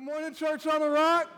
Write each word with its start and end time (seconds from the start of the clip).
Good 0.00 0.06
morning, 0.06 0.34
Church 0.34 0.66
on 0.66 0.80
the 0.80 0.88
Rock. 0.88 1.28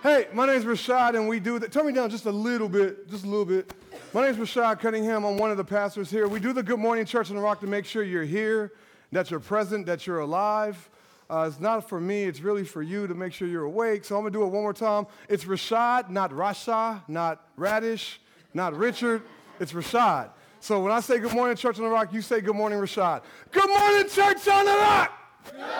Hey, 0.00 0.28
my 0.32 0.46
name's 0.46 0.64
Rashad, 0.64 1.16
and 1.16 1.26
we 1.26 1.40
do 1.40 1.58
that. 1.58 1.72
Turn 1.72 1.84
me 1.84 1.92
down 1.92 2.10
just 2.10 2.26
a 2.26 2.30
little 2.30 2.68
bit, 2.68 3.10
just 3.10 3.24
a 3.24 3.26
little 3.26 3.44
bit. 3.44 3.74
My 4.14 4.22
name's 4.22 4.36
Rashad 4.38 4.78
Cunningham. 4.78 5.24
I'm 5.24 5.36
one 5.36 5.50
of 5.50 5.56
the 5.56 5.64
pastors 5.64 6.10
here. 6.10 6.28
We 6.28 6.38
do 6.38 6.52
the 6.52 6.62
Good 6.62 6.78
Morning 6.78 7.04
Church 7.04 7.28
on 7.30 7.34
the 7.34 7.42
Rock 7.42 7.58
to 7.62 7.66
make 7.66 7.86
sure 7.86 8.04
you're 8.04 8.22
here, 8.22 8.74
that 9.10 9.28
you're 9.28 9.40
present, 9.40 9.84
that 9.86 10.06
you're 10.06 10.20
alive. 10.20 10.88
Uh, 11.28 11.48
it's 11.50 11.58
not 11.58 11.88
for 11.88 12.00
me, 12.00 12.22
it's 12.22 12.38
really 12.38 12.64
for 12.64 12.82
you 12.82 13.08
to 13.08 13.14
make 13.16 13.32
sure 13.32 13.48
you're 13.48 13.64
awake. 13.64 14.04
So 14.04 14.14
I'm 14.14 14.22
gonna 14.22 14.30
do 14.30 14.44
it 14.44 14.46
one 14.46 14.62
more 14.62 14.72
time. 14.72 15.08
It's 15.28 15.44
Rashad, 15.44 16.08
not 16.08 16.30
Rasha, 16.30 17.02
not 17.08 17.48
Radish, 17.56 18.20
not 18.54 18.76
Richard. 18.76 19.22
It's 19.58 19.72
Rashad. 19.72 20.30
So 20.66 20.80
when 20.80 20.90
I 20.90 20.98
say 20.98 21.20
good 21.20 21.32
morning, 21.32 21.56
Church 21.56 21.78
on 21.78 21.84
the 21.84 21.90
Rock, 21.90 22.12
you 22.12 22.20
say 22.20 22.40
good 22.40 22.56
morning, 22.56 22.80
Rashad. 22.80 23.22
Good 23.52 23.68
morning, 23.68 24.08
Church 24.08 24.48
on 24.48 24.64
the 24.64 24.72
Rock! 24.72 25.12
Good 25.44 25.60
morning, 25.60 25.70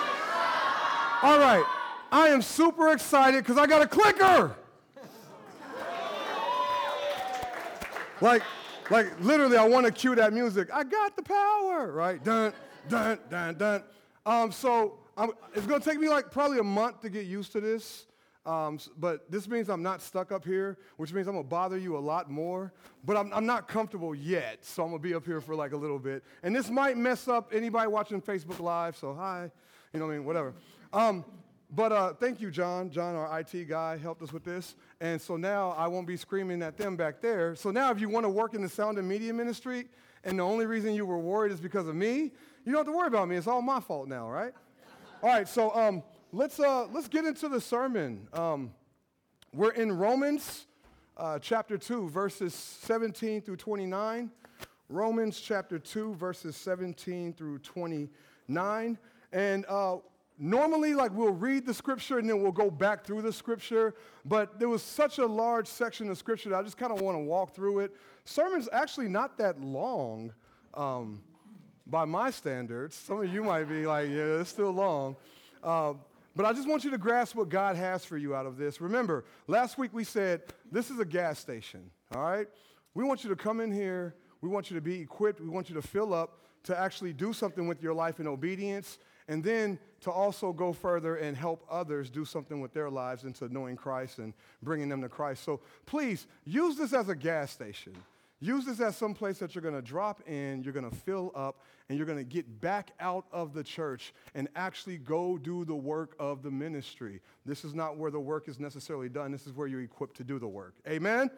Rashad! 0.00 1.22
All 1.22 1.38
right, 1.38 1.64
I 2.10 2.28
am 2.28 2.40
super 2.40 2.92
excited 2.92 3.44
because 3.44 3.58
I 3.58 3.66
got 3.66 3.82
a 3.82 3.86
clicker! 3.86 4.56
like, 8.22 8.42
like 8.88 9.20
literally, 9.20 9.58
I 9.58 9.68
want 9.68 9.84
to 9.84 9.92
cue 9.92 10.14
that 10.14 10.32
music. 10.32 10.70
I 10.72 10.82
got 10.82 11.14
the 11.14 11.22
power, 11.22 11.92
right? 11.92 12.24
Dun, 12.24 12.54
dun, 12.88 13.18
dun, 13.28 13.54
dun. 13.56 13.82
Um, 14.24 14.50
so 14.50 14.94
I'm, 15.14 15.32
it's 15.54 15.66
going 15.66 15.82
to 15.82 15.86
take 15.86 16.00
me 16.00 16.08
like 16.08 16.30
probably 16.30 16.58
a 16.58 16.64
month 16.64 17.02
to 17.02 17.10
get 17.10 17.26
used 17.26 17.52
to 17.52 17.60
this. 17.60 18.06
Um, 18.46 18.78
but 18.98 19.30
this 19.30 19.48
means 19.48 19.70
I'm 19.70 19.82
not 19.82 20.02
stuck 20.02 20.30
up 20.30 20.44
here, 20.44 20.76
which 20.98 21.12
means 21.12 21.26
I'm 21.26 21.36
to 21.36 21.42
bother 21.42 21.78
you 21.78 21.96
a 21.96 21.98
lot 21.98 22.30
more. 22.30 22.72
But 23.04 23.16
I'm, 23.16 23.32
I'm 23.32 23.46
not 23.46 23.68
comfortable 23.68 24.14
yet, 24.14 24.64
so 24.64 24.84
I'm 24.84 24.92
to 24.92 24.98
be 24.98 25.14
up 25.14 25.24
here 25.24 25.40
for 25.40 25.54
like 25.54 25.72
a 25.72 25.76
little 25.76 25.98
bit. 25.98 26.22
And 26.42 26.54
this 26.54 26.68
might 26.68 26.96
mess 26.96 27.26
up 27.26 27.52
anybody 27.54 27.88
watching 27.88 28.20
Facebook 28.20 28.60
Live, 28.60 28.96
so 28.96 29.14
hi, 29.14 29.50
you 29.92 30.00
know 30.00 30.06
what 30.06 30.12
I 30.12 30.16
mean, 30.16 30.26
whatever. 30.26 30.54
Um, 30.92 31.24
but 31.70 31.90
uh, 31.90 32.12
thank 32.12 32.40
you, 32.40 32.50
John. 32.50 32.90
John, 32.90 33.16
our 33.16 33.40
IT 33.40 33.68
guy, 33.68 33.96
helped 33.96 34.22
us 34.22 34.32
with 34.32 34.44
this. 34.44 34.76
And 35.00 35.20
so 35.20 35.36
now 35.36 35.70
I 35.70 35.88
won't 35.88 36.06
be 36.06 36.16
screaming 36.16 36.62
at 36.62 36.76
them 36.76 36.96
back 36.96 37.20
there. 37.20 37.56
So 37.56 37.70
now 37.70 37.90
if 37.90 38.00
you 38.00 38.08
want 38.08 38.24
to 38.24 38.30
work 38.30 38.54
in 38.54 38.62
the 38.62 38.68
sound 38.68 38.98
and 38.98 39.08
media 39.08 39.32
ministry, 39.32 39.86
and 40.22 40.38
the 40.38 40.42
only 40.42 40.66
reason 40.66 40.94
you 40.94 41.04
were 41.04 41.18
worried 41.18 41.52
is 41.52 41.60
because 41.60 41.88
of 41.88 41.94
me, 41.94 42.32
you 42.64 42.72
don't 42.72 42.76
have 42.76 42.86
to 42.86 42.92
worry 42.92 43.08
about 43.08 43.28
me. 43.28 43.36
It's 43.36 43.46
all 43.46 43.60
my 43.60 43.80
fault 43.80 44.08
now, 44.08 44.30
right? 44.30 44.52
all 45.22 45.30
right, 45.30 45.48
so 45.48 45.74
um, 45.74 46.02
let's, 46.34 46.58
uh, 46.58 46.86
let's 46.92 47.06
get 47.06 47.24
into 47.24 47.48
the 47.48 47.60
sermon. 47.60 48.26
Um, 48.32 48.72
we're 49.54 49.70
in 49.70 49.96
Romans 49.96 50.66
uh, 51.16 51.38
chapter 51.38 51.78
2, 51.78 52.08
verses 52.08 52.52
17 52.54 53.40
through 53.40 53.56
29. 53.56 54.30
Romans 54.88 55.40
chapter 55.40 55.78
2, 55.78 56.14
verses 56.14 56.56
17 56.56 57.32
through 57.34 57.58
29. 57.60 58.98
And 59.32 59.66
uh, 59.68 59.98
normally, 60.36 60.94
like, 60.94 61.12
we'll 61.12 61.30
read 61.30 61.66
the 61.66 61.74
scripture 61.74 62.18
and 62.18 62.28
then 62.28 62.42
we'll 62.42 62.52
go 62.52 62.68
back 62.68 63.04
through 63.04 63.22
the 63.22 63.32
scripture. 63.32 63.94
But 64.24 64.58
there 64.58 64.68
was 64.68 64.82
such 64.82 65.18
a 65.18 65.26
large 65.26 65.68
section 65.68 66.10
of 66.10 66.18
scripture 66.18 66.50
that 66.50 66.56
I 66.56 66.62
just 66.62 66.76
kind 66.76 66.92
of 66.92 67.00
want 67.00 67.16
to 67.16 67.22
walk 67.22 67.54
through 67.54 67.78
it. 67.80 67.94
Sermon's 68.24 68.68
actually 68.72 69.08
not 69.08 69.38
that 69.38 69.60
long. 69.60 70.32
Um, 70.74 71.22
by 71.86 72.06
my 72.06 72.30
standards. 72.30 72.96
Some 72.96 73.20
of 73.20 73.32
you 73.32 73.44
might 73.44 73.64
be 73.64 73.86
like, 73.86 74.08
yeah, 74.08 74.40
it's 74.40 74.48
still 74.48 74.70
long. 74.70 75.16
Uh, 75.62 75.92
but 76.36 76.46
I 76.46 76.52
just 76.52 76.68
want 76.68 76.84
you 76.84 76.90
to 76.90 76.98
grasp 76.98 77.34
what 77.34 77.48
God 77.48 77.76
has 77.76 78.04
for 78.04 78.16
you 78.16 78.34
out 78.34 78.46
of 78.46 78.56
this. 78.56 78.80
Remember, 78.80 79.24
last 79.46 79.78
week 79.78 79.92
we 79.92 80.04
said 80.04 80.42
this 80.70 80.90
is 80.90 80.98
a 80.98 81.04
gas 81.04 81.38
station, 81.38 81.90
all 82.14 82.22
right? 82.22 82.48
We 82.94 83.04
want 83.04 83.24
you 83.24 83.30
to 83.30 83.36
come 83.36 83.60
in 83.60 83.72
here. 83.72 84.14
We 84.40 84.48
want 84.48 84.70
you 84.70 84.76
to 84.76 84.80
be 84.80 85.00
equipped. 85.00 85.40
We 85.40 85.48
want 85.48 85.68
you 85.68 85.74
to 85.74 85.82
fill 85.82 86.12
up 86.12 86.40
to 86.64 86.78
actually 86.78 87.12
do 87.12 87.32
something 87.32 87.68
with 87.68 87.82
your 87.82 87.94
life 87.94 88.20
in 88.20 88.26
obedience, 88.26 88.98
and 89.28 89.44
then 89.44 89.78
to 90.00 90.10
also 90.10 90.52
go 90.52 90.72
further 90.72 91.16
and 91.16 91.36
help 91.36 91.64
others 91.70 92.10
do 92.10 92.24
something 92.24 92.60
with 92.60 92.72
their 92.72 92.90
lives 92.90 93.24
into 93.24 93.52
knowing 93.52 93.76
Christ 93.76 94.18
and 94.18 94.34
bringing 94.62 94.88
them 94.88 95.02
to 95.02 95.08
Christ. 95.08 95.44
So 95.44 95.60
please 95.86 96.26
use 96.44 96.76
this 96.76 96.92
as 96.92 97.08
a 97.08 97.14
gas 97.14 97.50
station. 97.50 97.94
Use 98.40 98.66
this 98.66 98.80
as 98.80 98.96
some 98.96 99.14
place 99.14 99.38
that 99.38 99.54
you're 99.54 99.62
going 99.62 99.74
to 99.74 99.82
drop 99.82 100.20
in, 100.28 100.62
you're 100.62 100.72
going 100.72 100.88
to 100.88 100.94
fill 100.94 101.32
up, 101.34 101.62
and 101.88 101.96
you're 101.96 102.06
going 102.06 102.18
to 102.18 102.24
get 102.24 102.60
back 102.60 102.90
out 103.00 103.24
of 103.32 103.54
the 103.54 103.64
church 103.64 104.12
and 104.34 104.48
actually 104.54 104.98
go 104.98 105.38
do 105.38 105.64
the 105.64 105.74
work 105.74 106.14
of 106.18 106.42
the 106.42 106.50
ministry. 106.50 107.20
This 107.46 107.64
is 107.64 107.74
not 107.74 107.96
where 107.96 108.10
the 108.10 108.20
work 108.20 108.48
is 108.48 108.58
necessarily 108.58 109.08
done. 109.08 109.32
This 109.32 109.46
is 109.46 109.52
where 109.52 109.66
you're 109.66 109.82
equipped 109.82 110.16
to 110.18 110.24
do 110.24 110.38
the 110.38 110.48
work. 110.48 110.74
Amen? 110.86 111.30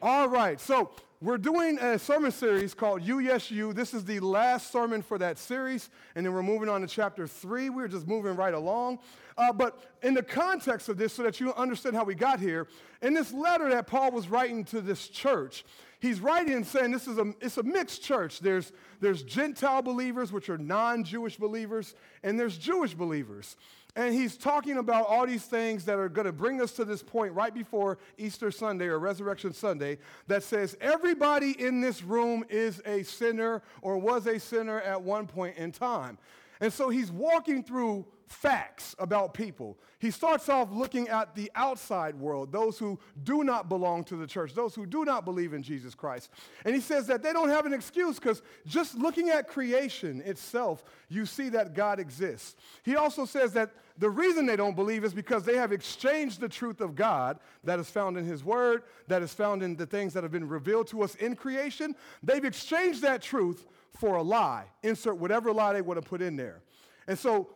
All 0.00 0.28
right, 0.28 0.60
so 0.60 0.90
we're 1.20 1.38
doing 1.38 1.76
a 1.80 1.98
sermon 1.98 2.30
series 2.30 2.72
called 2.72 3.02
You 3.02 3.18
Yes 3.18 3.50
You. 3.50 3.72
This 3.72 3.92
is 3.92 4.04
the 4.04 4.20
last 4.20 4.70
sermon 4.70 5.02
for 5.02 5.18
that 5.18 5.38
series, 5.38 5.90
and 6.14 6.24
then 6.24 6.32
we're 6.32 6.44
moving 6.44 6.68
on 6.68 6.82
to 6.82 6.86
chapter 6.86 7.26
three. 7.26 7.68
We're 7.68 7.88
just 7.88 8.06
moving 8.06 8.36
right 8.36 8.54
along. 8.54 9.00
Uh, 9.36 9.52
but 9.52 9.80
in 10.04 10.14
the 10.14 10.22
context 10.22 10.88
of 10.88 10.98
this, 10.98 11.14
so 11.14 11.24
that 11.24 11.40
you 11.40 11.52
understand 11.54 11.96
how 11.96 12.04
we 12.04 12.14
got 12.14 12.38
here, 12.38 12.68
in 13.02 13.12
this 13.12 13.32
letter 13.32 13.68
that 13.70 13.88
Paul 13.88 14.12
was 14.12 14.28
writing 14.28 14.64
to 14.66 14.80
this 14.80 15.08
church, 15.08 15.64
he's 16.00 16.20
writing 16.20 16.54
and 16.54 16.66
saying 16.66 16.90
this 16.90 17.08
is 17.08 17.18
a, 17.18 17.32
it's 17.40 17.58
a 17.58 17.62
mixed 17.62 18.02
church. 18.02 18.40
There's, 18.40 18.72
there's 19.00 19.22
Gentile 19.22 19.82
believers, 19.82 20.32
which 20.32 20.48
are 20.48 20.58
non 20.58 21.04
Jewish 21.04 21.36
believers, 21.36 21.94
and 22.22 22.38
there's 22.38 22.58
Jewish 22.58 22.94
believers. 22.94 23.56
And 23.96 24.14
he's 24.14 24.36
talking 24.36 24.76
about 24.76 25.06
all 25.08 25.26
these 25.26 25.44
things 25.44 25.84
that 25.86 25.98
are 25.98 26.08
going 26.08 26.26
to 26.26 26.32
bring 26.32 26.60
us 26.60 26.72
to 26.72 26.84
this 26.84 27.02
point 27.02 27.32
right 27.32 27.52
before 27.52 27.98
Easter 28.16 28.52
Sunday 28.52 28.86
or 28.86 28.98
Resurrection 28.98 29.52
Sunday 29.52 29.98
that 30.28 30.44
says 30.44 30.76
everybody 30.80 31.60
in 31.60 31.80
this 31.80 32.04
room 32.04 32.44
is 32.48 32.80
a 32.86 33.02
sinner 33.02 33.60
or 33.82 33.98
was 33.98 34.26
a 34.26 34.38
sinner 34.38 34.80
at 34.82 35.02
one 35.02 35.26
point 35.26 35.56
in 35.56 35.72
time. 35.72 36.16
And 36.60 36.72
so 36.72 36.90
he's 36.90 37.10
walking 37.10 37.64
through 37.64 38.06
facts 38.28 38.94
about 38.98 39.34
people. 39.34 39.78
He 39.98 40.10
starts 40.10 40.48
off 40.48 40.70
looking 40.70 41.08
at 41.08 41.34
the 41.34 41.50
outside 41.54 42.14
world, 42.14 42.52
those 42.52 42.78
who 42.78 42.98
do 43.24 43.42
not 43.42 43.68
belong 43.68 44.04
to 44.04 44.16
the 44.16 44.26
church, 44.26 44.54
those 44.54 44.74
who 44.74 44.86
do 44.86 45.04
not 45.04 45.24
believe 45.24 45.54
in 45.54 45.62
Jesus 45.62 45.94
Christ. 45.94 46.30
And 46.64 46.74
he 46.74 46.80
says 46.80 47.06
that 47.06 47.22
they 47.22 47.32
don't 47.32 47.48
have 47.48 47.66
an 47.66 47.72
excuse 47.72 48.18
because 48.18 48.42
just 48.66 48.96
looking 48.96 49.30
at 49.30 49.48
creation 49.48 50.22
itself, 50.24 50.84
you 51.08 51.26
see 51.26 51.48
that 51.50 51.74
God 51.74 51.98
exists. 51.98 52.56
He 52.82 52.96
also 52.96 53.24
says 53.24 53.52
that 53.54 53.72
the 53.96 54.10
reason 54.10 54.46
they 54.46 54.56
don't 54.56 54.76
believe 54.76 55.04
is 55.04 55.12
because 55.12 55.44
they 55.44 55.56
have 55.56 55.72
exchanged 55.72 56.38
the 56.40 56.48
truth 56.48 56.80
of 56.80 56.94
God 56.94 57.40
that 57.64 57.80
is 57.80 57.90
found 57.90 58.16
in 58.16 58.24
his 58.24 58.44
word, 58.44 58.82
that 59.08 59.22
is 59.22 59.34
found 59.34 59.62
in 59.62 59.74
the 59.74 59.86
things 59.86 60.12
that 60.12 60.22
have 60.22 60.30
been 60.30 60.46
revealed 60.46 60.86
to 60.88 61.02
us 61.02 61.16
in 61.16 61.34
creation. 61.34 61.96
They've 62.22 62.44
exchanged 62.44 63.02
that 63.02 63.22
truth 63.22 63.66
for 63.98 64.16
a 64.16 64.22
lie. 64.22 64.66
Insert 64.84 65.16
whatever 65.16 65.52
lie 65.52 65.72
they 65.72 65.82
want 65.82 66.00
to 66.00 66.08
put 66.08 66.22
in 66.22 66.36
there. 66.36 66.60
And 67.08 67.18
so 67.18 67.48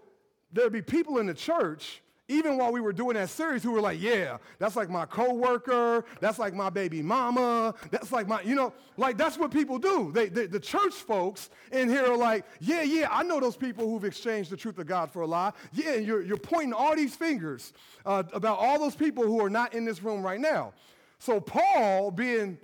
there'd 0.52 0.72
be 0.72 0.82
people 0.82 1.18
in 1.18 1.26
the 1.26 1.34
church, 1.34 2.02
even 2.28 2.56
while 2.56 2.72
we 2.72 2.80
were 2.80 2.92
doing 2.92 3.14
that 3.14 3.28
series, 3.28 3.62
who 3.62 3.72
were 3.72 3.80
like, 3.80 4.00
yeah, 4.00 4.38
that's 4.58 4.76
like 4.76 4.88
my 4.88 5.04
coworker, 5.04 6.04
that's 6.20 6.38
like 6.38 6.54
my 6.54 6.70
baby 6.70 7.02
mama, 7.02 7.74
that's 7.90 8.12
like 8.12 8.28
my, 8.28 8.40
you 8.42 8.54
know, 8.54 8.72
like 8.96 9.18
that's 9.18 9.36
what 9.36 9.50
people 9.50 9.78
do. 9.78 10.12
They, 10.12 10.28
they, 10.28 10.46
the 10.46 10.60
church 10.60 10.94
folks 10.94 11.50
in 11.72 11.88
here 11.88 12.06
are 12.06 12.16
like, 12.16 12.46
yeah, 12.60 12.82
yeah, 12.82 13.08
I 13.10 13.22
know 13.22 13.40
those 13.40 13.56
people 13.56 13.88
who've 13.88 14.04
exchanged 14.04 14.50
the 14.50 14.56
truth 14.56 14.78
of 14.78 14.86
God 14.86 15.10
for 15.10 15.22
a 15.22 15.26
lie. 15.26 15.52
Yeah, 15.72 15.94
you're, 15.94 16.22
you're 16.22 16.36
pointing 16.36 16.72
all 16.72 16.94
these 16.96 17.14
fingers 17.14 17.72
uh, 18.06 18.22
about 18.32 18.58
all 18.58 18.78
those 18.78 18.94
people 18.94 19.24
who 19.24 19.44
are 19.44 19.50
not 19.50 19.74
in 19.74 19.84
this 19.84 20.02
room 20.02 20.22
right 20.22 20.40
now. 20.40 20.72
So 21.18 21.40
Paul, 21.40 22.10
being 22.10 22.58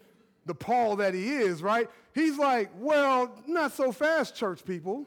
the 0.47 0.55
Paul 0.55 0.97
that 0.97 1.15
he 1.15 1.29
is, 1.29 1.63
right? 1.63 1.91
He's 2.15 2.39
like, 2.39 2.71
well, 2.79 3.31
not 3.47 3.73
so 3.73 3.93
fast, 3.93 4.35
church 4.35 4.65
people 4.65 5.07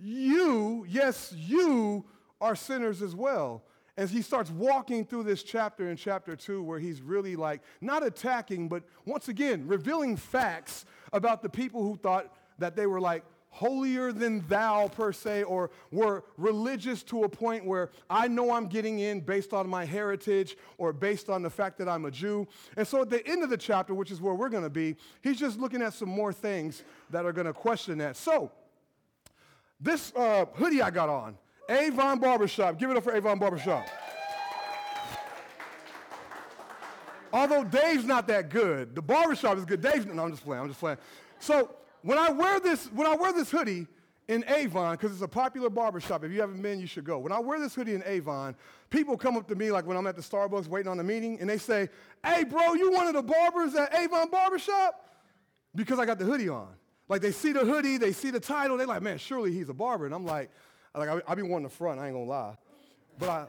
you, 0.00 0.86
yes, 0.88 1.32
you 1.36 2.04
are 2.40 2.54
sinners 2.54 3.02
as 3.02 3.14
well. 3.14 3.64
As 3.96 4.12
he 4.12 4.22
starts 4.22 4.50
walking 4.50 5.04
through 5.04 5.24
this 5.24 5.42
chapter 5.42 5.90
in 5.90 5.96
chapter 5.96 6.36
two, 6.36 6.62
where 6.62 6.78
he's 6.78 7.02
really 7.02 7.34
like 7.34 7.62
not 7.80 8.06
attacking, 8.06 8.68
but 8.68 8.84
once 9.04 9.28
again, 9.28 9.66
revealing 9.66 10.16
facts 10.16 10.84
about 11.12 11.42
the 11.42 11.48
people 11.48 11.82
who 11.82 11.96
thought 11.96 12.32
that 12.58 12.76
they 12.76 12.86
were 12.86 13.00
like 13.00 13.24
holier 13.50 14.12
than 14.12 14.46
thou 14.46 14.86
per 14.88 15.12
se, 15.12 15.42
or 15.42 15.70
were 15.90 16.22
religious 16.36 17.02
to 17.02 17.24
a 17.24 17.28
point 17.28 17.64
where 17.64 17.90
I 18.08 18.28
know 18.28 18.52
I'm 18.52 18.68
getting 18.68 19.00
in 19.00 19.20
based 19.20 19.52
on 19.52 19.68
my 19.68 19.84
heritage 19.84 20.56
or 20.76 20.92
based 20.92 21.28
on 21.28 21.42
the 21.42 21.50
fact 21.50 21.78
that 21.78 21.88
I'm 21.88 22.04
a 22.04 22.10
Jew. 22.10 22.46
And 22.76 22.86
so 22.86 23.02
at 23.02 23.10
the 23.10 23.26
end 23.26 23.42
of 23.42 23.50
the 23.50 23.56
chapter, 23.56 23.94
which 23.94 24.12
is 24.12 24.20
where 24.20 24.34
we're 24.34 24.48
going 24.48 24.62
to 24.62 24.70
be, 24.70 24.96
he's 25.22 25.40
just 25.40 25.58
looking 25.58 25.82
at 25.82 25.92
some 25.92 26.08
more 26.08 26.32
things 26.32 26.84
that 27.10 27.24
are 27.24 27.32
going 27.32 27.46
to 27.46 27.52
question 27.52 27.98
that. 27.98 28.16
So, 28.16 28.52
this 29.80 30.12
uh, 30.16 30.46
hoodie 30.54 30.82
I 30.82 30.90
got 30.90 31.08
on, 31.08 31.36
Avon 31.68 32.18
Barbershop. 32.18 32.78
Give 32.78 32.90
it 32.90 32.96
up 32.96 33.04
for 33.04 33.14
Avon 33.14 33.38
Barbershop. 33.38 33.86
Although 37.32 37.64
Dave's 37.64 38.04
not 38.04 38.26
that 38.28 38.48
good, 38.48 38.94
the 38.94 39.02
barbershop 39.02 39.58
is 39.58 39.64
good. 39.64 39.80
Dave's 39.80 40.06
no, 40.06 40.24
I'm 40.24 40.30
just 40.30 40.44
playing. 40.44 40.62
I'm 40.62 40.68
just 40.68 40.80
playing. 40.80 40.98
So 41.38 41.70
when 42.02 42.18
I 42.18 42.30
wear 42.30 42.58
this, 42.60 42.86
when 42.86 43.06
I 43.06 43.14
wear 43.14 43.32
this 43.32 43.50
hoodie 43.50 43.86
in 44.28 44.44
Avon, 44.48 44.94
because 44.94 45.12
it's 45.12 45.22
a 45.22 45.28
popular 45.28 45.70
barbershop, 45.70 46.24
if 46.24 46.32
you 46.32 46.40
haven't 46.40 46.60
been, 46.62 46.80
you 46.80 46.86
should 46.86 47.04
go. 47.04 47.18
When 47.18 47.32
I 47.32 47.38
wear 47.38 47.58
this 47.60 47.74
hoodie 47.74 47.94
in 47.94 48.02
Avon, 48.04 48.54
people 48.90 49.16
come 49.16 49.36
up 49.36 49.46
to 49.48 49.54
me 49.54 49.70
like 49.70 49.86
when 49.86 49.96
I'm 49.96 50.06
at 50.06 50.16
the 50.16 50.22
Starbucks 50.22 50.68
waiting 50.68 50.90
on 50.90 50.96
the 50.96 51.04
meeting, 51.04 51.38
and 51.40 51.48
they 51.48 51.58
say, 51.58 51.88
"Hey, 52.24 52.44
bro, 52.44 52.74
you 52.74 52.92
one 52.92 53.06
of 53.06 53.14
the 53.14 53.22
barbers 53.22 53.74
at 53.74 53.94
Avon 53.94 54.30
Barbershop?" 54.30 55.04
Because 55.74 55.98
I 55.98 56.06
got 56.06 56.18
the 56.18 56.24
hoodie 56.24 56.48
on. 56.48 56.68
Like 57.08 57.22
they 57.22 57.32
see 57.32 57.52
the 57.52 57.60
hoodie, 57.60 57.96
they 57.96 58.12
see 58.12 58.30
the 58.30 58.40
title, 58.40 58.76
they're 58.76 58.86
like, 58.86 59.02
man, 59.02 59.18
surely 59.18 59.52
he's 59.52 59.68
a 59.68 59.74
barber. 59.74 60.06
And 60.06 60.14
I'm 60.14 60.26
like, 60.26 60.50
like 60.94 61.08
I, 61.08 61.20
I 61.26 61.34
be 61.34 61.42
wanting 61.42 61.64
the 61.64 61.74
front, 61.74 62.00
I 62.00 62.06
ain't 62.06 62.14
gonna 62.14 62.26
lie. 62.26 62.54
But 63.18 63.28
I, 63.28 63.46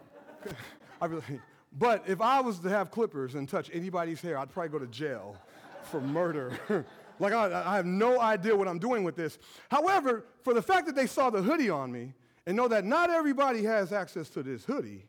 I 1.02 1.06
really, 1.06 1.42
but 1.78 2.04
if 2.08 2.22
I 2.22 2.42
was 2.42 2.60
to 2.60 2.70
have 2.70 2.92
clippers 2.92 3.36
and 3.36 3.48
touch 3.48 3.70
anybody's 3.74 4.22
hair, 4.22 4.38
I'd 4.38 4.52
probably 4.52 4.70
go 4.70 4.80
to 4.80 4.88
jail 4.88 5.36
for 5.84 6.02
murder. 6.02 6.58
like 7.20 7.34
I, 7.34 7.64
I 7.66 7.76
have 7.76 7.86
no 7.86 8.20
idea 8.20 8.56
what 8.56 8.68
I'm 8.68 8.80
doing 8.80 9.04
with 9.04 9.16
this. 9.16 9.38
However, 9.70 10.26
for 10.44 10.54
the 10.54 10.62
fact 10.62 10.88
that 10.88 10.96
they 10.96 11.08
saw 11.08 11.30
the 11.30 11.42
hoodie 11.42 11.70
on 11.70 11.92
me 11.92 12.14
and 12.46 12.56
know 12.56 12.68
that 12.68 12.86
not 12.86 13.10
everybody 13.10 13.64
has 13.64 13.92
access 13.92 14.30
to 14.30 14.44
this 14.44 14.64
hoodie, 14.64 15.06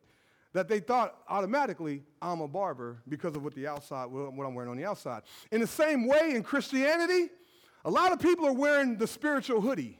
that 0.52 0.68
they 0.68 0.80
thought 0.80 1.16
automatically 1.28 2.02
I'm 2.20 2.40
a 2.40 2.48
barber 2.48 3.02
because 3.08 3.36
of 3.36 3.44
what 3.44 3.54
the 3.54 3.66
outside, 3.68 4.06
what 4.06 4.44
I'm 4.44 4.54
wearing 4.54 4.70
on 4.70 4.76
the 4.76 4.84
outside. 4.84 5.22
In 5.52 5.60
the 5.60 5.66
same 5.66 6.06
way, 6.06 6.32
in 6.34 6.42
Christianity, 6.42 7.30
a 7.84 7.90
lot 7.90 8.12
of 8.12 8.20
people 8.20 8.46
are 8.46 8.52
wearing 8.52 8.96
the 8.96 9.06
spiritual 9.06 9.60
hoodie, 9.60 9.98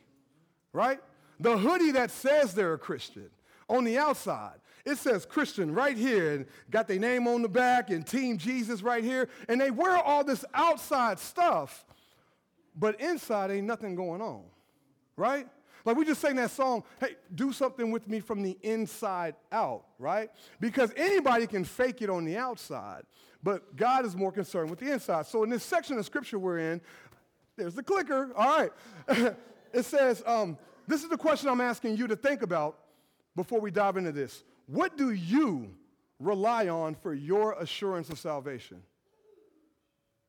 right? 0.73 1.01
The 1.39 1.57
hoodie 1.57 1.93
that 1.93 2.11
says 2.11 2.55
they're 2.55 2.75
a 2.75 2.79
Christian 2.79 3.31
on 3.69 3.85
the 3.85 3.99
outside. 3.99 4.61
It 4.85 4.99
says 4.99 5.27
Christian 5.27 5.75
right 5.75 5.97
here 5.97 6.33
and 6.33 6.47
got 6.71 6.89
their 6.89 6.99
name 6.99 7.27
on 7.29 7.43
the 7.43 7.49
back 7.49 7.91
and 7.91 8.07
Team 8.07 8.39
Jesus 8.39 8.83
right 8.83 9.05
here. 9.05 9.29
And 9.49 9.61
they 9.61 9.71
wear 9.71 9.97
all 9.97 10.25
this 10.25 10.45
outside 10.55 11.19
stuff, 11.19 11.85
but 12.75 13.01
inside 13.01 13.51
ain't 13.51 13.67
nothing 13.67 13.95
going 13.95 14.21
on, 14.21 14.43
right? 15.17 15.47
Like 15.85 15.97
we 15.97 16.05
just 16.05 16.21
sang 16.21 16.37
that 16.37 16.51
song, 16.51 16.85
hey, 17.01 17.17
do 17.35 17.53
something 17.53 17.91
with 17.91 18.09
me 18.09 18.21
from 18.21 18.43
the 18.43 18.59
inside 18.63 19.35
out, 19.51 19.85
right? 19.99 20.31
Because 20.61 20.93
anybody 20.97 21.47
can 21.47 21.65
fake 21.65 22.03
it 22.03 22.11
on 22.11 22.25
the 22.25 22.37
outside, 22.37 23.03
but 23.43 23.77
God 23.77 24.05
is 24.05 24.15
more 24.15 24.33
concerned 24.33 24.69
with 24.69 24.79
the 24.79 24.93
inside. 24.93 25.27
So 25.27 25.43
in 25.43 25.51
this 25.51 25.65
section 25.65 25.99
of 25.99 26.05
scripture 26.05 26.39
we're 26.39 26.59
in, 26.59 26.81
there's 27.61 27.75
the 27.75 27.83
clicker. 27.83 28.31
All 28.35 28.59
right. 28.59 28.73
it 29.73 29.85
says, 29.85 30.23
um, 30.27 30.57
this 30.89 31.03
is 31.03 31.11
the 31.11 31.17
question 31.17 31.49
I'm 31.49 31.61
asking 31.61 31.97
you 31.97 32.07
to 32.07 32.17
think 32.17 32.43
about 32.43 32.79
before 33.37 33.61
we 33.61 33.71
dive 33.71 33.97
into 33.97 34.13
this. 34.13 34.43
What 34.67 34.97
do 34.97 35.13
you 35.13 35.71
rely 36.19 36.69
on 36.69 36.95
for 36.95 37.15
your 37.15 37.53
assurance 37.53 38.09
of 38.09 38.19
salvation? 38.19 38.83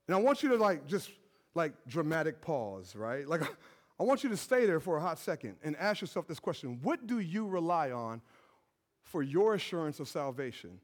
And 0.07 0.15
I 0.15 0.19
want 0.19 0.43
you 0.43 0.49
to 0.49 0.57
like 0.57 0.87
just 0.87 1.09
like 1.55 1.73
dramatic 1.87 2.41
pause, 2.41 2.95
right? 2.95 3.27
Like 3.27 3.41
I 3.99 4.03
want 4.03 4.23
you 4.23 4.29
to 4.29 4.37
stay 4.37 4.65
there 4.65 4.79
for 4.79 4.97
a 4.97 5.01
hot 5.01 5.17
second 5.17 5.55
and 5.63 5.77
ask 5.77 6.01
yourself 6.01 6.27
this 6.27 6.39
question. 6.39 6.79
What 6.81 7.07
do 7.07 7.19
you 7.19 7.47
rely 7.47 7.91
on 7.91 8.21
for 9.03 9.23
your 9.23 9.53
assurance 9.53 9.99
of 9.99 10.09
salvation? 10.09 10.79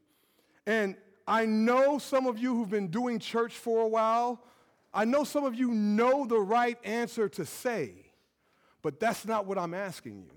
And 0.66 0.96
I 1.26 1.44
know 1.44 1.98
some 1.98 2.26
of 2.26 2.38
you 2.38 2.54
who've 2.54 2.70
been 2.70 2.88
doing 2.88 3.18
church 3.18 3.52
for 3.52 3.82
a 3.82 3.88
while 3.88 4.42
I 4.92 5.04
know 5.04 5.24
some 5.24 5.44
of 5.44 5.54
you 5.54 5.70
know 5.72 6.26
the 6.26 6.40
right 6.40 6.78
answer 6.84 7.28
to 7.30 7.44
say, 7.44 7.92
but 8.82 9.00
that's 9.00 9.26
not 9.26 9.46
what 9.46 9.58
I'm 9.58 9.74
asking 9.74 10.22
you. 10.22 10.32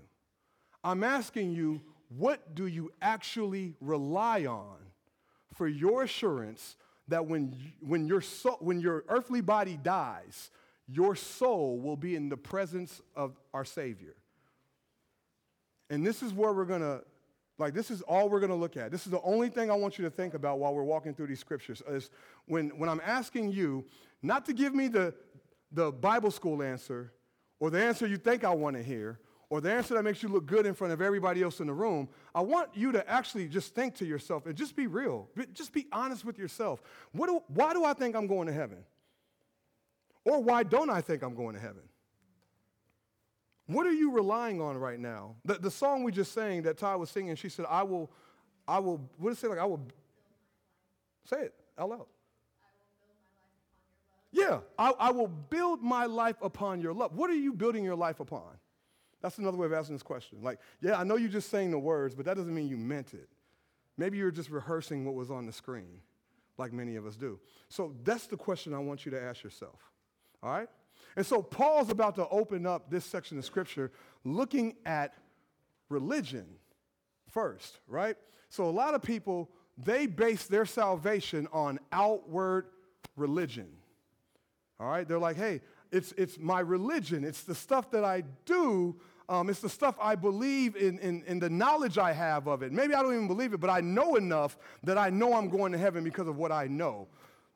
I'm 0.84 1.04
asking 1.04 1.52
you, 1.52 1.80
what 2.08 2.54
do 2.54 2.66
you 2.66 2.92
actually 3.00 3.74
rely 3.80 4.44
on 4.44 4.76
for 5.54 5.66
your 5.66 6.02
assurance 6.02 6.76
that 7.08 7.26
when, 7.26 7.56
when, 7.80 8.06
your 8.06 8.20
soul, 8.20 8.58
when 8.60 8.80
your 8.80 9.04
earthly 9.08 9.40
body 9.40 9.78
dies, 9.82 10.50
your 10.86 11.16
soul 11.16 11.78
will 11.78 11.96
be 11.96 12.16
in 12.16 12.28
the 12.28 12.36
presence 12.36 13.00
of 13.16 13.38
our 13.54 13.64
Savior? 13.64 14.14
And 15.88 16.06
this 16.06 16.22
is 16.22 16.32
where 16.32 16.52
we're 16.52 16.64
going 16.64 16.80
to 16.80 17.02
like, 17.58 17.74
this 17.74 17.90
is 17.90 18.02
all 18.02 18.28
we're 18.28 18.40
going 18.40 18.50
to 18.50 18.56
look 18.56 18.76
at. 18.76 18.90
This 18.90 19.04
is 19.06 19.12
the 19.12 19.20
only 19.22 19.48
thing 19.48 19.70
I 19.70 19.74
want 19.74 19.98
you 19.98 20.04
to 20.04 20.10
think 20.10 20.34
about 20.34 20.58
while 20.58 20.74
we're 20.74 20.82
walking 20.82 21.14
through 21.14 21.26
these 21.26 21.40
scriptures 21.40 21.82
is 21.88 22.10
when, 22.46 22.70
when 22.70 22.88
I'm 22.88 23.00
asking 23.04 23.52
you 23.52 23.84
not 24.22 24.44
to 24.46 24.52
give 24.52 24.74
me 24.74 24.88
the, 24.88 25.14
the 25.70 25.92
Bible 25.92 26.30
school 26.30 26.62
answer 26.62 27.12
or 27.60 27.70
the 27.70 27.82
answer 27.82 28.06
you 28.06 28.16
think 28.16 28.44
I 28.44 28.54
want 28.54 28.76
to 28.76 28.82
hear 28.82 29.20
or 29.52 29.60
the 29.60 29.70
answer 29.70 29.92
that 29.94 30.02
makes 30.02 30.22
you 30.22 30.30
look 30.30 30.46
good 30.46 30.64
in 30.64 30.72
front 30.72 30.94
of 30.94 31.02
everybody 31.02 31.42
else 31.42 31.60
in 31.60 31.66
the 31.66 31.74
room. 31.74 32.08
I 32.34 32.40
want 32.40 32.70
you 32.72 32.90
to 32.92 33.06
actually 33.08 33.48
just 33.48 33.74
think 33.74 33.94
to 33.96 34.06
yourself 34.06 34.46
and 34.46 34.56
just 34.56 34.74
be 34.74 34.86
real. 34.86 35.28
Just 35.52 35.74
be 35.74 35.86
honest 35.92 36.24
with 36.24 36.38
yourself. 36.38 36.82
What 37.12 37.26
do, 37.26 37.42
why 37.48 37.74
do 37.74 37.84
I 37.84 37.92
think 37.92 38.16
I'm 38.16 38.26
going 38.26 38.46
to 38.46 38.52
heaven? 38.52 38.78
Or 40.24 40.42
why 40.42 40.62
don't 40.62 40.88
I 40.88 41.02
think 41.02 41.22
I'm 41.22 41.34
going 41.34 41.54
to 41.54 41.60
heaven? 41.60 41.82
What 43.72 43.86
are 43.86 43.92
you 43.92 44.10
relying 44.10 44.60
on 44.60 44.76
right 44.76 44.98
now? 44.98 45.36
The, 45.44 45.54
the 45.54 45.70
song 45.70 46.04
we 46.04 46.12
just 46.12 46.32
sang 46.32 46.62
that 46.62 46.78
Ty 46.78 46.96
was 46.96 47.10
singing, 47.10 47.34
she 47.36 47.48
said, 47.48 47.66
I 47.68 47.82
will, 47.82 48.10
I 48.66 48.78
will, 48.78 48.98
what 49.18 49.30
does 49.30 49.38
it 49.38 49.40
say? 49.42 49.48
Like, 49.48 49.58
I 49.58 49.64
will, 49.64 49.86
say 51.24 51.42
it 51.42 51.54
out 51.78 51.90
loud. 51.90 52.06
Yeah, 54.32 54.60
I, 54.78 54.92
I, 54.98 55.10
will 55.10 55.28
build 55.28 55.82
my 55.82 56.06
life 56.06 56.36
upon 56.40 56.80
your 56.80 56.94
love. 56.94 57.14
What 57.14 57.28
are 57.28 57.34
you 57.34 57.52
building 57.52 57.84
your 57.84 57.96
life 57.96 58.18
upon? 58.18 58.56
That's 59.20 59.36
another 59.36 59.58
way 59.58 59.66
of 59.66 59.74
asking 59.74 59.94
this 59.94 60.02
question. 60.02 60.38
Like, 60.42 60.58
yeah, 60.80 60.98
I 60.98 61.04
know 61.04 61.16
you 61.16 61.28
just 61.28 61.50
saying 61.50 61.70
the 61.70 61.78
words, 61.78 62.14
but 62.14 62.24
that 62.24 62.36
doesn't 62.36 62.54
mean 62.54 62.66
you 62.66 62.78
meant 62.78 63.12
it. 63.12 63.28
Maybe 63.98 64.16
you're 64.16 64.30
just 64.30 64.50
rehearsing 64.50 65.04
what 65.04 65.14
was 65.14 65.30
on 65.30 65.44
the 65.44 65.52
screen, 65.52 66.00
like 66.56 66.72
many 66.72 66.96
of 66.96 67.06
us 67.06 67.14
do. 67.14 67.38
So 67.68 67.94
that's 68.04 68.26
the 68.26 68.38
question 68.38 68.72
I 68.72 68.78
want 68.78 69.04
you 69.04 69.10
to 69.12 69.22
ask 69.22 69.44
yourself. 69.44 69.78
All 70.42 70.50
right? 70.50 70.68
And 71.16 71.26
so 71.26 71.42
Paul's 71.42 71.90
about 71.90 72.14
to 72.16 72.28
open 72.28 72.66
up 72.66 72.90
this 72.90 73.04
section 73.04 73.38
of 73.38 73.44
scripture 73.44 73.92
looking 74.24 74.76
at 74.86 75.14
religion 75.88 76.46
first, 77.30 77.78
right? 77.86 78.16
So 78.48 78.64
a 78.64 78.70
lot 78.70 78.94
of 78.94 79.02
people, 79.02 79.50
they 79.76 80.06
base 80.06 80.46
their 80.46 80.66
salvation 80.66 81.48
on 81.52 81.78
outward 81.90 82.66
religion. 83.16 83.68
All 84.78 84.88
right? 84.88 85.06
They're 85.06 85.18
like, 85.18 85.36
hey, 85.36 85.60
it's, 85.90 86.12
it's 86.16 86.38
my 86.38 86.60
religion. 86.60 87.24
It's 87.24 87.44
the 87.44 87.54
stuff 87.54 87.90
that 87.90 88.04
I 88.04 88.22
do. 88.46 88.96
Um, 89.28 89.48
it's 89.48 89.60
the 89.60 89.68
stuff 89.68 89.94
I 90.00 90.14
believe 90.14 90.76
in, 90.76 90.98
in, 90.98 91.22
in 91.26 91.38
the 91.38 91.48
knowledge 91.48 91.98
I 91.98 92.12
have 92.12 92.48
of 92.48 92.62
it. 92.62 92.72
Maybe 92.72 92.94
I 92.94 93.02
don't 93.02 93.14
even 93.14 93.28
believe 93.28 93.52
it, 93.52 93.60
but 93.60 93.70
I 93.70 93.80
know 93.80 94.16
enough 94.16 94.58
that 94.82 94.98
I 94.98 95.10
know 95.10 95.34
I'm 95.34 95.48
going 95.48 95.72
to 95.72 95.78
heaven 95.78 96.02
because 96.02 96.26
of 96.28 96.36
what 96.36 96.52
I 96.52 96.66
know. 96.66 97.08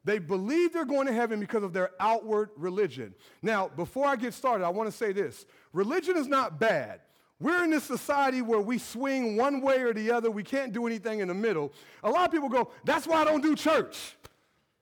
They 0.07 0.21
believe 0.21 0.73
they're 0.73 0.85
going 0.85 1.09
to 1.09 1.13
heaven 1.13 1.41
because 1.41 1.65
of 1.65 1.73
their 1.73 1.91
outward 1.99 2.51
religion. 2.57 3.13
Now, 3.43 3.67
before 3.67 4.07
I 4.07 4.15
get 4.15 4.35
started, 4.35 4.65
I 4.65 4.69
want 4.69 4.89
to 4.89 4.97
say 4.97 5.13
this 5.13 5.45
religion 5.73 6.17
is 6.17 6.29
not 6.29 6.61
bad. 6.61 7.01
We're 7.41 7.65
in 7.65 7.71
this 7.71 7.83
society 7.83 8.41
where 8.41 8.61
we 8.61 8.79
swing 8.79 9.37
one 9.37 9.61
way 9.61 9.81
or 9.81 9.93
the 9.93 10.13
other. 10.13 10.31
We 10.31 10.45
can't 10.45 10.73
do 10.73 10.87
anything 10.87 11.19
in 11.19 11.29
the 11.29 11.35
middle. 11.35 11.73
A 12.05 12.09
lot 12.09 12.25
of 12.25 12.31
people 12.31 12.49
go, 12.49 12.71
that's 12.85 13.05
why 13.05 13.21
I 13.21 13.25
don't 13.25 13.43
do 13.43 13.57
church. 13.57 14.17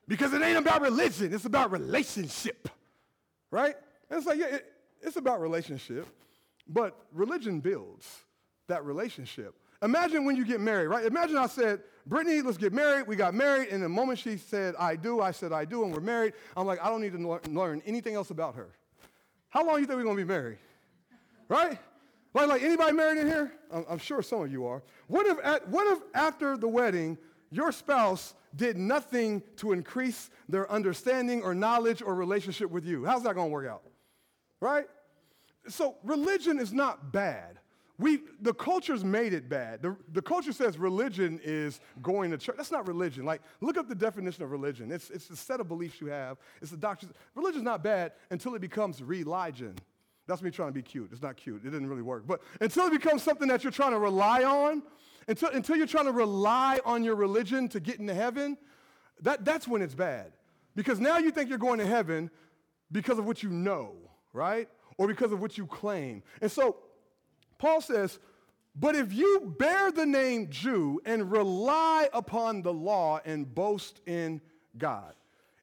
Because 0.06 0.34
it 0.34 0.42
ain't 0.42 0.58
about 0.58 0.82
religion, 0.82 1.32
it's 1.32 1.46
about 1.46 1.72
relationship. 1.72 2.68
Right? 3.50 3.74
And 4.10 4.18
it's 4.18 4.26
like, 4.26 4.38
yeah, 4.38 4.56
it, 4.56 4.72
it's 5.00 5.16
about 5.16 5.40
relationship, 5.40 6.06
but 6.68 6.98
religion 7.12 7.60
builds 7.60 8.06
that 8.68 8.84
relationship. 8.84 9.54
Imagine 9.84 10.24
when 10.24 10.34
you 10.34 10.46
get 10.46 10.60
married, 10.60 10.86
right? 10.86 11.04
Imagine 11.04 11.36
I 11.36 11.46
said, 11.46 11.82
Brittany, 12.06 12.40
let's 12.40 12.56
get 12.56 12.72
married. 12.72 13.06
We 13.06 13.16
got 13.16 13.34
married, 13.34 13.68
and 13.68 13.82
the 13.82 13.88
moment 13.88 14.18
she 14.18 14.38
said, 14.38 14.74
I 14.78 14.96
do, 14.96 15.20
I 15.20 15.30
said, 15.30 15.52
I 15.52 15.66
do, 15.66 15.84
and 15.84 15.92
we're 15.92 16.00
married, 16.00 16.32
I'm 16.56 16.66
like, 16.66 16.82
I 16.82 16.88
don't 16.88 17.02
need 17.02 17.12
to 17.12 17.40
learn 17.50 17.82
anything 17.84 18.14
else 18.14 18.30
about 18.30 18.54
her. 18.54 18.68
How 19.50 19.64
long 19.64 19.76
do 19.76 19.80
you 19.82 19.86
think 19.86 19.98
we're 19.98 20.04
going 20.04 20.16
to 20.16 20.24
be 20.24 20.28
married? 20.28 20.58
Right? 21.48 21.78
Like, 22.32 22.48
like 22.48 22.62
anybody 22.62 22.92
married 22.92 23.18
in 23.18 23.26
here? 23.26 23.52
I'm, 23.70 23.84
I'm 23.90 23.98
sure 23.98 24.22
some 24.22 24.40
of 24.40 24.50
you 24.50 24.66
are. 24.66 24.82
What 25.06 25.26
if, 25.26 25.36
at, 25.44 25.68
what 25.68 25.86
if 25.96 26.02
after 26.14 26.56
the 26.56 26.68
wedding, 26.68 27.18
your 27.50 27.70
spouse 27.70 28.34
did 28.56 28.78
nothing 28.78 29.42
to 29.56 29.72
increase 29.72 30.30
their 30.48 30.70
understanding 30.72 31.42
or 31.42 31.54
knowledge 31.54 32.00
or 32.00 32.14
relationship 32.14 32.70
with 32.70 32.86
you? 32.86 33.04
How's 33.04 33.22
that 33.24 33.34
going 33.34 33.48
to 33.48 33.52
work 33.52 33.68
out? 33.68 33.82
Right? 34.60 34.86
So 35.68 35.96
religion 36.04 36.58
is 36.58 36.72
not 36.72 37.12
bad 37.12 37.58
we, 37.98 38.20
the 38.40 38.52
culture's 38.52 39.04
made 39.04 39.32
it 39.32 39.48
bad. 39.48 39.80
The, 39.80 39.96
the 40.12 40.22
culture 40.22 40.52
says 40.52 40.78
religion 40.78 41.40
is 41.44 41.80
going 42.02 42.32
to 42.32 42.38
church. 42.38 42.56
That's 42.56 42.72
not 42.72 42.88
religion. 42.88 43.24
Like, 43.24 43.40
look 43.60 43.76
up 43.76 43.88
the 43.88 43.94
definition 43.94 44.42
of 44.42 44.50
religion. 44.50 44.90
It's, 44.90 45.10
it's 45.10 45.28
the 45.28 45.36
set 45.36 45.60
of 45.60 45.68
beliefs 45.68 46.00
you 46.00 46.08
have. 46.08 46.38
It's 46.60 46.72
the 46.72 46.76
doctrine. 46.76 47.12
Religion's 47.36 47.64
not 47.64 47.84
bad 47.84 48.12
until 48.30 48.54
it 48.56 48.60
becomes 48.60 49.00
religion. 49.00 49.76
That's 50.26 50.42
me 50.42 50.50
trying 50.50 50.70
to 50.70 50.72
be 50.72 50.82
cute. 50.82 51.10
It's 51.12 51.22
not 51.22 51.36
cute. 51.36 51.62
It 51.64 51.70
didn't 51.70 51.88
really 51.88 52.02
work. 52.02 52.26
But 52.26 52.40
until 52.60 52.86
it 52.86 52.90
becomes 52.90 53.22
something 53.22 53.46
that 53.48 53.62
you're 53.62 53.70
trying 53.70 53.92
to 53.92 53.98
rely 53.98 54.42
on, 54.42 54.82
until, 55.28 55.50
until 55.50 55.76
you're 55.76 55.86
trying 55.86 56.06
to 56.06 56.12
rely 56.12 56.80
on 56.84 57.04
your 57.04 57.14
religion 57.14 57.68
to 57.68 57.80
get 57.80 58.00
into 58.00 58.14
heaven, 58.14 58.56
that, 59.20 59.44
that's 59.44 59.68
when 59.68 59.82
it's 59.82 59.94
bad. 59.94 60.32
Because 60.74 60.98
now 60.98 61.18
you 61.18 61.30
think 61.30 61.48
you're 61.48 61.58
going 61.58 61.78
to 61.78 61.86
heaven 61.86 62.30
because 62.90 63.18
of 63.18 63.24
what 63.26 63.42
you 63.42 63.50
know, 63.50 63.94
right? 64.32 64.68
Or 64.98 65.06
because 65.06 65.30
of 65.30 65.40
what 65.40 65.56
you 65.56 65.66
claim. 65.66 66.22
And 66.40 66.50
so 66.50 66.76
Paul 67.58 67.80
says, 67.80 68.18
but 68.76 68.96
if 68.96 69.12
you 69.12 69.54
bear 69.58 69.92
the 69.92 70.06
name 70.06 70.48
Jew 70.50 71.00
and 71.04 71.30
rely 71.30 72.08
upon 72.12 72.62
the 72.62 72.72
law 72.72 73.20
and 73.24 73.52
boast 73.54 74.00
in 74.06 74.40
God, 74.76 75.14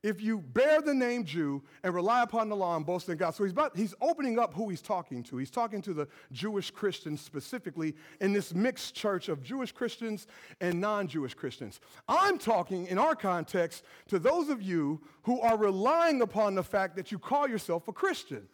if 0.04 0.20
you 0.20 0.40
bear 0.40 0.82
the 0.82 0.94
name 0.94 1.26
Jew 1.26 1.62
and 1.84 1.94
rely 1.94 2.24
upon 2.24 2.50
the 2.50 2.56
law 2.56 2.76
and 2.76 2.84
boast 2.84 3.08
in 3.10 3.18
God. 3.18 3.36
So 3.36 3.44
he's, 3.44 3.54
about, 3.54 3.78
he's 3.78 3.94
opening 4.02 4.40
up 4.40 4.54
who 4.54 4.68
he's 4.70 4.82
talking 4.82 5.22
to. 5.24 5.38
He's 5.38 5.52
talking 5.52 5.80
to 5.84 5.94
the 5.94 6.08
Jewish 6.32 6.72
Christians 6.72 7.22
specifically 7.22 7.96
in 8.20 8.34
this 8.34 8.54
mixed 8.54 8.96
church 8.96 9.30
of 9.30 9.44
Jewish 9.44 9.72
Christians 9.72 10.26
and 10.60 10.82
non 10.82 11.08
Jewish 11.08 11.36
Christians. 11.36 11.80
I'm 12.08 12.40
talking 12.40 12.88
in 12.88 12.98
our 12.98 13.16
context 13.16 13.84
to 14.08 14.18
those 14.18 14.50
of 14.50 14.62
you 14.62 15.02
who 15.24 15.40
are 15.42 15.58
relying 15.58 16.22
upon 16.22 16.56
the 16.56 16.64
fact 16.64 16.96
that 16.96 17.12
you 17.12 17.20
call 17.20 17.48
yourself 17.48 17.88
a 17.88 17.94
Christian. 17.94 18.48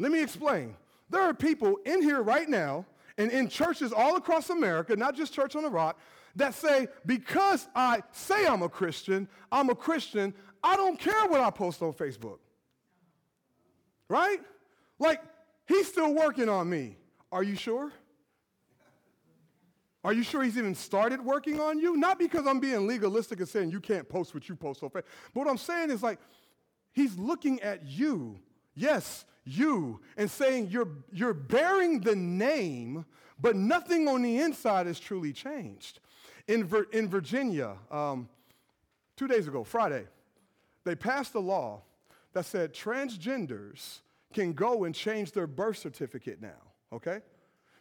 Let 0.00 0.10
me 0.10 0.20
explain. 0.20 0.74
There 1.10 1.22
are 1.22 1.34
people 1.34 1.78
in 1.84 2.02
here 2.02 2.22
right 2.22 2.48
now 2.48 2.86
and 3.16 3.30
in 3.30 3.48
churches 3.48 3.92
all 3.92 4.16
across 4.16 4.50
America, 4.50 4.94
not 4.94 5.14
just 5.16 5.32
Church 5.32 5.56
on 5.56 5.62
the 5.62 5.70
Rock, 5.70 5.98
that 6.36 6.54
say, 6.54 6.86
because 7.06 7.66
I 7.74 8.02
say 8.12 8.46
I'm 8.46 8.62
a 8.62 8.68
Christian, 8.68 9.28
I'm 9.50 9.70
a 9.70 9.74
Christian, 9.74 10.34
I 10.62 10.76
don't 10.76 10.98
care 10.98 11.26
what 11.26 11.40
I 11.40 11.50
post 11.50 11.82
on 11.82 11.92
Facebook. 11.92 12.38
Right? 14.08 14.40
Like, 14.98 15.20
he's 15.66 15.88
still 15.88 16.14
working 16.14 16.48
on 16.48 16.68
me. 16.68 16.96
Are 17.30 17.42
you 17.42 17.56
sure? 17.56 17.92
Are 20.04 20.12
you 20.12 20.22
sure 20.22 20.42
he's 20.42 20.56
even 20.56 20.74
started 20.74 21.22
working 21.22 21.60
on 21.60 21.78
you? 21.78 21.96
Not 21.96 22.18
because 22.18 22.46
I'm 22.46 22.60
being 22.60 22.86
legalistic 22.86 23.40
and 23.40 23.48
saying 23.48 23.70
you 23.70 23.80
can't 23.80 24.08
post 24.08 24.32
what 24.32 24.48
you 24.48 24.54
post 24.54 24.82
on 24.82 24.90
Facebook. 24.90 25.04
But 25.34 25.40
what 25.40 25.48
I'm 25.48 25.58
saying 25.58 25.90
is 25.90 26.02
like, 26.02 26.18
he's 26.92 27.18
looking 27.18 27.60
at 27.60 27.84
you, 27.84 28.38
yes, 28.78 29.24
you, 29.44 30.00
and 30.16 30.30
saying 30.30 30.68
you're, 30.70 30.88
you're 31.12 31.34
bearing 31.34 32.00
the 32.00 32.16
name, 32.16 33.04
but 33.40 33.56
nothing 33.56 34.08
on 34.08 34.22
the 34.22 34.38
inside 34.38 34.86
has 34.86 35.00
truly 35.00 35.32
changed. 35.32 36.00
In, 36.46 36.64
Vir- 36.64 36.88
in 36.92 37.08
Virginia, 37.08 37.76
um, 37.90 38.28
two 39.16 39.28
days 39.28 39.48
ago, 39.48 39.64
Friday, 39.64 40.04
they 40.84 40.94
passed 40.94 41.34
a 41.34 41.40
law 41.40 41.82
that 42.32 42.46
said 42.46 42.72
transgenders 42.72 44.00
can 44.32 44.52
go 44.52 44.84
and 44.84 44.94
change 44.94 45.32
their 45.32 45.46
birth 45.46 45.78
certificate 45.78 46.40
now, 46.40 46.60
okay? 46.92 47.20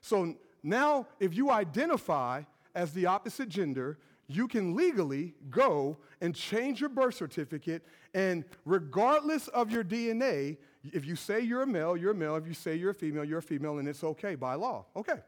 So 0.02 0.36
now, 0.64 1.08
if 1.20 1.36
you 1.36 1.52
identify 1.52 2.44
as 2.76 2.94
the 2.94 3.06
opposite 3.06 3.50
gender, 3.50 3.98
you 4.28 4.48
can 4.48 4.76
legally 4.76 5.34
go 5.50 5.98
and 6.22 6.36
change 6.36 6.82
your 6.82 6.90
birth 6.90 7.16
certificate, 7.16 7.84
and 8.14 8.44
regardless 8.66 9.48
of 9.50 9.72
your 9.72 9.84
DNA, 9.84 10.58
if 10.84 11.06
you 11.06 11.16
say 11.16 11.42
you're 11.42 11.64
a 11.64 11.68
male, 11.68 11.98
you're 11.98 12.12
a 12.12 12.16
male. 12.16 12.36
If 12.36 12.48
you 12.48 12.54
say 12.54 12.76
you're 12.76 12.92
a 12.92 12.96
female, 12.96 13.24
you're 13.24 13.40
a 13.40 13.44
female, 13.44 13.80
and 13.80 13.88
it's 13.88 14.04
okay 14.04 14.36
by 14.36 14.56
law. 14.56 14.86
Okay, 14.96 15.20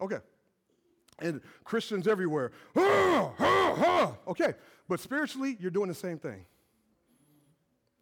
okay. 0.00 0.18
And 1.20 1.40
Christians 1.62 2.08
everywhere, 2.08 2.52
okay. 2.76 4.54
But 4.88 5.00
spiritually, 5.00 5.56
you're 5.60 5.70
doing 5.70 5.88
the 5.88 5.94
same 5.94 6.18
thing. 6.18 6.44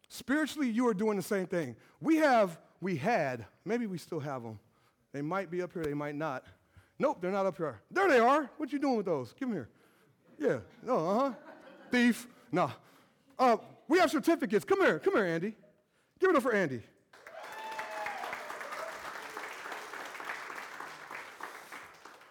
Spiritually, 0.09 0.69
you 0.69 0.87
are 0.87 0.93
doing 0.93 1.17
the 1.17 1.23
same 1.23 1.45
thing. 1.47 1.75
We 2.01 2.17
have, 2.17 2.59
we 2.81 2.97
had, 2.97 3.45
maybe 3.65 3.87
we 3.87 3.97
still 3.97 4.19
have 4.19 4.43
them. 4.43 4.59
They 5.11 5.21
might 5.21 5.51
be 5.51 5.61
up 5.61 5.73
here, 5.73 5.83
they 5.83 5.93
might 5.93 6.15
not. 6.15 6.43
Nope, 6.99 7.19
they're 7.21 7.31
not 7.31 7.45
up 7.45 7.57
here. 7.57 7.81
There 7.91 8.07
they 8.07 8.19
are. 8.19 8.49
What 8.57 8.71
you 8.71 8.79
doing 8.79 8.97
with 8.97 9.05
those? 9.05 9.33
Give 9.33 9.47
them 9.47 9.57
here. 9.57 9.69
Yeah. 10.39 10.59
No, 10.83 11.09
uh-huh. 11.09 11.31
Thief. 11.91 12.27
No. 12.51 12.71
Uh, 13.37 13.57
we 13.87 13.99
have 13.99 14.11
certificates. 14.11 14.65
Come 14.65 14.81
here. 14.81 14.99
Come 14.99 15.15
here, 15.15 15.25
Andy. 15.25 15.55
Give 16.23 16.29
it 16.29 16.37
up 16.37 16.43
for 16.43 16.53
Andy. 16.53 16.79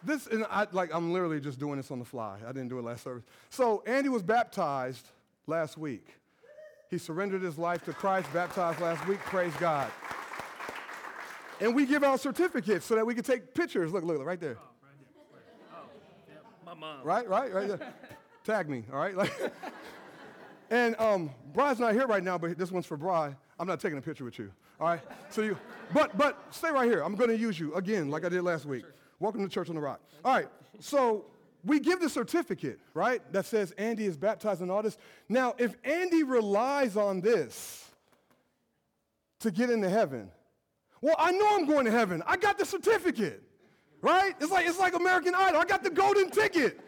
This, 0.03 0.27
and 0.29 0.47
I, 0.49 0.67
like, 0.73 0.95
I'm 0.95 1.13
literally 1.13 1.41
just 1.41 1.59
doing 1.59 1.77
this 1.77 1.91
on 1.91 1.99
the 1.99 2.07
fly. 2.07 2.39
I 2.43 2.53
didn't 2.53 2.71
do 2.71 2.79
it 2.79 2.85
last 2.85 3.05
service. 3.05 3.23
So 3.51 3.83
Andy 3.87 4.09
was 4.09 4.23
baptized 4.23 5.07
last 5.47 5.77
week. 5.77 6.07
He 6.89 6.97
surrendered 6.97 7.43
his 7.43 7.59
life 7.59 7.85
to 7.85 7.93
Christ, 7.93 8.33
baptized 8.33 8.81
last 8.81 9.07
week. 9.07 9.19
Praise 9.27 9.53
God. 9.61 9.91
And 11.61 11.75
we 11.75 11.85
give 11.85 12.03
out 12.03 12.19
certificates 12.19 12.87
so 12.87 12.95
that 12.95 13.05
we 13.05 13.15
can 13.15 13.25
take 13.25 13.53
pictures. 13.53 13.93
Look, 13.93 14.05
look, 14.05 14.25
right 14.25 14.41
there. 14.41 14.57
Oh, 14.59 14.87
right 14.87 14.95
there. 15.69 15.77
Oh, 15.77 15.85
yeah, 16.31 16.35
my 16.65 16.73
mom. 16.73 17.05
Right, 17.05 17.29
right, 17.29 17.53
right 17.53 17.69
there. 17.69 17.93
Tag 18.43 18.71
me, 18.71 18.85
all 18.91 18.99
right? 18.99 19.15
Like, 19.19 19.53
and 20.71 20.99
um, 20.99 21.31
Brian's 21.53 21.79
not 21.79 21.93
here 21.93 22.07
right 22.07 22.25
now, 22.25 22.39
but 22.39 22.57
this 22.57 22.73
one's 22.73 22.87
for 22.87 22.97
Brian. 22.97 23.37
I'm 23.63 23.69
not 23.69 23.79
taking 23.79 23.97
a 23.97 24.03
picture 24.03 24.25
with 24.25 24.41
you, 24.41 24.51
all 24.81 24.89
right? 24.89 25.01
So 25.31 25.41
you, 25.41 25.57
but 25.95 26.19
but 26.19 26.37
stay 26.51 26.73
right 26.73 26.91
here. 26.91 27.05
I'm 27.05 27.15
going 27.15 27.31
to 27.31 27.39
use 27.39 27.61
you 27.61 27.73
again, 27.77 28.11
like 28.11 28.25
I 28.25 28.29
did 28.29 28.43
last 28.43 28.67
week. 28.67 28.85
Welcome 29.21 29.41
to 29.45 29.49
Church 29.49 29.69
on 29.69 29.77
the 29.77 29.81
Rock. 29.81 30.01
All 30.25 30.35
right, 30.35 30.49
so 30.81 31.27
we 31.65 31.79
give 31.79 32.01
the 32.01 32.09
certificate, 32.09 32.81
right, 32.93 33.23
that 33.33 33.47
says 33.47 33.71
Andy 33.79 34.05
is 34.05 34.17
baptized 34.17 34.63
in 34.63 34.71
all 34.71 34.83
this. 34.83 34.99
Now, 35.29 35.55
if 35.59 35.77
Andy 35.85 36.25
relies 36.25 36.97
on 36.97 37.21
this 37.21 37.89
to 39.39 39.53
get 39.53 39.71
into 39.71 39.89
heaven, 39.89 40.33
well, 41.01 41.15
I 41.17 41.31
know 41.31 41.47
I'm 41.55 41.67
going 41.67 41.85
to 41.85 41.93
heaven. 41.93 42.21
I 42.27 42.39
got 42.39 42.59
the 42.59 42.67
certificate, 42.67 43.45
right? 44.01 44.35
It's 44.41 44.51
like, 44.51 44.67
it's 44.67 44.81
like 44.81 44.97
American 44.97 45.37
Idol. 45.37 45.61
I 45.61 45.67
got 45.67 45.85
the 45.85 45.91
golden 45.91 46.31
ticket. 46.31 46.81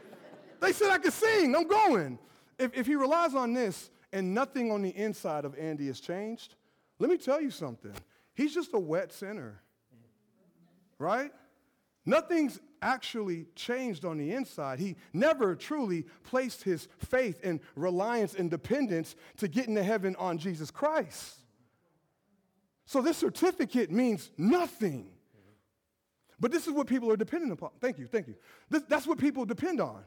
They 0.59 0.73
said 0.73 0.91
I 0.91 0.99
could 0.99 1.13
sing. 1.13 1.55
I'm 1.55 1.69
going. 1.69 2.19
If, 2.59 2.75
if 2.75 2.87
he 2.89 2.97
relies 2.97 3.37
on 3.37 3.53
this 3.53 3.91
and 4.13 4.35
nothing 4.35 4.73
on 4.73 4.83
the 4.83 4.91
inside 4.91 5.45
of 5.45 5.57
Andy 5.57 5.87
has 5.87 6.01
changed, 6.01 6.57
let 7.05 7.11
me 7.11 7.19
tell 7.19 7.39
you 7.39 7.51
something. 7.51 7.93
He's 8.33 8.55
just 8.55 8.73
a 8.73 8.79
wet 8.79 9.13
sinner, 9.13 9.61
right? 10.99 11.31
Nothing's 12.07 12.59
actually 12.81 13.45
changed 13.55 14.07
on 14.07 14.17
the 14.17 14.33
inside. 14.33 14.79
He 14.79 14.97
never 15.13 15.55
truly 15.55 16.07
placed 16.23 16.63
his 16.63 16.89
faith 16.97 17.41
and 17.45 17.61
reliance 17.77 18.35
and 18.35 18.51
dependence 18.51 19.17
to 19.37 19.49
get 19.49 19.69
into 19.69 19.83
heaven 19.83 20.17
on 20.19 20.39
Jesus 20.39 20.71
Christ. 20.71 21.41
So 22.87 23.03
this 23.03 23.19
certificate 23.19 23.91
means 23.91 24.31
nothing. 24.39 25.11
But 26.41 26.53
this 26.53 26.67
is 26.67 26.73
what 26.73 26.87
people 26.87 27.13
are 27.13 27.19
dependent 27.19 27.53
upon. 27.53 27.69
Thank 27.83 27.99
you, 27.99 28.07
thank 28.07 28.29
you. 28.29 28.35
This, 28.71 28.83
that's 28.89 29.07
what 29.07 29.19
people 29.19 29.45
depend 29.45 29.79
on. 29.79 30.01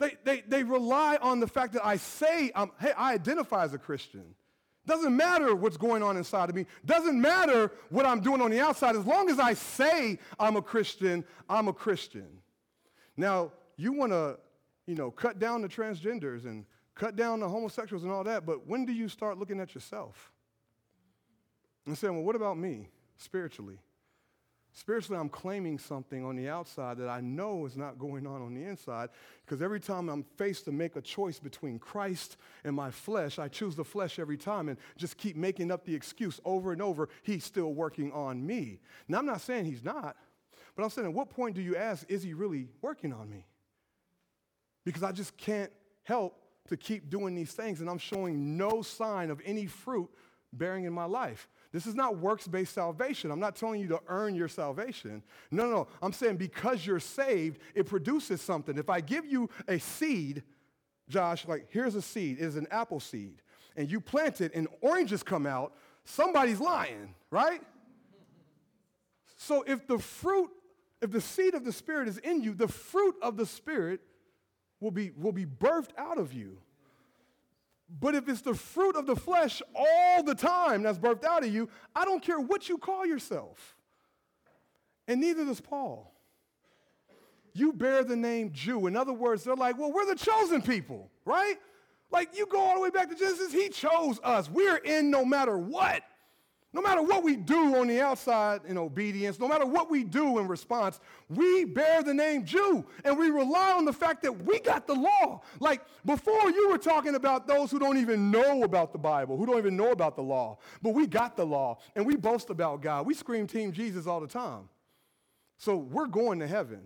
They, 0.00 0.16
they, 0.24 0.40
they 0.40 0.64
rely 0.64 1.18
on 1.22 1.38
the 1.38 1.46
fact 1.46 1.74
that 1.74 1.86
I 1.86 1.98
say, 1.98 2.50
hey, 2.80 2.92
I 2.96 3.14
identify 3.14 3.62
as 3.62 3.74
a 3.74 3.78
Christian. 3.78 4.34
Doesn't 4.90 5.16
matter 5.16 5.54
what's 5.54 5.76
going 5.76 6.02
on 6.02 6.16
inside 6.16 6.50
of 6.50 6.56
me. 6.56 6.66
Doesn't 6.84 7.20
matter 7.20 7.70
what 7.90 8.06
I'm 8.06 8.20
doing 8.20 8.40
on 8.40 8.50
the 8.50 8.60
outside. 8.60 8.96
As 8.96 9.06
long 9.06 9.30
as 9.30 9.38
I 9.38 9.54
say 9.54 10.18
I'm 10.38 10.56
a 10.56 10.62
Christian, 10.62 11.24
I'm 11.48 11.68
a 11.68 11.72
Christian. 11.72 12.28
Now, 13.16 13.52
you 13.76 13.92
want 13.92 14.12
to, 14.12 14.38
you 14.86 14.94
know, 14.94 15.10
cut 15.10 15.38
down 15.38 15.62
the 15.62 15.68
transgenders 15.68 16.44
and 16.44 16.66
cut 16.94 17.16
down 17.16 17.40
the 17.40 17.48
homosexuals 17.48 18.02
and 18.02 18.12
all 18.12 18.24
that, 18.24 18.44
but 18.44 18.66
when 18.66 18.84
do 18.84 18.92
you 18.92 19.08
start 19.08 19.38
looking 19.38 19.60
at 19.60 19.74
yourself? 19.74 20.32
and 21.86 21.96
saying, 21.96 22.14
well, 22.14 22.24
what 22.24 22.36
about 22.36 22.58
me 22.58 22.88
spiritually? 23.16 23.78
Spiritually, 24.72 25.20
I'm 25.20 25.28
claiming 25.28 25.78
something 25.78 26.24
on 26.24 26.36
the 26.36 26.48
outside 26.48 26.98
that 26.98 27.08
I 27.08 27.20
know 27.20 27.66
is 27.66 27.76
not 27.76 27.98
going 27.98 28.24
on 28.26 28.40
on 28.40 28.54
the 28.54 28.64
inside 28.64 29.10
because 29.44 29.62
every 29.62 29.80
time 29.80 30.08
I'm 30.08 30.22
faced 30.36 30.64
to 30.66 30.72
make 30.72 30.94
a 30.94 31.00
choice 31.00 31.40
between 31.40 31.80
Christ 31.80 32.36
and 32.62 32.76
my 32.76 32.90
flesh, 32.90 33.40
I 33.40 33.48
choose 33.48 33.74
the 33.74 33.84
flesh 33.84 34.20
every 34.20 34.36
time 34.36 34.68
and 34.68 34.78
just 34.96 35.16
keep 35.16 35.34
making 35.34 35.72
up 35.72 35.84
the 35.84 35.94
excuse 35.94 36.40
over 36.44 36.72
and 36.72 36.80
over, 36.80 37.08
he's 37.22 37.44
still 37.44 37.74
working 37.74 38.12
on 38.12 38.46
me. 38.46 38.78
Now, 39.08 39.18
I'm 39.18 39.26
not 39.26 39.40
saying 39.40 39.64
he's 39.64 39.82
not, 39.82 40.16
but 40.76 40.84
I'm 40.84 40.90
saying 40.90 41.08
at 41.08 41.14
what 41.14 41.30
point 41.30 41.56
do 41.56 41.62
you 41.62 41.76
ask, 41.76 42.08
is 42.08 42.22
he 42.22 42.32
really 42.32 42.68
working 42.80 43.12
on 43.12 43.28
me? 43.28 43.46
Because 44.84 45.02
I 45.02 45.10
just 45.10 45.36
can't 45.36 45.72
help 46.04 46.36
to 46.68 46.76
keep 46.76 47.10
doing 47.10 47.34
these 47.34 47.52
things 47.52 47.80
and 47.80 47.90
I'm 47.90 47.98
showing 47.98 48.56
no 48.56 48.82
sign 48.82 49.30
of 49.30 49.40
any 49.44 49.66
fruit 49.66 50.08
bearing 50.52 50.84
in 50.84 50.92
my 50.92 51.06
life. 51.06 51.48
This 51.72 51.86
is 51.86 51.94
not 51.94 52.18
works 52.18 52.48
based 52.48 52.74
salvation. 52.74 53.30
I'm 53.30 53.38
not 53.38 53.54
telling 53.54 53.80
you 53.80 53.88
to 53.88 54.00
earn 54.08 54.34
your 54.34 54.48
salvation. 54.48 55.22
No, 55.50 55.64
no, 55.64 55.70
no. 55.70 55.88
I'm 56.02 56.12
saying 56.12 56.36
because 56.36 56.84
you're 56.84 57.00
saved, 57.00 57.60
it 57.74 57.86
produces 57.86 58.42
something. 58.42 58.76
If 58.76 58.90
I 58.90 59.00
give 59.00 59.24
you 59.24 59.48
a 59.68 59.78
seed, 59.78 60.42
Josh, 61.08 61.46
like 61.46 61.66
here's 61.70 61.94
a 61.94 62.02
seed, 62.02 62.38
it 62.38 62.44
is 62.44 62.56
an 62.56 62.66
apple 62.70 63.00
seed, 63.00 63.42
and 63.76 63.90
you 63.90 64.00
plant 64.00 64.40
it 64.40 64.52
and 64.54 64.66
oranges 64.80 65.22
come 65.22 65.46
out, 65.46 65.74
somebody's 66.04 66.60
lying, 66.60 67.14
right? 67.30 67.62
So 69.36 69.62
if 69.66 69.86
the 69.86 69.98
fruit, 69.98 70.50
if 71.00 71.10
the 71.10 71.20
seed 71.20 71.54
of 71.54 71.64
the 71.64 71.72
Spirit 71.72 72.08
is 72.08 72.18
in 72.18 72.42
you, 72.42 72.52
the 72.52 72.68
fruit 72.68 73.14
of 73.22 73.36
the 73.36 73.46
Spirit 73.46 74.00
will 74.80 74.90
be, 74.90 75.12
will 75.16 75.32
be 75.32 75.46
birthed 75.46 75.90
out 75.96 76.18
of 76.18 76.32
you. 76.32 76.58
But 77.98 78.14
if 78.14 78.28
it's 78.28 78.42
the 78.42 78.54
fruit 78.54 78.94
of 78.94 79.06
the 79.06 79.16
flesh 79.16 79.62
all 79.74 80.22
the 80.22 80.34
time 80.34 80.82
that's 80.82 80.98
birthed 80.98 81.24
out 81.24 81.44
of 81.44 81.52
you, 81.52 81.68
I 81.94 82.04
don't 82.04 82.22
care 82.22 82.38
what 82.38 82.68
you 82.68 82.78
call 82.78 83.04
yourself. 83.04 83.76
And 85.08 85.20
neither 85.20 85.44
does 85.44 85.60
Paul. 85.60 86.14
You 87.52 87.72
bear 87.72 88.04
the 88.04 88.14
name 88.14 88.52
Jew. 88.52 88.86
In 88.86 88.94
other 88.94 89.12
words, 89.12 89.42
they're 89.42 89.56
like, 89.56 89.76
well, 89.76 89.92
we're 89.92 90.06
the 90.06 90.14
chosen 90.14 90.62
people, 90.62 91.10
right? 91.24 91.56
Like 92.12 92.36
you 92.36 92.46
go 92.46 92.60
all 92.60 92.76
the 92.76 92.80
way 92.80 92.90
back 92.90 93.08
to 93.10 93.16
Genesis, 93.16 93.52
he 93.52 93.68
chose 93.68 94.20
us. 94.22 94.48
We're 94.48 94.76
in 94.76 95.10
no 95.10 95.24
matter 95.24 95.58
what. 95.58 96.02
No 96.72 96.80
matter 96.80 97.02
what 97.02 97.24
we 97.24 97.34
do 97.34 97.76
on 97.76 97.88
the 97.88 98.00
outside 98.00 98.60
in 98.64 98.78
obedience, 98.78 99.40
no 99.40 99.48
matter 99.48 99.66
what 99.66 99.90
we 99.90 100.04
do 100.04 100.38
in 100.38 100.46
response, 100.46 101.00
we 101.28 101.64
bear 101.64 102.02
the 102.04 102.14
name 102.14 102.44
Jew 102.44 102.84
and 103.04 103.18
we 103.18 103.28
rely 103.28 103.72
on 103.72 103.84
the 103.84 103.92
fact 103.92 104.22
that 104.22 104.44
we 104.44 104.60
got 104.60 104.86
the 104.86 104.94
law. 104.94 105.42
Like 105.58 105.82
before, 106.04 106.48
you 106.48 106.70
were 106.70 106.78
talking 106.78 107.16
about 107.16 107.48
those 107.48 107.72
who 107.72 107.80
don't 107.80 107.98
even 107.98 108.30
know 108.30 108.62
about 108.62 108.92
the 108.92 108.98
Bible, 108.98 109.36
who 109.36 109.46
don't 109.46 109.58
even 109.58 109.76
know 109.76 109.90
about 109.90 110.14
the 110.14 110.22
law, 110.22 110.58
but 110.80 110.94
we 110.94 111.08
got 111.08 111.36
the 111.36 111.44
law 111.44 111.78
and 111.96 112.06
we 112.06 112.14
boast 112.14 112.50
about 112.50 112.82
God. 112.82 113.04
We 113.04 113.14
scream 113.14 113.48
Team 113.48 113.72
Jesus 113.72 114.06
all 114.06 114.20
the 114.20 114.28
time. 114.28 114.68
So 115.56 115.76
we're 115.76 116.06
going 116.06 116.38
to 116.38 116.46
heaven. 116.46 116.82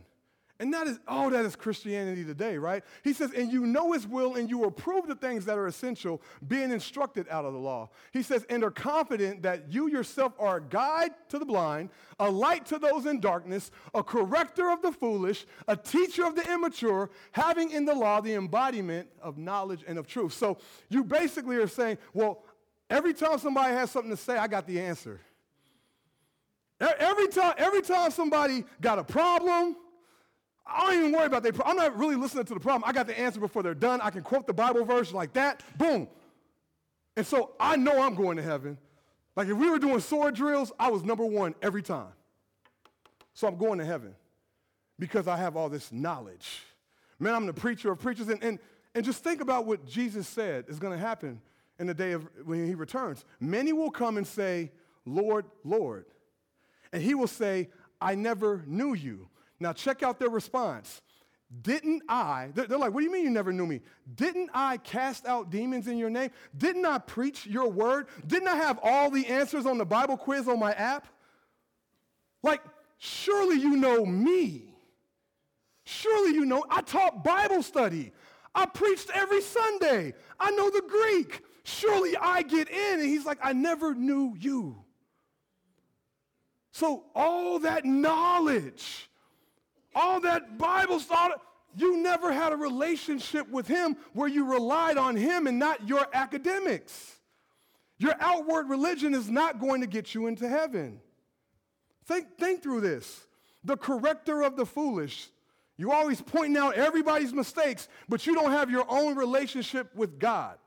And 0.61 0.73
that 0.73 0.87
is, 0.87 1.01
oh, 1.09 1.31
that 1.31 1.45
is 1.45 1.57
Christianity 1.57 2.25
today, 2.25 2.59
right? 2.59 2.85
He 3.03 3.13
says, 3.13 3.33
and 3.33 3.53
you 3.53 3.67
know 3.67 3.91
his 3.91 4.07
will 4.07 4.37
and 4.37 4.49
you 4.49 4.65
approve 4.65 5.09
the 5.09 5.17
things 5.17 5.45
that 5.47 5.59
are 5.59 5.67
essential, 5.67 6.23
being 6.47 6.71
instructed 6.71 7.27
out 7.29 7.45
of 7.45 7.53
the 7.53 7.59
law. 7.59 7.91
He 8.13 8.23
says, 8.23 8.47
and 8.49 8.63
are 8.63 8.71
confident 8.71 9.43
that 9.43 9.73
you 9.73 9.89
yourself 9.89 10.33
are 10.39 10.59
a 10.59 10.63
guide 10.63 11.11
to 11.31 11.41
the 11.41 11.45
blind, 11.45 11.91
a 12.21 12.31
light 12.31 12.67
to 12.67 12.79
those 12.79 13.07
in 13.07 13.19
darkness, 13.19 13.73
a 13.95 14.03
corrector 14.05 14.71
of 14.71 14.81
the 14.81 14.93
foolish, 14.93 15.45
a 15.67 15.77
teacher 15.77 16.25
of 16.25 16.37
the 16.37 16.53
immature, 16.53 17.11
having 17.33 17.73
in 17.73 17.85
the 17.85 17.95
law 17.95 18.21
the 18.21 18.35
embodiment 18.35 19.09
of 19.21 19.37
knowledge 19.37 19.83
and 19.89 19.99
of 19.99 20.07
truth. 20.07 20.35
So 20.35 20.59
you 20.89 21.03
basically 21.03 21.57
are 21.57 21.67
saying, 21.67 21.99
well, 22.13 22.45
every 22.89 23.13
time 23.13 23.39
somebody 23.41 23.75
has 23.75 23.91
something 23.91 24.13
to 24.13 24.17
say, 24.17 24.37
I 24.37 24.47
got 24.47 24.69
the 24.69 24.81
answer. 24.81 25.21
Every 26.81 27.29
time, 27.29 27.55
every 27.57 27.83
time 27.83 28.13
somebody 28.13 28.65
got 28.81 29.01
a 29.01 29.05
problem, 29.05 29.77
I 30.67 30.87
don't 30.87 30.99
even 30.99 31.13
worry 31.13 31.27
about 31.27 31.43
their 31.43 31.53
I'm 31.65 31.77
not 31.77 31.97
really 31.99 32.17
listening 32.17 32.45
to 32.45 32.55
the 32.55 32.61
problem. 32.61 32.89
I 32.89 32.93
got 32.93 33.07
the 33.07 33.19
answer 33.19 33.41
before 33.41 33.63
they're 33.63 33.75
done. 33.75 34.01
I 34.01 34.11
can 34.11 34.23
quote 34.23 34.47
the 34.47 34.55
Bible 34.55 34.85
verse 34.85 35.13
like 35.13 35.35
that. 35.35 35.63
Boom. 35.77 36.09
And 37.17 37.27
so 37.27 37.53
I 37.61 37.77
know 37.77 38.03
I'm 38.03 38.15
going 38.15 38.37
to 38.39 38.43
heaven. 38.43 38.79
Like 39.37 39.49
if 39.49 39.57
we 39.57 39.71
were 39.71 39.79
doing 39.79 40.01
sword 40.01 40.35
drills, 40.35 40.73
I 40.79 40.91
was 40.91 41.03
number 41.03 41.25
one 41.25 41.55
every 41.63 41.83
time. 41.83 42.13
So 43.35 43.47
I'm 43.47 43.57
going 43.57 43.79
to 43.79 43.85
heaven 43.85 44.15
because 44.99 45.29
I 45.29 45.37
have 45.37 45.57
all 45.57 45.69
this 45.69 45.93
knowledge. 45.93 46.63
Man, 47.19 47.35
I'm 47.35 47.47
the 47.47 47.53
preacher 47.53 47.91
of 47.93 47.99
preachers. 47.99 48.29
And, 48.29 48.43
and, 48.43 48.59
and 48.95 49.05
just 49.05 49.23
think 49.23 49.41
about 49.41 49.67
what 49.67 49.87
Jesus 49.87 50.29
said 50.29 50.65
is 50.69 50.79
going 50.79 50.93
to 50.93 50.99
happen 51.05 51.41
in 51.79 51.87
the 51.87 51.95
day 51.95 52.13
of 52.13 52.27
when 52.45 52.65
he 52.67 52.75
returns. 52.75 53.25
Many 53.41 53.73
will 53.73 53.91
come 53.91 54.17
and 54.17 54.27
say, 54.27 54.71
Lord, 55.05 55.47
Lord. 55.65 56.07
And 56.93 57.03
he 57.03 57.15
will 57.15 57.27
say, 57.27 57.71
I 58.01 58.15
never 58.15 58.63
knew 58.67 58.95
you. 58.95 59.29
Now, 59.61 59.73
check 59.73 60.03
out 60.03 60.19
their 60.19 60.31
response. 60.31 61.01
Didn't 61.63 62.03
I, 62.09 62.51
they're 62.55 62.67
like, 62.67 62.93
what 62.93 63.01
do 63.01 63.05
you 63.05 63.13
mean 63.13 63.25
you 63.25 63.31
never 63.31 63.53
knew 63.53 63.67
me? 63.67 63.81
Didn't 64.15 64.51
I 64.53 64.79
cast 64.79 65.27
out 65.27 65.51
demons 65.51 65.87
in 65.87 65.99
your 65.99 66.11
name? 66.11 66.31
Didn't 66.57 66.85
I 66.85 66.99
preach 66.99 67.47
your 67.47 67.69
word? 67.69 68.09
Didn't 68.27 68.49
I 68.49 68.57
have 68.57 68.81
all 68.83 69.11
the 69.11 69.27
answers 69.27 69.67
on 69.67 69.79
the 69.79 69.85
Bible 69.85 70.17
quiz 70.17 70.49
on 70.49 70.59
my 70.59 70.73
app? 70.73 71.07
Like, 72.43 72.61
surely 72.99 73.61
you 73.61 73.77
know 73.77 74.05
me. 74.05 74.75
Surely 75.85 76.35
you 76.35 76.45
know, 76.45 76.65
I 76.71 76.81
taught 76.81 77.23
Bible 77.23 77.63
study. 77.63 78.13
I 78.55 78.67
preached 78.67 79.11
every 79.13 79.43
Sunday. 79.43 80.15
I 80.41 80.51
know 80.53 80.71
the 80.71 80.83
Greek. 80.89 81.43
Surely 81.65 82.17
I 82.17 82.43
get 82.43 82.69
in. 82.69 83.01
And 83.01 83.09
he's 83.09 83.25
like, 83.25 83.39
I 83.43 83.53
never 83.53 83.95
knew 83.95 84.35
you. 84.39 84.85
So 86.73 87.05
all 87.15 87.61
that 87.61 87.85
knowledge, 87.85 89.09
all 89.95 90.21
that 90.21 90.59
Bible 90.59 91.01
stuff, 91.01 91.33
you 91.77 91.97
never 91.97 92.33
had 92.33 92.53
a 92.53 92.57
relationship 92.57 93.49
with 93.51 93.67
him 93.67 93.97
where 94.13 94.29
you 94.29 94.45
relied 94.45 94.97
on 94.97 95.17
him 95.17 95.47
and 95.47 95.59
not 95.59 95.89
your 95.89 96.07
academics. 96.13 97.17
Your 97.99 98.15
outward 98.21 98.69
religion 98.69 99.15
is 99.15 99.29
not 99.29 99.61
going 99.61 99.81
to 99.81 99.87
get 99.87 100.15
you 100.15 100.27
into 100.27 100.49
heaven. 100.49 101.01
Think, 102.07 102.39
think 102.39 102.63
through 102.63 102.81
this. 102.83 103.27
The 103.65 103.77
corrector 103.77 104.43
of 104.43 104.57
the 104.57 104.67
foolish. 104.67 105.29
You 105.77 105.91
always 105.91 106.21
pointing 106.21 106.57
out 106.57 106.75
everybody's 106.75 107.33
mistakes, 107.33 107.89
but 108.09 108.27
you 108.27 108.35
don't 108.35 108.53
have 108.53 108.71
your 108.71 108.85
own 108.89 109.17
relationship 109.17 109.95
with 109.97 110.19
God. 110.19 110.59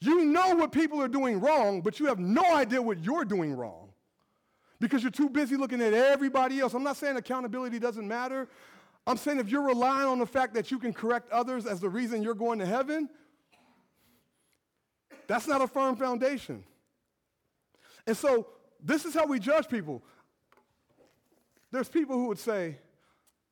You 0.00 0.24
know 0.24 0.54
what 0.54 0.72
people 0.72 1.00
are 1.02 1.08
doing 1.08 1.40
wrong, 1.40 1.80
but 1.80 2.00
you 2.00 2.06
have 2.06 2.18
no 2.18 2.44
idea 2.54 2.80
what 2.80 3.02
you're 3.02 3.24
doing 3.24 3.54
wrong 3.54 3.85
because 4.80 5.02
you're 5.02 5.10
too 5.10 5.28
busy 5.28 5.56
looking 5.56 5.80
at 5.80 5.92
everybody 5.92 6.60
else. 6.60 6.74
I'm 6.74 6.82
not 6.82 6.96
saying 6.96 7.16
accountability 7.16 7.78
doesn't 7.78 8.06
matter. 8.06 8.48
I'm 9.06 9.16
saying 9.16 9.38
if 9.38 9.48
you're 9.48 9.62
relying 9.62 10.06
on 10.06 10.18
the 10.18 10.26
fact 10.26 10.54
that 10.54 10.70
you 10.70 10.78
can 10.78 10.92
correct 10.92 11.30
others 11.30 11.66
as 11.66 11.80
the 11.80 11.88
reason 11.88 12.22
you're 12.22 12.34
going 12.34 12.58
to 12.58 12.66
heaven, 12.66 13.08
that's 15.26 15.46
not 15.46 15.62
a 15.62 15.66
firm 15.66 15.96
foundation. 15.96 16.64
And 18.06 18.16
so 18.16 18.48
this 18.82 19.04
is 19.04 19.14
how 19.14 19.26
we 19.26 19.38
judge 19.38 19.68
people. 19.68 20.02
There's 21.70 21.88
people 21.88 22.16
who 22.16 22.26
would 22.28 22.38
say, 22.38 22.78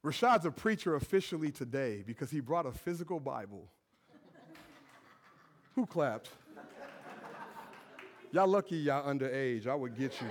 Rashad's 0.04 0.44
a 0.44 0.50
preacher 0.50 0.96
officially 0.96 1.50
today 1.50 2.04
because 2.06 2.30
he 2.30 2.40
brought 2.40 2.66
a 2.66 2.72
physical 2.72 3.18
Bible. 3.18 3.68
who 5.74 5.86
clapped? 5.86 6.28
Y'all 8.32 8.48
lucky 8.48 8.76
y'all 8.76 9.08
underage. 9.08 9.66
I 9.66 9.74
would 9.74 9.96
get 9.96 10.20
you. 10.20 10.26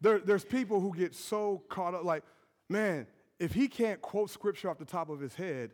There, 0.00 0.18
there's 0.18 0.44
people 0.44 0.80
who 0.80 0.94
get 0.94 1.14
so 1.14 1.62
caught 1.68 1.94
up, 1.94 2.04
like, 2.04 2.22
man, 2.68 3.06
if 3.38 3.52
he 3.52 3.68
can't 3.68 4.00
quote 4.00 4.30
scripture 4.30 4.70
off 4.70 4.78
the 4.78 4.84
top 4.84 5.08
of 5.08 5.20
his 5.20 5.34
head, 5.34 5.72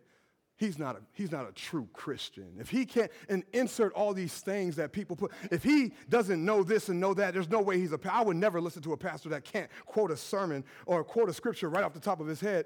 he's 0.55 0.77
not 0.77 0.95
a, 0.95 1.01
he's 1.13 1.31
not 1.31 1.47
a 1.47 1.51
true 1.51 1.87
Christian. 1.93 2.55
If 2.59 2.69
he 2.69 2.85
can't 2.85 3.11
and 3.29 3.43
insert 3.53 3.93
all 3.93 4.13
these 4.13 4.33
things 4.33 4.75
that 4.77 4.91
people 4.91 5.15
put, 5.15 5.31
if 5.51 5.63
he 5.63 5.93
doesn't 6.09 6.43
know 6.43 6.63
this 6.63 6.89
and 6.89 6.99
know 6.99 7.13
that, 7.13 7.33
there's 7.33 7.49
no 7.49 7.61
way 7.61 7.79
he's 7.79 7.93
a 7.93 7.99
I 8.11 8.21
would 8.21 8.37
never 8.37 8.61
listen 8.61 8.81
to 8.83 8.93
a 8.93 8.97
pastor 8.97 9.29
that 9.29 9.43
can't 9.43 9.69
quote 9.85 10.11
a 10.11 10.17
sermon 10.17 10.63
or 10.85 11.03
quote 11.03 11.29
a 11.29 11.33
scripture 11.33 11.69
right 11.69 11.83
off 11.83 11.93
the 11.93 11.99
top 11.99 12.19
of 12.19 12.27
his 12.27 12.39
head. 12.39 12.65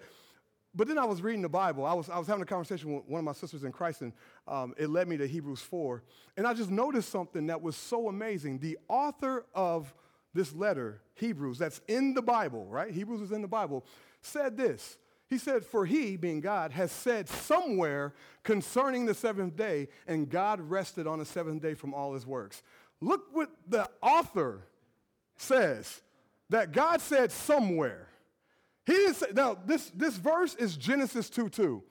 But 0.76 0.88
then 0.88 1.00
I 1.00 1.06
was 1.06 1.24
reading 1.24 1.41
the 1.41 1.50
Bible. 1.50 1.86
I 1.86 1.93
was, 1.93 2.08
I 2.08 2.20
was 2.20 2.28
having 2.28 2.43
a 2.43 2.46
conversation 2.46 2.93
with 2.93 3.06
one 3.08 3.20
of 3.20 3.26
my 3.26 3.34
sisters 3.34 3.63
in 3.63 3.72
Christ, 3.72 4.02
and 4.02 4.13
um, 4.48 4.76
it 4.78 4.89
led 4.89 5.08
me 5.08 5.17
to 5.17 5.28
Hebrews 5.28 5.62
4. 5.62 6.04
And 6.36 6.46
I 6.46 6.54
just 6.54 6.70
noticed 6.70 7.10
something 7.10 7.48
that 7.48 7.62
was 7.62 7.76
so 7.76 8.10
amazing. 8.10 8.60
The 8.60 8.78
author 8.88 9.46
of 9.56 9.91
this 10.34 10.54
letter, 10.54 11.02
Hebrews, 11.16 11.58
that's 11.58 11.82
in 11.88 12.13
the 12.13 12.22
Bible, 12.22 12.66
right? 12.68 12.92
Hebrews 12.92 13.22
is 13.22 13.32
in 13.32 13.42
the 13.42 13.48
Bible, 13.48 13.86
said 14.22 14.58
this. 14.58 14.98
He 15.30 15.38
said, 15.38 15.66
For 15.66 15.86
he, 15.86 16.16
being 16.16 16.40
God, 16.40 16.72
has 16.72 16.92
said 16.92 17.28
somewhere 17.28 18.13
concerning 18.44 19.06
the 19.06 19.13
seventh 19.13 19.56
day, 19.56 19.90
and 20.08 20.30
God 20.30 20.62
rested 20.62 21.06
on 21.06 21.20
the 21.20 21.26
seventh 21.26 21.62
day 21.62 21.74
from 21.74 21.94
all 21.94 22.13
his 22.13 22.26
works. 22.26 22.63
Look 23.02 23.26
what 23.34 23.50
the 23.68 23.90
author 24.02 24.62
says 25.36 26.02
that 26.50 26.72
God 26.72 27.02
said 27.02 27.32
somewhere. 27.32 28.08
He 28.86 28.94
didn't 28.94 29.16
say, 29.16 29.28
now 29.34 29.58
this, 29.66 29.92
this 29.94 30.16
verse 30.16 30.56
is 30.56 30.78
Genesis 30.78 31.30
2 31.30 31.50
2. 31.50 31.84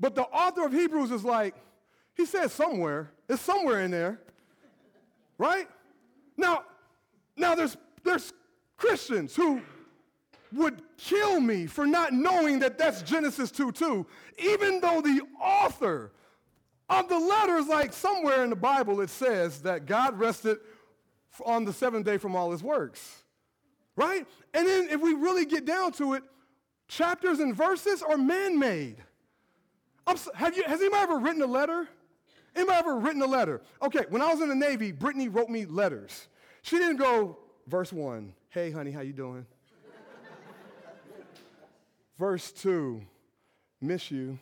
But 0.00 0.16
the 0.16 0.24
author 0.24 0.66
of 0.66 0.72
Hebrews 0.72 1.12
is 1.12 1.24
like, 1.24 1.54
he 2.14 2.26
said 2.26 2.50
somewhere. 2.50 3.12
It's 3.28 3.40
somewhere 3.40 3.80
in 3.80 3.92
there. 3.92 4.20
Right? 5.38 5.68
Now, 6.36 6.64
now, 7.36 7.54
there's, 7.54 7.76
there's 8.04 8.32
Christians 8.76 9.34
who 9.34 9.62
would 10.52 10.82
kill 10.98 11.40
me 11.40 11.66
for 11.66 11.86
not 11.86 12.12
knowing 12.12 12.58
that 12.58 12.78
that's 12.78 13.02
Genesis 13.02 13.50
2 13.50 13.72
2, 13.72 14.06
even 14.38 14.80
though 14.80 15.00
the 15.00 15.22
author 15.40 16.12
of 16.88 17.08
the 17.08 17.18
letter 17.18 17.56
is 17.56 17.68
like 17.68 17.92
somewhere 17.92 18.44
in 18.44 18.50
the 18.50 18.56
Bible 18.56 19.00
it 19.00 19.08
says 19.08 19.62
that 19.62 19.86
God 19.86 20.18
rested 20.18 20.58
on 21.46 21.64
the 21.64 21.72
seventh 21.72 22.04
day 22.04 22.18
from 22.18 22.36
all 22.36 22.50
his 22.50 22.62
works. 22.62 23.22
Right? 23.96 24.26
And 24.52 24.66
then 24.66 24.88
if 24.90 25.00
we 25.00 25.14
really 25.14 25.44
get 25.44 25.64
down 25.64 25.92
to 25.92 26.14
it, 26.14 26.22
chapters 26.88 27.40
and 27.40 27.54
verses 27.54 28.02
are 28.02 28.18
man 28.18 28.58
made. 28.58 28.96
Have 30.34 30.56
you, 30.56 30.64
has 30.64 30.80
anybody 30.80 31.02
ever 31.02 31.18
written 31.18 31.42
a 31.42 31.46
letter? 31.46 31.88
Anybody 32.54 32.78
ever 32.78 32.98
written 32.98 33.22
a 33.22 33.26
letter? 33.26 33.62
Okay, 33.80 34.04
when 34.10 34.20
I 34.20 34.32
was 34.32 34.42
in 34.42 34.48
the 34.48 34.54
Navy, 34.54 34.92
Brittany 34.92 35.28
wrote 35.28 35.48
me 35.48 35.64
letters. 35.64 36.28
She 36.62 36.78
didn't 36.78 36.96
go, 36.96 37.38
verse 37.66 37.92
1, 37.92 38.32
hey, 38.50 38.70
honey, 38.70 38.92
how 38.92 39.00
you 39.00 39.12
doing? 39.12 39.46
verse 42.18 42.52
2, 42.52 43.02
miss 43.80 44.10
you. 44.10 44.38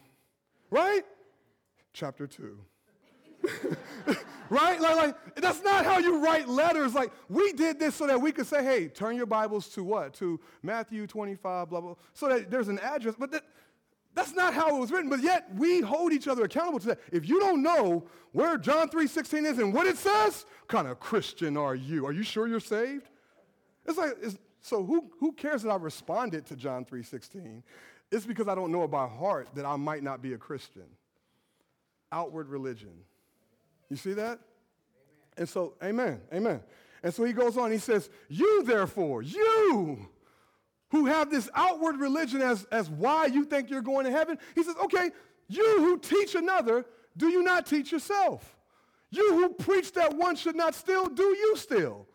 Right? 0.70 1.02
Chapter 1.92 2.26
2. 2.26 2.58
right? 4.50 4.80
Like, 4.80 4.96
like, 4.96 5.34
that's 5.36 5.62
not 5.62 5.84
how 5.84 5.98
you 5.98 6.22
write 6.22 6.48
letters. 6.48 6.94
Like, 6.94 7.10
we 7.28 7.52
did 7.52 7.78
this 7.78 7.94
so 7.94 8.06
that 8.06 8.20
we 8.20 8.32
could 8.32 8.46
say, 8.46 8.62
hey, 8.62 8.88
turn 8.88 9.16
your 9.16 9.26
Bibles 9.26 9.68
to 9.70 9.82
what? 9.82 10.12
To 10.14 10.38
Matthew 10.62 11.06
25, 11.06 11.70
blah, 11.70 11.80
blah, 11.80 11.94
so 12.12 12.28
that 12.28 12.50
there's 12.50 12.68
an 12.68 12.78
address. 12.80 13.14
But 13.18 13.32
that, 13.32 13.44
that's 14.14 14.34
not 14.34 14.54
how 14.54 14.76
it 14.76 14.80
was 14.80 14.90
written, 14.90 15.08
but 15.08 15.22
yet 15.22 15.48
we 15.54 15.80
hold 15.80 16.12
each 16.12 16.26
other 16.26 16.44
accountable 16.44 16.80
to 16.80 16.86
that. 16.88 17.00
If 17.12 17.28
you 17.28 17.38
don't 17.38 17.62
know 17.62 18.06
where 18.32 18.58
John 18.58 18.88
3.16 18.88 19.44
is 19.44 19.58
and 19.58 19.72
what 19.72 19.86
it 19.86 19.96
says, 19.96 20.46
what 20.60 20.68
kind 20.68 20.88
of 20.88 20.98
Christian 20.98 21.56
are 21.56 21.74
you? 21.74 22.06
Are 22.06 22.12
you 22.12 22.22
sure 22.22 22.46
you're 22.48 22.60
saved? 22.60 23.08
It's 23.86 23.96
like, 23.96 24.12
it's, 24.20 24.36
so 24.60 24.84
who, 24.84 25.10
who 25.18 25.32
cares 25.32 25.62
that 25.62 25.70
I 25.70 25.76
responded 25.76 26.46
to 26.46 26.56
John 26.56 26.84
3.16? 26.84 27.62
It's 28.10 28.26
because 28.26 28.48
I 28.48 28.54
don't 28.54 28.72
know 28.72 28.82
it 28.84 28.90
by 28.90 29.06
heart 29.06 29.48
that 29.54 29.64
I 29.64 29.76
might 29.76 30.02
not 30.02 30.20
be 30.20 30.32
a 30.32 30.38
Christian. 30.38 30.86
Outward 32.12 32.48
religion. 32.48 32.92
You 33.88 33.96
see 33.96 34.12
that? 34.14 34.22
Amen. 34.24 34.38
And 35.36 35.48
so, 35.48 35.74
amen, 35.82 36.20
amen. 36.34 36.60
And 37.02 37.14
so 37.14 37.24
he 37.24 37.32
goes 37.32 37.56
on, 37.56 37.70
he 37.70 37.78
says, 37.78 38.10
you 38.28 38.64
therefore, 38.64 39.22
you 39.22 40.08
who 40.90 41.06
have 41.06 41.30
this 41.30 41.48
outward 41.54 41.98
religion 41.98 42.42
as, 42.42 42.64
as 42.70 42.90
why 42.90 43.26
you 43.26 43.44
think 43.44 43.70
you're 43.70 43.82
going 43.82 44.04
to 44.04 44.10
heaven. 44.10 44.38
He 44.54 44.62
says, 44.62 44.74
okay, 44.84 45.10
you 45.48 45.78
who 45.78 45.98
teach 45.98 46.34
another, 46.34 46.84
do 47.16 47.28
you 47.28 47.42
not 47.42 47.66
teach 47.66 47.92
yourself? 47.92 48.56
You 49.10 49.34
who 49.34 49.50
preach 49.50 49.92
that 49.94 50.14
one 50.16 50.36
should 50.36 50.56
not 50.56 50.74
steal, 50.74 51.06
do 51.06 51.22
you 51.22 51.56
steal? 51.56 52.06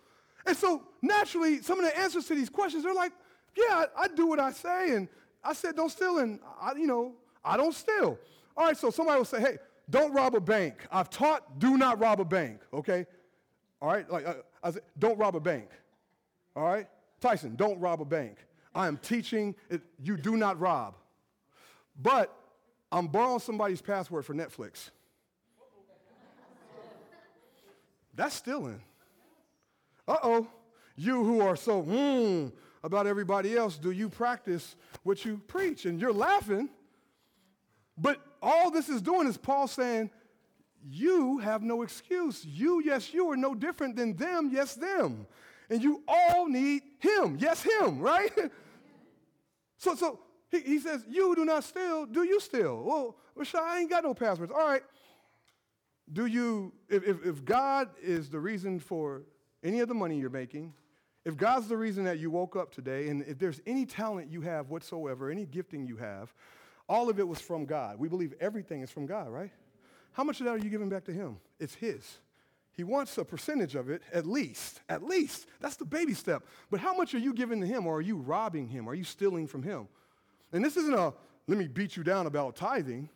And 0.46 0.56
so 0.56 0.84
naturally, 1.02 1.62
some 1.62 1.80
of 1.80 1.86
the 1.86 1.98
answers 1.98 2.26
to 2.28 2.36
these 2.36 2.50
questions 2.50 2.84
they're 2.84 2.94
like, 2.94 3.12
yeah, 3.56 3.86
I, 3.98 4.04
I 4.04 4.08
do 4.08 4.28
what 4.28 4.40
I 4.40 4.52
say, 4.52 4.96
and 4.96 5.08
I 5.44 5.54
said 5.54 5.76
don't 5.76 5.90
steal, 5.90 6.20
and 6.20 6.40
I, 6.62 6.74
you 6.74 6.88
know, 6.88 7.14
I 7.44 7.58
don't 7.58 7.74
steal. 7.74 8.18
All 8.56 8.66
right, 8.66 8.78
so 8.78 8.90
somebody 8.90 9.18
will 9.18 9.26
say, 9.26 9.40
hey, 9.40 9.58
don't 9.90 10.14
rob 10.14 10.36
a 10.36 10.40
bank. 10.40 10.86
I've 10.92 11.10
taught 11.10 11.60
do 11.60 11.78
not 11.78 12.00
rob 12.00 12.20
a 12.20 12.26
bank, 12.26 12.62
okay? 12.74 13.06
All 13.82 13.90
right, 13.90 14.10
like 14.10 14.26
uh, 14.28 14.36
I 14.64 14.72
said, 14.72 14.82
don't 14.98 15.18
rob 15.18 15.36
a 15.36 15.40
bank. 15.40 15.70
All 16.56 16.64
right? 16.64 16.88
Tyson, 17.22 17.56
don't 17.56 17.80
rob 17.80 18.02
a 18.02 18.06
bank. 18.06 18.38
I 18.76 18.88
am 18.88 18.98
teaching 18.98 19.56
it, 19.70 19.82
you 20.04 20.18
do 20.18 20.36
not 20.36 20.60
rob. 20.60 20.96
But 22.00 22.36
I'm 22.92 23.08
borrowing 23.08 23.40
somebody's 23.40 23.82
password 23.82 24.26
for 24.26 24.36
Netflix. 24.36 24.90
That's 28.14 28.36
stealing. 28.36 28.82
Uh 30.08 30.18
oh. 30.22 30.48
You 30.98 31.24
who 31.24 31.42
are 31.42 31.56
so 31.56 31.84
mm, 31.84 32.52
about 32.84 33.08
everybody 33.08 33.58
else, 33.58 33.78
do 33.78 33.92
you 33.92 34.08
practice 34.08 34.76
what 35.04 35.26
you 35.26 35.42
preach? 35.48 35.86
And 35.86 36.00
you're 36.00 36.14
laughing. 36.14 36.70
But 37.98 38.22
all 38.42 38.72
this 38.72 38.88
is 38.88 39.02
doing 39.02 39.28
is 39.28 39.38
Paul 39.38 39.68
saying, 39.68 40.10
you 40.88 41.40
have 41.40 41.64
no 41.64 41.82
excuse. 41.82 42.46
You, 42.46 42.82
yes, 42.86 43.14
you 43.14 43.30
are 43.32 43.38
no 43.38 43.56
different 43.56 43.96
than 43.96 44.16
them, 44.16 44.50
yes, 44.54 44.76
them. 44.76 45.26
And 45.70 45.82
you 45.82 46.04
all 46.08 46.48
need 46.48 46.84
him, 47.00 47.38
yes, 47.40 47.64
him, 47.64 48.00
right? 48.00 48.32
so, 49.86 49.96
so 49.96 50.20
he, 50.50 50.60
he 50.62 50.80
says, 50.80 51.06
you 51.08 51.36
do 51.36 51.46
not 51.46 51.64
steal, 51.64 52.06
do 52.06 52.24
you 52.24 52.40
steal? 52.40 52.84
Well, 52.84 53.16
Rashad, 53.38 53.62
I 53.62 53.80
ain't 53.80 53.90
got 53.90 54.04
no 54.04 54.14
passwords. 54.14 54.52
All 54.52 54.68
right. 54.68 54.82
Do 56.12 56.26
you, 56.26 56.74
if, 56.90 57.04
if, 57.04 57.26
if 57.26 57.46
God 57.46 57.90
is 58.02 58.30
the 58.30 58.40
reason 58.40 58.80
for 58.80 59.24
any 59.64 59.80
of 59.80 59.88
the 59.88 59.94
money 59.94 60.20
you're 60.20 60.30
making, 60.30 60.74
if 61.24 61.38
God's 61.38 61.68
the 61.68 61.78
reason 61.78 62.04
that 62.06 62.20
you 62.20 62.30
woke 62.30 62.56
up 62.56 62.72
today, 62.72 63.10
and 63.10 63.24
if 63.24 63.40
there's 63.40 63.62
any 63.66 63.86
talent 63.86 64.32
you 64.32 64.42
have 64.42 64.70
whatsoever, 64.70 65.30
any 65.32 65.46
gifting 65.46 65.88
you 65.88 65.98
have, 65.98 66.34
all 66.88 67.10
of 67.10 67.20
it 67.20 67.28
was 67.28 67.42
from 67.42 67.66
God. 67.66 68.00
We 68.00 68.08
believe 68.08 68.34
everything 68.40 68.82
is 68.82 68.92
from 68.92 69.06
God, 69.08 69.30
right? 69.30 69.52
How 70.12 70.24
much 70.24 70.40
of 70.40 70.46
that 70.46 70.52
are 70.52 70.60
you 70.60 70.70
giving 70.70 70.90
back 70.90 71.04
to 71.06 71.12
Him? 71.12 71.38
It's 71.60 71.74
His. 71.74 72.20
He 72.76 72.84
wants 72.84 73.18
a 73.18 73.24
percentage 73.24 73.76
of 73.76 73.90
it, 73.90 74.02
at 74.14 74.26
least. 74.26 74.82
At 74.90 75.04
least. 75.04 75.48
That's 75.62 75.78
the 75.78 75.86
baby 75.86 76.14
step. 76.14 76.44
But 76.70 76.80
how 76.80 76.96
much 76.96 77.14
are 77.14 77.20
you 77.20 77.34
giving 77.34 77.62
to 77.62 77.68
Him, 77.68 77.88
or 77.88 77.98
are 77.98 78.02
you 78.02 78.18
robbing 78.18 78.68
Him? 78.68 78.90
Are 78.90 78.94
you 78.94 79.06
stealing 79.06 79.48
from 79.48 79.64
Him? 79.64 79.88
And 80.52 80.64
this 80.64 80.78
isn't 80.78 80.94
a 80.94 81.14
let 81.48 81.58
me 81.58 81.68
beat 81.68 81.96
you 81.96 82.04
down 82.04 82.26
about 82.26 82.56
tithing, 82.56 83.10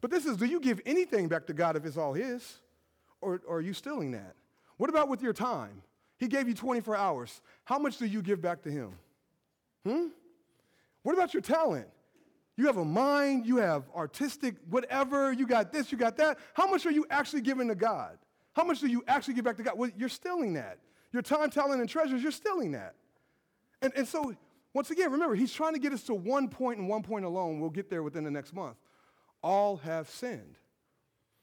but 0.00 0.10
this 0.10 0.26
is 0.26 0.36
do 0.36 0.44
you 0.44 0.60
give 0.60 0.80
anything 0.84 1.28
back 1.28 1.46
to 1.46 1.52
God 1.52 1.76
if 1.76 1.84
it's 1.84 1.96
all 1.96 2.12
His? 2.12 2.60
Or, 3.20 3.40
or 3.46 3.58
are 3.58 3.60
you 3.60 3.72
stealing 3.72 4.12
that? 4.12 4.34
What 4.76 4.90
about 4.90 5.08
with 5.08 5.22
your 5.22 5.32
time? 5.32 5.82
He 6.18 6.28
gave 6.28 6.48
you 6.48 6.54
24 6.54 6.96
hours. 6.96 7.40
How 7.64 7.78
much 7.78 7.98
do 7.98 8.06
you 8.06 8.22
give 8.22 8.40
back 8.40 8.62
to 8.62 8.70
him? 8.70 8.92
Hmm? 9.84 10.06
What 11.02 11.14
about 11.14 11.34
your 11.34 11.42
talent? 11.42 11.88
You 12.56 12.66
have 12.66 12.78
a 12.78 12.84
mind, 12.84 13.46
you 13.46 13.58
have 13.58 13.84
artistic 13.94 14.56
whatever, 14.70 15.30
you 15.32 15.46
got 15.46 15.72
this, 15.72 15.92
you 15.92 15.98
got 15.98 16.16
that. 16.16 16.38
How 16.54 16.70
much 16.70 16.86
are 16.86 16.90
you 16.90 17.06
actually 17.10 17.42
giving 17.42 17.68
to 17.68 17.74
God? 17.74 18.16
How 18.56 18.64
much 18.64 18.80
do 18.80 18.86
you 18.86 19.04
actually 19.06 19.34
give 19.34 19.44
back 19.44 19.58
to 19.58 19.62
God? 19.62 19.74
Well, 19.76 19.90
you're 19.98 20.08
stealing 20.08 20.54
that. 20.54 20.78
Your 21.12 21.20
time, 21.20 21.50
talent, 21.50 21.82
and 21.82 21.90
treasures, 21.90 22.22
you're 22.22 22.32
stealing 22.32 22.72
that. 22.72 22.94
And, 23.82 23.92
and 23.94 24.08
so, 24.08 24.34
once 24.72 24.90
again, 24.90 25.12
remember, 25.12 25.34
he's 25.34 25.52
trying 25.52 25.74
to 25.74 25.78
get 25.78 25.92
us 25.92 26.04
to 26.04 26.14
one 26.14 26.48
point 26.48 26.78
and 26.78 26.88
one 26.88 27.02
point 27.02 27.26
alone. 27.26 27.60
We'll 27.60 27.68
get 27.68 27.90
there 27.90 28.02
within 28.02 28.24
the 28.24 28.30
next 28.30 28.54
month. 28.54 28.78
All 29.42 29.76
have 29.76 30.08
sinned. 30.08 30.56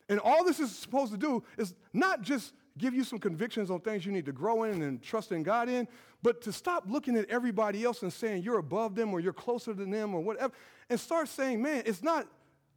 And 0.10 0.20
all 0.20 0.44
this 0.44 0.60
is 0.60 0.76
supposed 0.76 1.12
to 1.12 1.18
do 1.20 1.44
is 1.56 1.76
not 1.94 2.24
just 2.24 2.52
give 2.80 2.96
you 2.96 3.04
some 3.04 3.20
convictions 3.20 3.70
on 3.70 3.80
things 3.82 4.08
you 4.08 4.12
need 4.12 4.26
to 4.26 4.32
grow 4.32 4.64
in 4.64 4.82
and 4.82 5.00
trust 5.00 5.32
in 5.32 5.44
God 5.44 5.70
in, 5.70 5.88
but 6.24 6.42
to 6.42 6.52
stop 6.52 6.86
looking 6.88 7.16
at 7.16 7.30
everybody 7.30 7.84
else 7.84 8.02
and 8.02 8.12
saying 8.12 8.42
you're 8.42 8.58
above 8.58 8.96
them 8.96 9.14
or 9.14 9.20
you're 9.20 9.34
closer 9.34 9.72
than 9.74 9.92
them 9.92 10.16
or 10.16 10.22
whatever, 10.22 10.52
and 10.90 11.00
start 11.00 11.28
saying, 11.28 11.62
man, 11.62 11.84
it's 11.86 12.02
not 12.02 12.28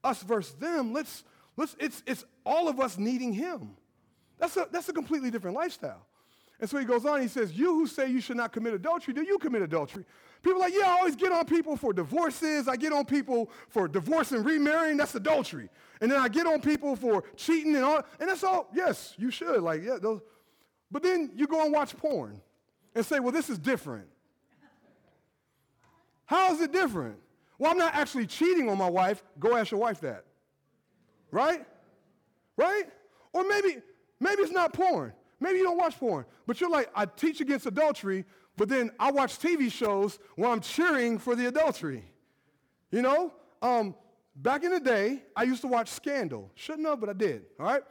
us 0.04 0.22
versus 0.22 0.54
them. 0.56 0.92
Let's, 0.92 1.24
let's, 1.56 1.74
it's, 1.80 2.02
it's 2.06 2.26
all 2.44 2.68
of 2.68 2.80
us 2.80 2.98
needing 2.98 3.32
Him. 3.32 3.78
That's 4.38 4.56
a, 4.56 4.68
that's 4.70 4.88
a 4.88 4.92
completely 4.92 5.30
different 5.30 5.56
lifestyle. 5.56 6.06
And 6.60 6.68
so 6.68 6.78
he 6.78 6.84
goes 6.84 7.04
on, 7.04 7.20
he 7.20 7.28
says, 7.28 7.52
You 7.52 7.74
who 7.74 7.86
say 7.86 8.10
you 8.10 8.20
should 8.20 8.36
not 8.36 8.52
commit 8.52 8.74
adultery, 8.74 9.14
do 9.14 9.22
you 9.22 9.38
commit 9.38 9.62
adultery? 9.62 10.04
People 10.46 10.62
are 10.62 10.66
like, 10.66 10.74
yeah, 10.74 10.90
I 10.90 10.98
always 10.98 11.16
get 11.16 11.32
on 11.32 11.44
people 11.44 11.76
for 11.76 11.92
divorces. 11.92 12.68
I 12.68 12.76
get 12.76 12.92
on 12.92 13.04
people 13.04 13.50
for 13.68 13.88
divorce 13.88 14.30
and 14.30 14.44
remarrying. 14.44 14.96
That's 14.96 15.14
adultery. 15.16 15.68
And 16.00 16.08
then 16.08 16.20
I 16.20 16.28
get 16.28 16.46
on 16.46 16.60
people 16.60 16.94
for 16.94 17.24
cheating 17.34 17.74
and 17.74 17.84
all. 17.84 18.02
And 18.20 18.28
that's 18.28 18.44
all. 18.44 18.68
Yes, 18.72 19.14
you 19.18 19.32
should. 19.32 19.60
Like, 19.60 19.82
yeah, 19.82 19.96
those. 20.00 20.20
But 20.90 21.02
then 21.02 21.32
you 21.34 21.48
go 21.48 21.64
and 21.64 21.72
watch 21.72 21.96
porn 21.96 22.40
and 22.94 23.04
say, 23.04 23.18
well, 23.18 23.32
this 23.32 23.50
is 23.50 23.58
different. 23.58 24.06
How 26.26 26.52
is 26.52 26.60
it 26.60 26.72
different? 26.72 27.16
Well, 27.58 27.72
I'm 27.72 27.78
not 27.78 27.94
actually 27.94 28.26
cheating 28.26 28.68
on 28.68 28.78
my 28.78 28.90
wife. 28.90 29.24
Go 29.40 29.56
ask 29.56 29.72
your 29.72 29.80
wife 29.80 30.00
that. 30.02 30.26
Right? 31.32 31.66
Right? 32.56 32.84
Or 33.32 33.42
maybe, 33.48 33.78
maybe 34.20 34.42
it's 34.42 34.52
not 34.52 34.72
porn. 34.72 35.12
Maybe 35.40 35.58
you 35.58 35.64
don't 35.64 35.76
watch 35.76 35.98
porn. 35.98 36.24
But 36.46 36.60
you're 36.60 36.70
like, 36.70 36.90
I 36.94 37.06
teach 37.06 37.40
against 37.40 37.66
adultery, 37.66 38.24
but 38.56 38.68
then 38.68 38.90
I 38.98 39.10
watch 39.10 39.38
TV 39.38 39.70
shows 39.70 40.18
where 40.36 40.50
I'm 40.50 40.60
cheering 40.60 41.18
for 41.18 41.34
the 41.36 41.46
adultery. 41.46 42.04
You 42.90 43.02
know? 43.02 43.32
Um, 43.60 43.94
back 44.34 44.64
in 44.64 44.70
the 44.70 44.80
day, 44.80 45.22
I 45.34 45.42
used 45.42 45.60
to 45.62 45.68
watch 45.68 45.88
Scandal. 45.88 46.50
Shouldn't 46.54 46.86
have, 46.86 47.00
but 47.00 47.10
I 47.10 47.12
did. 47.12 47.44
All 47.60 47.66
right? 47.66 47.82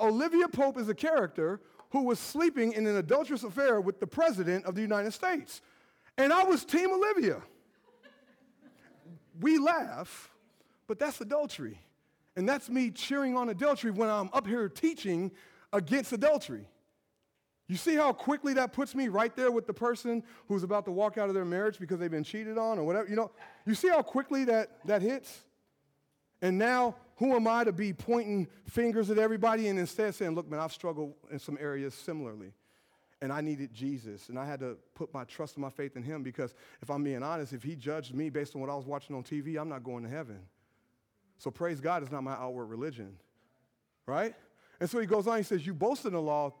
Olivia 0.00 0.48
Pope 0.48 0.78
is 0.78 0.88
a 0.88 0.94
character 0.94 1.60
who 1.90 2.02
was 2.02 2.18
sleeping 2.18 2.72
in 2.72 2.86
an 2.86 2.96
adulterous 2.96 3.44
affair 3.44 3.80
with 3.80 4.00
the 4.00 4.06
president 4.06 4.64
of 4.66 4.74
the 4.74 4.80
United 4.80 5.12
States. 5.12 5.62
And 6.18 6.32
I 6.32 6.44
was 6.44 6.64
Team 6.64 6.92
Olivia. 6.92 7.40
we 9.40 9.58
laugh, 9.58 10.30
but 10.86 10.98
that's 10.98 11.20
adultery. 11.20 11.78
And 12.36 12.48
that's 12.48 12.68
me 12.68 12.90
cheering 12.90 13.36
on 13.36 13.48
adultery 13.48 13.92
when 13.92 14.08
I'm 14.08 14.28
up 14.32 14.46
here 14.46 14.68
teaching 14.68 15.30
against 15.74 16.12
adultery. 16.12 16.66
You 17.66 17.76
see 17.76 17.94
how 17.96 18.12
quickly 18.12 18.54
that 18.54 18.72
puts 18.72 18.94
me 18.94 19.08
right 19.08 19.34
there 19.34 19.50
with 19.50 19.66
the 19.66 19.74
person 19.74 20.22
who's 20.48 20.62
about 20.62 20.84
to 20.84 20.92
walk 20.92 21.18
out 21.18 21.28
of 21.28 21.34
their 21.34 21.44
marriage 21.44 21.78
because 21.78 21.98
they've 21.98 22.10
been 22.10 22.24
cheated 22.24 22.56
on 22.56 22.78
or 22.78 22.84
whatever? 22.84 23.08
You 23.08 23.16
know, 23.16 23.30
you 23.66 23.74
see 23.74 23.88
how 23.88 24.02
quickly 24.02 24.44
that, 24.44 24.86
that 24.86 25.02
hits? 25.02 25.40
And 26.42 26.58
now, 26.58 26.94
who 27.16 27.34
am 27.34 27.48
I 27.48 27.64
to 27.64 27.72
be 27.72 27.92
pointing 27.92 28.48
fingers 28.68 29.10
at 29.10 29.18
everybody 29.18 29.68
and 29.68 29.78
instead 29.78 30.14
saying, 30.14 30.34
look, 30.34 30.50
man, 30.50 30.60
I've 30.60 30.72
struggled 30.72 31.14
in 31.30 31.38
some 31.38 31.56
areas 31.60 31.94
similarly. 31.94 32.52
And 33.22 33.32
I 33.32 33.40
needed 33.40 33.72
Jesus. 33.72 34.28
And 34.28 34.38
I 34.38 34.44
had 34.44 34.60
to 34.60 34.76
put 34.94 35.14
my 35.14 35.24
trust 35.24 35.54
and 35.54 35.62
my 35.62 35.70
faith 35.70 35.96
in 35.96 36.02
him 36.02 36.22
because 36.22 36.52
if 36.82 36.90
I'm 36.90 37.02
being 37.02 37.22
honest, 37.22 37.54
if 37.54 37.62
he 37.62 37.76
judged 37.76 38.14
me 38.14 38.28
based 38.28 38.54
on 38.54 38.60
what 38.60 38.68
I 38.68 38.74
was 38.74 38.84
watching 38.84 39.16
on 39.16 39.22
TV, 39.22 39.58
I'm 39.58 39.70
not 39.70 39.82
going 39.82 40.02
to 40.02 40.10
heaven. 40.10 40.40
So 41.38 41.50
praise 41.50 41.80
God 41.80 42.02
is 42.02 42.10
not 42.10 42.22
my 42.22 42.32
outward 42.32 42.66
religion. 42.66 43.16
Right? 44.06 44.34
And 44.84 44.90
so 44.90 44.98
he 44.98 45.06
goes 45.06 45.26
on, 45.26 45.38
he 45.38 45.42
says, 45.42 45.66
You 45.66 45.72
boast 45.72 46.04
in 46.04 46.12
the 46.12 46.20
law 46.20 46.52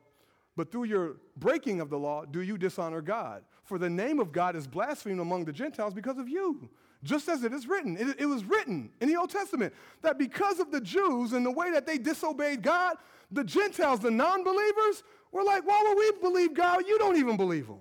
but 0.56 0.70
through 0.70 0.84
your 0.84 1.16
breaking 1.36 1.80
of 1.80 1.90
the 1.90 1.98
law, 1.98 2.24
do 2.24 2.40
you 2.40 2.56
dishonor 2.56 3.00
God? 3.00 3.42
For 3.64 3.78
the 3.78 3.90
name 3.90 4.20
of 4.20 4.32
God 4.32 4.54
is 4.54 4.66
blasphemed 4.66 5.20
among 5.20 5.44
the 5.44 5.52
Gentiles 5.52 5.94
because 5.94 6.18
of 6.18 6.28
you. 6.28 6.68
Just 7.02 7.28
as 7.28 7.44
it 7.44 7.52
is 7.52 7.66
written. 7.66 7.96
It, 7.96 8.20
it, 8.20 8.26
was 8.26 8.44
written 8.44 8.90
in 9.00 9.08
the 9.08 9.16
Old 9.16 9.30
Testament 9.30 9.74
that 10.02 10.18
because 10.18 10.60
of 10.60 10.70
the 10.70 10.80
Jews 10.80 11.32
and 11.32 11.44
the 11.44 11.50
way 11.50 11.70
that 11.72 11.86
they 11.86 11.98
disobeyed 11.98 12.62
God, 12.62 12.96
the 13.30 13.44
Gentiles, 13.44 14.00
the 14.00 14.10
non 14.10 14.42
believers, 14.42 15.02
were 15.30 15.44
like, 15.44 15.66
why 15.66 15.82
would 15.86 15.98
we 15.98 16.20
believe 16.22 16.54
God? 16.54 16.84
You 16.86 16.98
don't 16.98 17.16
even 17.16 17.36
believe 17.36 17.66
him. 17.66 17.80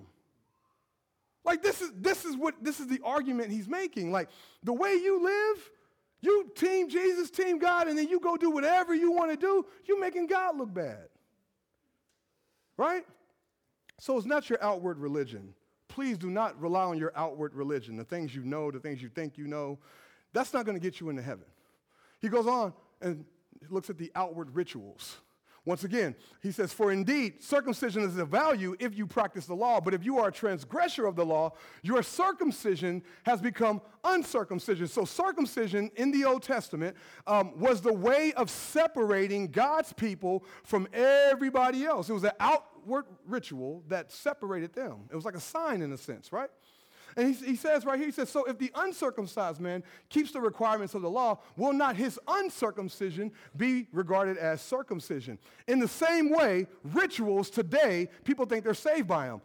Like 1.45 1.61
this 1.61 1.81
is 1.81 1.91
this 1.97 2.25
is 2.25 2.35
what 2.35 2.55
this 2.61 2.79
is 2.79 2.87
the 2.87 2.99
argument 3.03 3.51
he's 3.51 3.67
making. 3.67 4.11
Like 4.11 4.29
the 4.63 4.73
way 4.73 4.93
you 4.93 5.23
live, 5.23 5.69
you 6.23 6.49
team 6.55 6.87
Jesus, 6.89 7.29
team 7.29 7.59
God, 7.59 7.89
and 7.89 7.97
then 7.97 8.07
you 8.07 8.17
go 8.17 8.37
do 8.37 8.49
whatever 8.49 8.95
you 8.95 9.11
want 9.11 9.29
to 9.31 9.37
do, 9.37 9.65
you're 9.85 9.99
making 9.99 10.27
God 10.27 10.57
look 10.57 10.73
bad. 10.73 11.09
Right? 12.77 13.03
So 13.99 14.17
it's 14.17 14.25
not 14.25 14.49
your 14.49 14.63
outward 14.63 14.99
religion. 14.99 15.53
Please 15.89 16.17
do 16.17 16.29
not 16.29 16.59
rely 16.59 16.85
on 16.85 16.97
your 16.97 17.11
outward 17.15 17.53
religion, 17.53 17.97
the 17.97 18.05
things 18.05 18.33
you 18.33 18.43
know, 18.43 18.71
the 18.71 18.79
things 18.79 19.01
you 19.01 19.09
think 19.09 19.37
you 19.37 19.47
know. 19.47 19.77
That's 20.31 20.53
not 20.53 20.65
going 20.65 20.77
to 20.77 20.81
get 20.81 21.01
you 21.01 21.09
into 21.09 21.21
heaven. 21.21 21.45
He 22.21 22.29
goes 22.29 22.47
on 22.47 22.73
and 23.01 23.25
looks 23.69 23.89
at 23.89 23.97
the 23.97 24.09
outward 24.15 24.55
rituals. 24.55 25.17
Once 25.65 25.85
again, 25.85 26.13
he 26.41 26.51
says, 26.51 26.73
For 26.73 26.91
indeed, 26.91 27.41
circumcision 27.41 28.03
is 28.03 28.17
of 28.17 28.27
value 28.27 28.75
if 28.79 28.97
you 28.97 29.07
practice 29.07 29.45
the 29.45 29.55
law, 29.55 29.79
but 29.79 29.93
if 29.93 30.03
you 30.03 30.19
are 30.19 30.27
a 30.27 30.31
transgressor 30.31 31.05
of 31.05 31.15
the 31.15 31.25
law, 31.25 31.53
your 31.83 32.03
circumcision 32.03 33.01
has 33.23 33.39
become 33.39 33.81
uncircumcision. 34.03 34.87
So, 34.87 35.05
circumcision 35.05 35.89
in 35.95 36.11
the 36.11 36.25
Old 36.25 36.43
Testament 36.43 36.97
um, 37.27 37.57
was 37.57 37.79
the 37.79 37.93
way 37.93 38.33
of 38.33 38.49
separating 38.49 39.47
God's 39.47 39.93
people 39.93 40.43
from 40.65 40.85
everybody 40.91 41.85
else. 41.85 42.09
It 42.09 42.13
was 42.13 42.25
an 42.25 42.31
outward 42.41 43.05
ritual 43.25 43.83
that 43.87 44.11
separated 44.11 44.73
them. 44.73 45.07
It 45.09 45.15
was 45.15 45.23
like 45.23 45.35
a 45.35 45.41
sign 45.41 45.81
in 45.81 45.93
a 45.93 45.97
sense, 45.97 46.33
right? 46.33 46.49
And 47.15 47.33
he, 47.33 47.45
he 47.45 47.55
says 47.55 47.85
right 47.85 47.97
here, 47.97 48.07
he 48.07 48.11
says, 48.11 48.29
So 48.29 48.45
if 48.45 48.57
the 48.57 48.71
uncircumcised 48.75 49.59
man 49.59 49.83
keeps 50.09 50.31
the 50.31 50.41
requirements 50.41 50.93
of 50.95 51.01
the 51.01 51.09
law, 51.09 51.39
will 51.55 51.73
not 51.73 51.95
his 51.95 52.19
uncircumcision 52.27 53.31
be 53.55 53.87
regarded 53.91 54.37
as 54.37 54.61
circumcision? 54.61 55.37
In 55.67 55.79
the 55.79 55.87
same 55.87 56.29
way, 56.29 56.67
rituals 56.83 57.49
today, 57.49 58.09
people 58.23 58.45
think 58.45 58.63
they're 58.63 58.73
saved 58.73 59.07
by 59.07 59.27
them. 59.27 59.41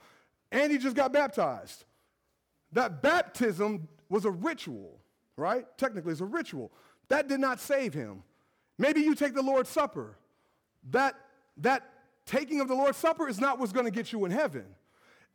and 0.51 0.73
he 0.73 0.79
just 0.79 0.97
got 0.97 1.13
baptized. 1.13 1.85
That 2.73 3.03
baptism 3.03 3.89
was 4.09 4.25
a 4.25 4.31
ritual, 4.31 4.99
right? 5.37 5.67
Technically, 5.77 6.13
it's 6.13 6.21
a 6.21 6.27
ritual. 6.27 6.73
That 7.09 7.29
did 7.29 7.41
not 7.41 7.61
save 7.61 7.95
him. 7.95 8.23
Maybe 8.79 9.01
you 9.01 9.15
take 9.15 9.35
the 9.35 9.43
Lord's 9.43 9.69
Supper. 9.69 10.17
That, 10.91 11.15
that 11.59 11.83
taking 12.27 12.61
of 12.61 12.69
the 12.69 12.75
Lord's 12.75 12.99
Supper 12.99 13.29
is 13.29 13.41
not 13.41 13.59
what's 13.59 13.73
going 13.73 13.87
to 13.87 13.91
get 13.91 14.13
you 14.13 14.25
in 14.25 14.31
heaven. 14.31 14.65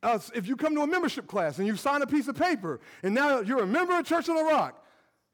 Uh, 0.04 0.20
if 0.36 0.48
you 0.48 0.58
come 0.58 0.76
to 0.76 0.82
a 0.82 0.88
membership 0.88 1.28
class 1.28 1.58
and 1.60 1.66
you 1.66 1.78
sign 1.78 2.02
a 2.02 2.08
piece 2.08 2.28
of 2.28 2.36
paper 2.36 2.82
and 3.04 3.16
now 3.16 3.40
you're 3.40 3.64
a 3.64 3.68
member 3.68 3.98
of 3.98 4.06
Church 4.06 4.28
on 4.28 4.36
the 4.36 4.44
Rock, 4.44 4.86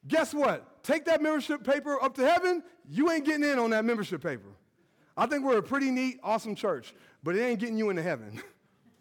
guess 0.07 0.33
what? 0.33 0.83
Take 0.83 1.05
that 1.05 1.21
membership 1.21 1.63
paper 1.63 2.01
up 2.01 2.15
to 2.15 2.29
heaven, 2.29 2.63
you 2.87 3.11
ain't 3.11 3.25
getting 3.25 3.43
in 3.43 3.57
on 3.57 3.71
that 3.71 3.83
membership 3.83 4.21
paper. 4.21 4.49
I 5.17 5.25
think 5.25 5.43
we're 5.43 5.57
a 5.57 5.63
pretty 5.63 5.89
neat, 5.89 6.19
awesome 6.23 6.55
church, 6.55 6.93
but 7.23 7.35
it 7.35 7.41
ain't 7.41 7.59
getting 7.59 7.77
you 7.77 7.89
into 7.89 8.03
heaven. 8.03 8.41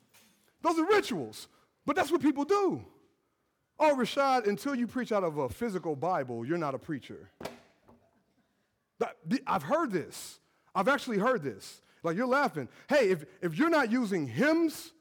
Those 0.62 0.78
are 0.78 0.86
rituals, 0.86 1.48
but 1.86 1.94
that's 1.94 2.10
what 2.10 2.22
people 2.22 2.44
do. 2.44 2.84
Oh, 3.78 3.94
Rashad, 3.94 4.48
until 4.48 4.74
you 4.74 4.86
preach 4.86 5.12
out 5.12 5.22
of 5.22 5.38
a 5.38 5.48
physical 5.48 5.94
Bible, 5.94 6.44
you're 6.44 6.58
not 6.58 6.74
a 6.74 6.78
preacher. 6.78 7.30
I've 9.46 9.62
heard 9.62 9.92
this. 9.92 10.40
I've 10.74 10.88
actually 10.88 11.18
heard 11.18 11.44
this. 11.44 11.80
Like 12.02 12.16
you're 12.16 12.26
laughing. 12.26 12.68
Hey, 12.88 13.10
if, 13.10 13.24
if 13.40 13.56
you're 13.56 13.70
not 13.70 13.92
using 13.92 14.26
hymns, 14.26 14.92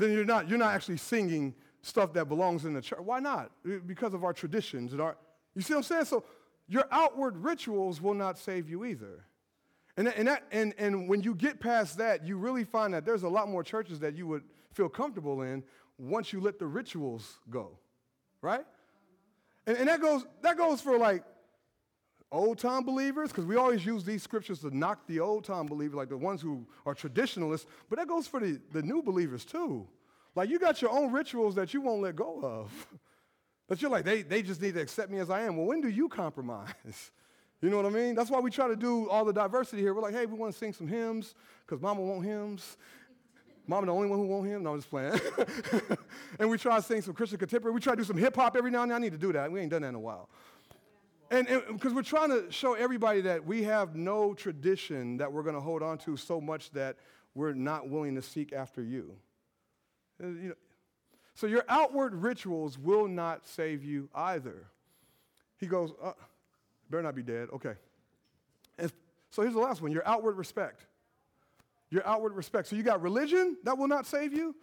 then 0.00 0.12
you're 0.12 0.24
not, 0.24 0.48
you're 0.48 0.58
not 0.58 0.74
actually 0.74 0.96
singing 0.96 1.54
stuff 1.82 2.12
that 2.14 2.26
belongs 2.26 2.64
in 2.64 2.74
the 2.74 2.80
church. 2.80 3.00
Why 3.00 3.20
not? 3.20 3.50
Uh, 3.66 3.76
because 3.86 4.14
of 4.14 4.24
our 4.24 4.32
traditions 4.32 4.92
and 4.92 5.00
our, 5.00 5.16
you 5.54 5.62
see 5.62 5.74
what 5.74 5.78
I'm 5.78 5.84
saying? 5.84 6.04
So 6.06 6.24
your 6.68 6.84
outward 6.90 7.36
rituals 7.36 8.00
will 8.00 8.14
not 8.14 8.38
save 8.38 8.68
you 8.68 8.84
either. 8.84 9.24
And, 9.96 10.08
and, 10.08 10.28
that, 10.28 10.44
and, 10.52 10.74
and 10.78 11.08
when 11.08 11.22
you 11.22 11.34
get 11.34 11.60
past 11.60 11.98
that, 11.98 12.24
you 12.24 12.36
really 12.36 12.64
find 12.64 12.94
that 12.94 13.04
there's 13.04 13.24
a 13.24 13.28
lot 13.28 13.48
more 13.48 13.62
churches 13.62 14.00
that 14.00 14.16
you 14.16 14.26
would 14.26 14.44
feel 14.72 14.88
comfortable 14.88 15.42
in 15.42 15.64
once 15.98 16.32
you 16.32 16.40
let 16.40 16.58
the 16.58 16.66
rituals 16.66 17.38
go, 17.50 17.76
right? 18.40 18.64
And, 19.66 19.76
and 19.78 19.88
that, 19.88 20.00
goes, 20.00 20.24
that 20.42 20.56
goes 20.56 20.80
for 20.80 20.96
like 20.96 21.24
old 22.32 22.58
time 22.58 22.84
believers, 22.84 23.30
because 23.30 23.44
we 23.44 23.56
always 23.56 23.84
use 23.84 24.04
these 24.04 24.22
scriptures 24.22 24.60
to 24.60 24.76
knock 24.76 25.06
the 25.06 25.20
old 25.20 25.44
time 25.44 25.66
believers, 25.66 25.96
like 25.96 26.08
the 26.08 26.16
ones 26.16 26.40
who 26.40 26.66
are 26.86 26.94
traditionalists, 26.94 27.66
but 27.88 27.98
that 27.98 28.08
goes 28.08 28.26
for 28.26 28.40
the, 28.40 28.60
the 28.72 28.82
new 28.82 29.02
believers 29.02 29.44
too. 29.44 29.86
Like 30.34 30.48
you 30.48 30.58
got 30.58 30.80
your 30.80 30.92
own 30.92 31.12
rituals 31.12 31.54
that 31.56 31.74
you 31.74 31.80
won't 31.80 32.02
let 32.02 32.16
go 32.16 32.40
of. 32.42 32.86
That 33.68 33.80
you're 33.80 33.90
like, 33.92 34.04
they, 34.04 34.22
they 34.22 34.42
just 34.42 34.60
need 34.60 34.74
to 34.74 34.80
accept 34.80 35.12
me 35.12 35.20
as 35.20 35.30
I 35.30 35.42
am. 35.42 35.56
Well, 35.56 35.64
when 35.64 35.80
do 35.80 35.88
you 35.88 36.08
compromise? 36.08 36.72
You 37.62 37.68
know 37.68 37.76
what 37.76 37.84
I 37.84 37.90
mean? 37.90 38.14
That's 38.14 38.30
why 38.30 38.40
we 38.40 38.50
try 38.50 38.68
to 38.68 38.76
do 38.76 39.08
all 39.10 39.22
the 39.22 39.34
diversity 39.34 39.82
here. 39.82 39.92
We're 39.92 40.00
like, 40.00 40.14
hey, 40.14 40.24
we 40.24 40.32
want 40.32 40.50
to 40.52 40.58
sing 40.58 40.72
some 40.72 40.88
hymns 40.88 41.34
because 41.66 41.78
mama 41.82 42.00
want 42.00 42.24
hymns. 42.24 42.78
Mama 43.66 43.86
the 43.86 43.92
only 43.92 44.08
one 44.08 44.18
who 44.18 44.26
won't 44.26 44.48
hymn? 44.48 44.62
No, 44.62 44.72
I'm 44.72 44.78
just 44.78 44.88
playing. 44.88 45.20
and 46.40 46.48
we 46.48 46.56
try 46.56 46.76
to 46.76 46.82
sing 46.82 47.02
some 47.02 47.12
Christian 47.12 47.38
contemporary. 47.38 47.74
We 47.74 47.80
try 47.80 47.92
to 47.92 47.98
do 47.98 48.04
some 48.04 48.16
hip 48.16 48.34
hop 48.34 48.56
every 48.56 48.70
now 48.70 48.82
and 48.82 48.90
then. 48.90 48.96
I 48.96 48.98
need 48.98 49.12
to 49.12 49.18
do 49.18 49.32
that. 49.34 49.52
We 49.52 49.60
ain't 49.60 49.70
done 49.70 49.82
that 49.82 49.88
in 49.88 49.94
a 49.94 50.00
while. 50.00 50.30
And 51.30 51.46
because 51.68 51.94
we're 51.94 52.02
trying 52.02 52.30
to 52.30 52.50
show 52.50 52.74
everybody 52.74 53.20
that 53.20 53.44
we 53.44 53.62
have 53.62 53.94
no 53.94 54.34
tradition 54.34 55.18
that 55.18 55.32
we're 55.32 55.44
going 55.44 55.54
to 55.54 55.60
hold 55.60 55.80
on 55.80 55.96
to 55.98 56.16
so 56.16 56.40
much 56.40 56.72
that 56.72 56.96
we're 57.36 57.52
not 57.52 57.88
willing 57.88 58.16
to 58.16 58.22
seek 58.22 58.52
after 58.52 58.82
you. 58.82 59.14
Uh, 60.22 60.26
you 60.26 60.48
know, 60.48 60.54
so 61.34 61.46
your 61.46 61.64
outward 61.68 62.14
rituals 62.14 62.78
will 62.78 63.06
not 63.06 63.46
save 63.46 63.84
you 63.84 64.08
either. 64.14 64.66
He 65.58 65.66
goes, 65.66 65.92
uh, 66.02 66.12
better 66.90 67.04
not 67.04 67.14
be 67.14 67.22
dead. 67.22 67.48
Okay. 67.52 67.74
And 68.76 68.92
so 69.30 69.42
here's 69.42 69.54
the 69.54 69.60
last 69.60 69.80
one 69.80 69.92
your 69.92 70.06
outward 70.06 70.36
respect. 70.36 70.84
Your 71.90 72.06
outward 72.06 72.34
respect. 72.34 72.68
So 72.68 72.76
you 72.76 72.82
got 72.82 73.02
religion 73.02 73.56
that 73.64 73.78
will 73.78 73.88
not 73.88 74.06
save 74.06 74.32
you, 74.32 74.54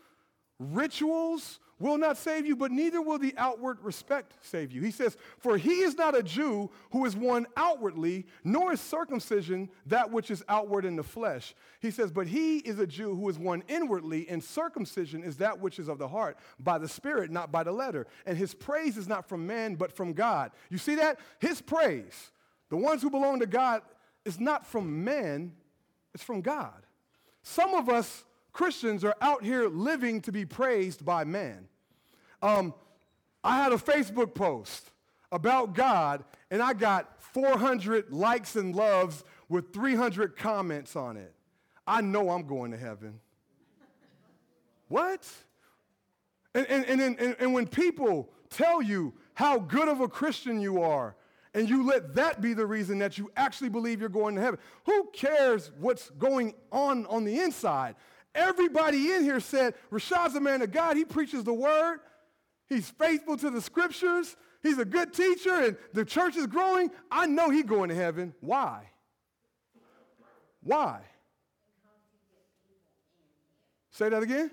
rituals 0.60 1.60
will 1.80 1.98
not 1.98 2.18
save 2.18 2.46
you, 2.46 2.56
but 2.56 2.72
neither 2.72 3.02
will 3.02 3.20
the 3.20 3.34
outward 3.38 3.78
respect 3.84 4.34
save 4.42 4.72
you. 4.72 4.82
He 4.82 4.92
says, 4.92 5.16
For 5.40 5.58
he 5.58 5.82
is 5.82 5.96
not 5.96 6.18
a 6.18 6.24
Jew 6.24 6.70
who 6.92 7.06
is 7.06 7.16
one 7.16 7.46
outwardly, 7.56 8.26
nor 8.44 8.74
is 8.74 8.82
circumcision 8.82 9.70
that 9.86 10.12
which 10.12 10.32
is 10.32 10.44
outward 10.50 10.86
in 10.86 10.96
the 10.96 11.04
flesh. 11.04 11.54
He 11.80 11.92
says, 11.92 12.12
But 12.12 12.28
he 12.28 12.58
is 12.58 12.80
a 12.80 12.88
Jew 12.88 13.16
who 13.16 13.30
is 13.30 13.38
one 13.38 13.64
inwardly, 13.68 14.28
and 14.30 14.44
circumcision 14.44 15.24
is 15.24 15.38
that 15.38 15.60
which 15.60 15.78
is 15.78 15.88
of 15.88 16.00
the 16.00 16.08
heart, 16.08 16.38
by 16.60 16.78
the 16.78 16.88
Spirit, 16.88 17.30
not 17.30 17.52
by 17.52 17.64
the 17.64 17.72
letter. 17.72 18.08
And 18.26 18.38
his 18.38 18.54
praise 18.54 18.98
is 18.98 19.08
not 19.08 19.30
from 19.30 19.46
man, 19.46 19.76
but 19.76 19.92
from 19.92 20.14
God. 20.14 20.52
You 20.70 20.78
see 20.78 20.96
that? 20.96 21.20
His 21.40 21.62
praise, 21.62 22.32
the 22.70 22.78
ones 22.78 23.02
who 23.02 23.10
belong 23.10 23.40
to 23.40 23.48
God, 23.48 23.84
is 24.26 24.40
not 24.40 24.66
from 24.66 25.04
man, 25.04 25.54
it's 26.14 26.24
from 26.24 26.42
God. 26.42 26.86
Some 27.44 27.76
of 27.76 27.88
us 27.88 28.26
Christians 28.58 29.04
are 29.04 29.14
out 29.22 29.44
here 29.44 29.70
living 29.70 30.20
to 30.22 30.32
be 30.32 30.44
praised 30.44 31.06
by 31.06 31.24
man. 31.24 31.68
Um, 32.42 32.74
I 33.44 33.62
had 33.62 33.72
a 33.72 33.76
Facebook 33.76 34.34
post 34.34 34.90
about 35.32 35.76
God, 35.76 36.24
and 36.50 36.60
I 36.60 36.74
got 36.74 37.22
400 37.22 38.12
likes 38.12 38.56
and 38.56 38.76
loves 38.76 39.24
with 39.48 39.72
300 39.74 40.36
comments 40.36 40.96
on 40.96 41.18
it. 41.18 41.36
I 41.86 42.02
know 42.02 42.32
I'm 42.32 42.48
going 42.48 42.72
to 42.72 42.78
heaven. 42.78 43.20
what? 44.88 45.32
And, 46.56 46.66
and, 46.66 46.86
and, 46.86 47.20
and, 47.20 47.36
and 47.40 47.54
when 47.54 47.68
people 47.68 48.28
tell 48.50 48.82
you 48.82 49.14
how 49.36 49.60
good 49.60 49.88
of 49.88 50.02
a 50.02 50.08
Christian 50.08 50.60
you 50.60 50.82
are, 50.82 51.16
and 51.54 51.70
you 51.70 51.86
let 51.86 52.16
that 52.16 52.42
be 52.42 52.56
the 52.56 52.66
reason 52.66 52.98
that 53.00 53.20
you 53.20 53.32
actually 53.38 53.70
believe 53.70 54.00
you're 54.00 54.10
going 54.10 54.34
to 54.34 54.42
heaven, 54.42 54.60
who 54.88 55.10
cares 55.14 55.70
what's 55.80 56.10
going 56.10 56.56
on 56.72 57.06
on 57.06 57.24
the 57.24 57.40
inside? 57.40 57.96
Everybody 58.38 59.14
in 59.14 59.24
here 59.24 59.40
said, 59.40 59.74
Rashad's 59.92 60.36
a 60.36 60.40
man 60.40 60.62
of 60.62 60.72
God. 60.72 60.96
He 60.96 61.04
preaches 61.04 61.44
the 61.44 61.54
word. 61.54 62.00
He's 62.70 62.88
faithful 62.88 63.36
to 63.38 63.50
the 63.50 63.60
scriptures. 63.60 64.36
He's 64.62 64.78
a 64.78 64.86
good 64.86 65.12
teacher, 65.12 65.54
and 65.54 65.78
the 65.94 66.06
church 66.06 66.38
is 66.38 66.46
growing. 66.46 66.92
I 67.10 67.26
know 67.26 67.50
he's 67.50 67.66
going 67.66 67.90
to 67.90 67.96
heaven. 67.96 68.36
Why? 68.42 68.92
Why? 70.62 71.02
Say 73.90 74.10
that 74.10 74.22
again. 74.22 74.52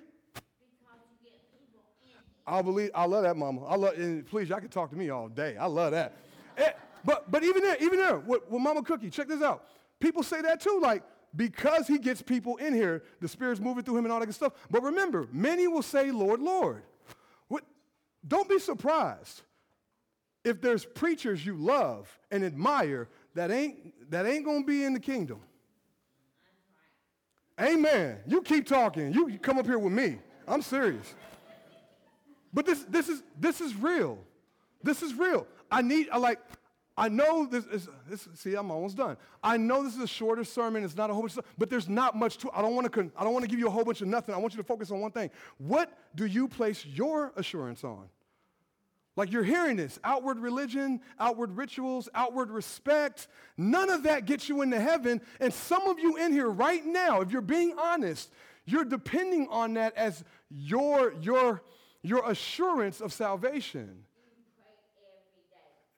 I 2.47 2.63
believe. 2.63 2.91
I 2.95 3.05
love 3.05 3.25
that, 3.25 3.37
Mama. 3.37 3.65
I 3.67 3.77
love. 3.77 3.95
And 3.95 4.27
please, 4.27 4.49
y'all 4.49 4.61
can 4.61 4.69
talk 4.69 4.91
to 4.91 4.97
me 4.97 5.11
all 5.11 5.29
day. 5.29 5.57
I 5.59 5.67
love 5.67 5.93
that. 5.93 6.17
Eh, 6.57 6.71
but 7.05 7.31
but 7.31 7.43
even 7.43 7.63
there, 7.63 7.77
even 7.81 7.99
there, 7.99 8.19
with, 8.19 8.49
with 8.49 8.63
Mama 8.63 8.83
Cookie, 8.83 9.11
check 9.11 9.29
this 9.29 9.43
out. 9.43 9.65
People 10.01 10.23
say 10.23 10.41
that 10.43 10.61
too. 10.61 10.79
Like 10.83 11.03
because 11.37 11.87
he 11.87 11.99
gets 11.99 12.23
people 12.23 12.57
in 12.57 12.75
here, 12.75 13.03
the 13.21 13.29
Spirit's 13.29 13.61
moving 13.61 13.83
through 13.85 13.97
him 13.97 14.05
and 14.05 14.13
all 14.13 14.21
that 14.21 14.27
good 14.27 14.35
stuff. 14.35 14.53
But 14.71 14.83
remember, 14.83 15.29
many 15.33 15.67
will 15.67 15.83
say, 15.83 16.11
Lord, 16.11 16.41
Lord. 16.41 16.83
What, 17.49 17.65
don't 18.27 18.49
be 18.49 18.59
surprised 18.59 19.43
if 20.45 20.61
there's 20.61 20.85
preachers 20.85 21.45
you 21.45 21.57
love 21.57 22.19
and 22.31 22.45
admire 22.45 23.09
that 23.35 23.51
ain't, 23.51 24.11
that 24.11 24.27
ain't 24.27 24.45
going 24.45 24.63
to 24.63 24.67
be 24.67 24.85
in 24.85 24.93
the 24.93 25.01
kingdom. 25.01 25.41
Amen. 27.61 28.19
You 28.27 28.43
keep 28.43 28.67
talking. 28.67 29.13
You 29.13 29.39
come 29.39 29.59
up 29.59 29.67
here 29.67 29.79
with 29.79 29.93
me. 29.93 30.19
I'm 30.47 30.63
serious. 30.63 31.15
But 32.53 32.67
this, 32.67 32.85
this, 32.85 33.09
is, 33.09 33.23
this 33.39 33.61
is 33.61 33.75
real. 33.75 34.19
This 34.83 35.03
is 35.03 35.15
real. 35.15 35.47
I 35.71 35.83
need, 35.83 36.09
I 36.13 36.19
like, 36.19 36.39
I 36.97 37.09
know 37.09 37.45
this 37.45 37.65
is, 37.67 37.89
this, 38.09 38.29
see, 38.35 38.55
I'm 38.55 38.71
almost 38.71 38.97
done. 38.97 39.17
I 39.43 39.57
know 39.57 39.83
this 39.83 39.97
is 39.97 40.01
a 40.01 40.07
shorter 40.07 40.45
sermon. 40.45 40.85
It's 40.85 40.97
not 40.97 41.11
a 41.11 41.13
whole 41.13 41.23
bunch 41.23 41.33
of 41.33 41.45
stuff, 41.45 41.55
but 41.59 41.69
there's 41.69 41.89
not 41.89 42.17
much 42.17 42.39
to 42.39 42.51
I 42.55 42.63
don't 42.63 42.77
want 42.77 42.93
to, 42.93 43.11
I 43.17 43.25
don't 43.25 43.33
want 43.33 43.45
to 43.45 43.51
give 43.51 43.59
you 43.59 43.67
a 43.67 43.71
whole 43.71 43.85
bunch 43.85 44.01
of 44.01 44.07
nothing. 44.07 44.35
I 44.35 44.39
want 44.39 44.55
you 44.55 44.59
to 44.59 44.65
focus 44.65 44.93
on 44.93 45.01
one 45.01 45.11
thing. 45.11 45.31
What 45.59 45.93
do 46.15 46.25
you 46.25 46.47
place 46.47 46.87
your 46.87 47.33
assurance 47.37 47.83
on? 47.83 48.09
Like 49.17 49.33
you're 49.33 49.45
hearing 49.45 49.77
this 49.77 49.99
outward 50.05 50.39
religion, 50.39 51.01
outward 51.19 51.57
rituals, 51.57 52.09
outward 52.15 52.51
respect. 52.51 53.29
None 53.57 53.91
of 53.91 54.05
that 54.05 54.25
gets 54.27 54.49
you 54.49 54.63
into 54.63 54.79
heaven. 54.79 55.21
And 55.41 55.53
some 55.53 55.89
of 55.89 55.99
you 55.99 56.17
in 56.17 56.33
here 56.33 56.49
right 56.49 56.85
now, 56.85 57.21
if 57.21 57.31
you're 57.31 57.41
being 57.41 57.77
honest, 57.79 58.31
you're 58.67 58.85
depending 58.85 59.49
on 59.51 59.75
that 59.75 59.97
as 59.97 60.23
your, 60.51 61.15
your, 61.21 61.63
your 62.03 62.29
assurance 62.31 63.01
of 63.01 63.13
salvation. 63.13 64.05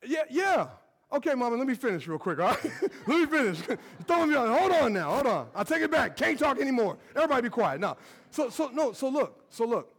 Yeah, 0.04 0.24
yeah. 0.30 0.68
Okay, 1.12 1.34
mama, 1.34 1.56
let 1.56 1.66
me 1.66 1.74
finish 1.74 2.06
real 2.08 2.18
quick, 2.18 2.40
all 2.40 2.46
right? 2.46 2.64
let 3.06 3.20
me 3.20 3.26
finish. 3.26 3.60
throwing 4.06 4.30
me 4.30 4.36
on. 4.36 4.48
Hold 4.48 4.72
on 4.72 4.92
now, 4.92 5.14
hold 5.14 5.26
on. 5.26 5.48
I'll 5.54 5.64
take 5.64 5.82
it 5.82 5.90
back. 5.90 6.16
Can't 6.16 6.38
talk 6.38 6.60
anymore. 6.60 6.98
Everybody 7.14 7.42
be 7.42 7.48
quiet. 7.48 7.80
No. 7.80 7.96
So, 8.30 8.50
so, 8.50 8.70
no, 8.72 8.92
so 8.92 9.08
look, 9.08 9.44
so 9.48 9.64
look. 9.64 9.92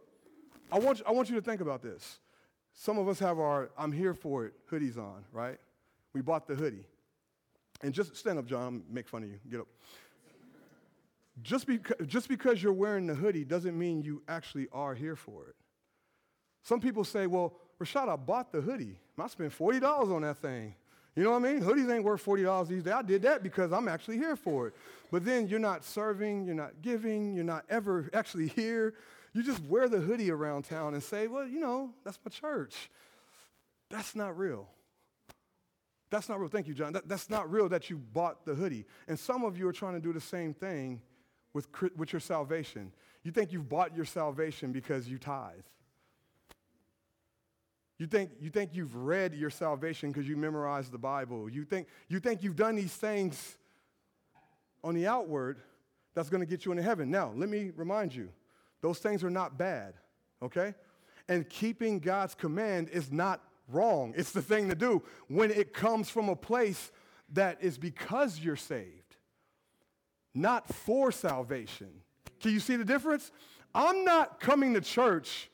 I 0.70 0.78
want, 0.78 0.98
you, 0.98 1.04
I 1.06 1.12
want 1.12 1.30
you 1.30 1.36
to 1.36 1.40
think 1.40 1.62
about 1.62 1.82
this. 1.82 2.20
Some 2.74 2.98
of 2.98 3.08
us 3.08 3.18
have 3.20 3.38
our 3.38 3.70
I'm 3.76 3.90
here 3.90 4.14
for 4.14 4.44
it 4.44 4.54
hoodies 4.70 4.98
on, 4.98 5.24
right? 5.32 5.58
We 6.12 6.20
bought 6.20 6.46
the 6.46 6.54
hoodie. 6.54 6.84
And 7.82 7.94
just 7.94 8.14
stand 8.16 8.38
up, 8.38 8.46
John, 8.46 8.82
make 8.90 9.08
fun 9.08 9.22
of 9.22 9.30
you. 9.30 9.38
Get 9.50 9.60
up. 9.60 9.68
Just, 11.42 11.66
beca- 11.66 12.06
just 12.06 12.28
because 12.28 12.62
you're 12.62 12.72
wearing 12.72 13.06
the 13.06 13.14
hoodie 13.14 13.44
doesn't 13.44 13.78
mean 13.78 14.02
you 14.02 14.22
actually 14.28 14.68
are 14.72 14.94
here 14.94 15.16
for 15.16 15.46
it. 15.46 15.54
Some 16.62 16.80
people 16.80 17.04
say, 17.04 17.26
well, 17.26 17.54
Rashad, 17.80 18.08
I 18.08 18.16
bought 18.16 18.52
the 18.52 18.60
hoodie. 18.60 18.98
I 19.18 19.26
spent 19.28 19.56
$40 19.56 20.14
on 20.14 20.22
that 20.22 20.38
thing. 20.38 20.74
You 21.16 21.24
know 21.24 21.32
what 21.32 21.44
I 21.44 21.52
mean? 21.52 21.62
Hoodies 21.62 21.92
ain't 21.92 22.04
worth 22.04 22.24
$40 22.24 22.68
these 22.68 22.82
days. 22.84 22.92
I 22.92 23.02
did 23.02 23.22
that 23.22 23.42
because 23.42 23.72
I'm 23.72 23.88
actually 23.88 24.18
here 24.18 24.36
for 24.36 24.68
it. 24.68 24.74
But 25.10 25.24
then 25.24 25.48
you're 25.48 25.58
not 25.58 25.84
serving, 25.84 26.44
you're 26.44 26.54
not 26.54 26.80
giving, 26.82 27.34
you're 27.34 27.44
not 27.44 27.64
ever 27.68 28.08
actually 28.12 28.48
here. 28.48 28.94
You 29.32 29.42
just 29.42 29.62
wear 29.64 29.88
the 29.88 29.98
hoodie 29.98 30.30
around 30.30 30.64
town 30.64 30.94
and 30.94 31.02
say, 31.02 31.26
well, 31.26 31.46
you 31.46 31.60
know, 31.60 31.90
that's 32.04 32.18
my 32.24 32.30
church. 32.30 32.90
That's 33.90 34.14
not 34.14 34.36
real. 34.38 34.68
That's 36.10 36.28
not 36.28 36.40
real. 36.40 36.48
Thank 36.48 36.68
you, 36.68 36.74
John. 36.74 36.92
That, 36.92 37.08
that's 37.08 37.28
not 37.28 37.50
real 37.50 37.68
that 37.68 37.90
you 37.90 37.98
bought 37.98 38.44
the 38.44 38.54
hoodie. 38.54 38.86
And 39.08 39.18
some 39.18 39.44
of 39.44 39.58
you 39.58 39.68
are 39.68 39.72
trying 39.72 39.94
to 39.94 40.00
do 40.00 40.12
the 40.12 40.20
same 40.20 40.54
thing 40.54 41.00
with, 41.52 41.68
with 41.96 42.12
your 42.12 42.20
salvation. 42.20 42.92
You 43.24 43.32
think 43.32 43.52
you've 43.52 43.68
bought 43.68 43.94
your 43.94 44.04
salvation 44.04 44.72
because 44.72 45.08
you 45.08 45.18
tithe. 45.18 45.64
You 47.98 48.06
think, 48.06 48.30
you 48.40 48.48
think 48.48 48.70
you've 48.74 48.94
read 48.94 49.34
your 49.34 49.50
salvation 49.50 50.12
because 50.12 50.28
you 50.28 50.36
memorized 50.36 50.92
the 50.92 50.98
Bible. 50.98 51.50
You 51.50 51.64
think, 51.64 51.88
you 52.08 52.20
think 52.20 52.42
you've 52.42 52.56
done 52.56 52.76
these 52.76 52.94
things 52.94 53.58
on 54.84 54.94
the 54.94 55.06
outward 55.08 55.58
that's 56.14 56.30
going 56.30 56.40
to 56.40 56.46
get 56.46 56.64
you 56.64 56.70
into 56.70 56.82
heaven. 56.82 57.10
Now, 57.10 57.32
let 57.34 57.48
me 57.48 57.72
remind 57.76 58.14
you 58.14 58.28
those 58.80 59.00
things 59.00 59.24
are 59.24 59.30
not 59.30 59.58
bad, 59.58 59.94
okay? 60.40 60.74
And 61.28 61.48
keeping 61.48 61.98
God's 61.98 62.36
command 62.36 62.88
is 62.90 63.10
not 63.10 63.42
wrong. 63.68 64.14
It's 64.16 64.30
the 64.30 64.42
thing 64.42 64.68
to 64.68 64.76
do 64.76 65.02
when 65.26 65.50
it 65.50 65.74
comes 65.74 66.08
from 66.08 66.28
a 66.28 66.36
place 66.36 66.92
that 67.32 67.58
is 67.60 67.76
because 67.78 68.38
you're 68.38 68.56
saved, 68.56 69.16
not 70.34 70.72
for 70.72 71.10
salvation. 71.10 71.88
Can 72.40 72.52
you 72.52 72.60
see 72.60 72.76
the 72.76 72.84
difference? 72.84 73.32
I'm 73.74 74.04
not 74.04 74.38
coming 74.38 74.74
to 74.74 74.80
church 74.80 75.50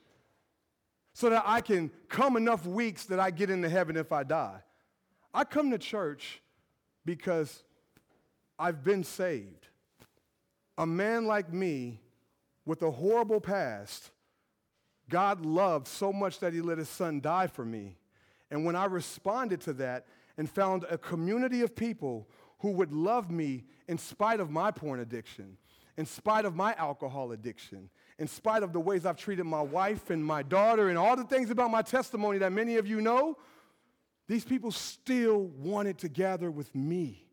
so 1.15 1.31
that 1.31 1.45
I 1.47 1.61
can 1.61 1.91
come 2.09 2.37
enough 2.37 2.67
weeks 2.67 3.05
that 3.07 3.21
I 3.21 3.31
get 3.31 3.49
into 3.49 3.69
heaven 3.69 3.97
if 3.97 4.13
I 4.13 4.25
die. 4.25 4.61
I 5.33 5.45
come 5.45 5.71
to 5.71 5.79
church 5.79 6.43
because 7.05 7.63
I've 8.59 8.83
been 8.85 9.05
saved. 9.05 9.69
A 10.77 10.85
man 10.85 11.27
like 11.27 11.53
me 11.53 12.01
with 12.67 12.83
a 12.83 12.91
horrible 12.91 13.41
past, 13.41 14.11
God 15.09 15.47
loved 15.47 15.87
so 15.87 16.13
much 16.13 16.41
that 16.41 16.53
he 16.53 16.61
let 16.61 16.79
his 16.79 16.89
son 16.89 17.21
die 17.21 17.47
for 17.47 17.65
me. 17.65 17.97
And 18.51 18.65
when 18.65 18.75
I 18.75 18.87
responded 18.87 19.61
to 19.63 19.73
that 19.75 20.07
and 20.37 20.51
found 20.51 20.85
a 20.91 20.99
community 20.99 21.63
of 21.63 21.77
people 21.77 22.29
who 22.59 22.73
would 22.73 22.93
love 22.93 23.31
me 23.31 23.65
in 23.87 23.99
spite 23.99 24.41
of 24.41 24.51
my 24.51 24.73
porn 24.73 24.99
addiction, 24.99 25.59
in 25.97 26.07
spite 26.07 26.45
of 26.45 26.57
my 26.57 26.75
alcohol 26.75 27.31
addiction, 27.31 27.89
in 28.19 28.27
spite 28.27 28.63
of 28.63 28.73
the 28.73 28.81
ways 28.81 29.05
I've 29.07 29.17
treated 29.17 29.45
my 29.45 29.63
wife 29.63 30.11
and 30.11 30.25
my 30.25 30.43
daughter 30.43 30.89
and 30.89 30.99
all 30.99 31.17
the 31.17 31.25
things 31.25 31.51
about 31.51 31.71
my 31.71 31.83
testimony 31.83 32.39
that 32.39 32.53
many 32.53 32.77
of 32.77 32.87
you 32.87 33.01
know, 33.01 33.37
these 34.29 34.45
people 34.45 34.71
still 34.71 35.45
wanted 35.59 35.99
to 35.99 36.09
gather 36.09 36.51
with 36.51 36.75
me 36.75 37.25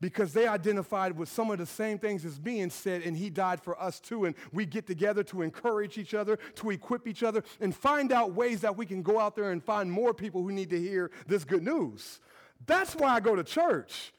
because 0.00 0.32
they 0.32 0.46
identified 0.46 1.16
with 1.16 1.28
some 1.28 1.50
of 1.50 1.58
the 1.58 1.66
same 1.66 1.98
things 1.98 2.24
as 2.24 2.38
and 2.46 2.72
said, 2.72 3.02
and 3.02 3.16
he 3.16 3.30
died 3.30 3.60
for 3.60 3.80
us 3.80 3.98
too. 3.98 4.26
And 4.26 4.36
we 4.52 4.64
get 4.64 4.86
together 4.86 5.24
to 5.24 5.42
encourage 5.42 5.98
each 5.98 6.14
other, 6.14 6.38
to 6.56 6.70
equip 6.70 7.08
each 7.08 7.22
other, 7.22 7.42
and 7.60 7.74
find 7.74 8.12
out 8.12 8.32
ways 8.34 8.60
that 8.60 8.76
we 8.76 8.86
can 8.86 9.02
go 9.02 9.18
out 9.18 9.34
there 9.34 9.50
and 9.50 9.62
find 9.62 9.90
more 9.90 10.14
people 10.14 10.42
who 10.42 10.52
need 10.52 10.70
to 10.70 10.80
hear 10.80 11.10
this 11.26 11.44
good 11.44 11.64
news. 11.64 12.20
That's 12.66 12.94
why 12.94 13.14
I 13.14 13.20
go 13.20 13.34
to 13.34 13.42
church. 13.42 14.12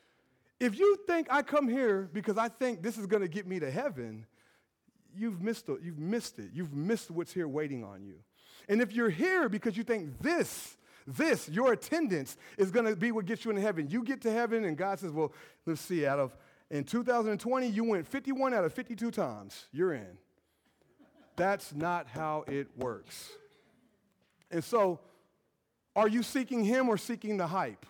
If 0.59 0.77
you 0.77 0.97
think 1.07 1.27
I 1.29 1.41
come 1.41 1.69
here 1.69 2.09
because 2.11 2.37
I 2.37 2.49
think 2.49 2.83
this 2.83 2.97
is 2.97 3.05
going 3.05 3.21
to 3.21 3.29
get 3.29 3.47
me 3.47 3.59
to 3.59 3.71
heaven, 3.71 4.25
you've 5.15 5.41
missed 5.41 5.69
it. 5.69 5.79
You've 5.83 5.99
missed 5.99 6.39
it. 6.39 6.49
You've 6.53 6.73
missed 6.73 7.11
what's 7.11 7.33
here 7.33 7.47
waiting 7.47 7.83
on 7.83 8.03
you. 8.03 8.15
And 8.67 8.81
if 8.81 8.93
you're 8.93 9.09
here 9.09 9.49
because 9.49 9.75
you 9.77 9.83
think 9.83 10.19
this 10.21 10.75
this, 11.07 11.49
your 11.49 11.73
attendance, 11.73 12.37
is 12.57 12.71
going 12.71 12.85
to 12.85 12.95
be 12.95 13.11
what 13.11 13.25
gets 13.25 13.43
you 13.43 13.51
into 13.51 13.63
heaven. 13.63 13.87
You 13.89 14.03
get 14.03 14.21
to 14.21 14.31
heaven, 14.31 14.63
and 14.65 14.77
God 14.77 14.99
says, 14.99 15.11
Well, 15.11 15.33
let's 15.65 15.81
see, 15.81 16.05
out 16.05 16.19
of 16.19 16.35
in 16.69 16.83
2020, 16.83 17.67
you 17.67 17.83
went 17.83 18.07
51 18.07 18.53
out 18.53 18.63
of 18.63 18.73
52 18.73 19.09
times. 19.09 19.65
You're 19.71 19.93
in. 19.93 20.17
That's 21.35 21.73
not 21.73 22.07
how 22.07 22.43
it 22.47 22.67
works. 22.77 23.31
And 24.51 24.63
so, 24.63 24.99
are 25.95 26.07
you 26.07 26.21
seeking 26.21 26.63
Him 26.63 26.87
or 26.87 26.97
seeking 26.97 27.37
the 27.37 27.47
hype? 27.47 27.85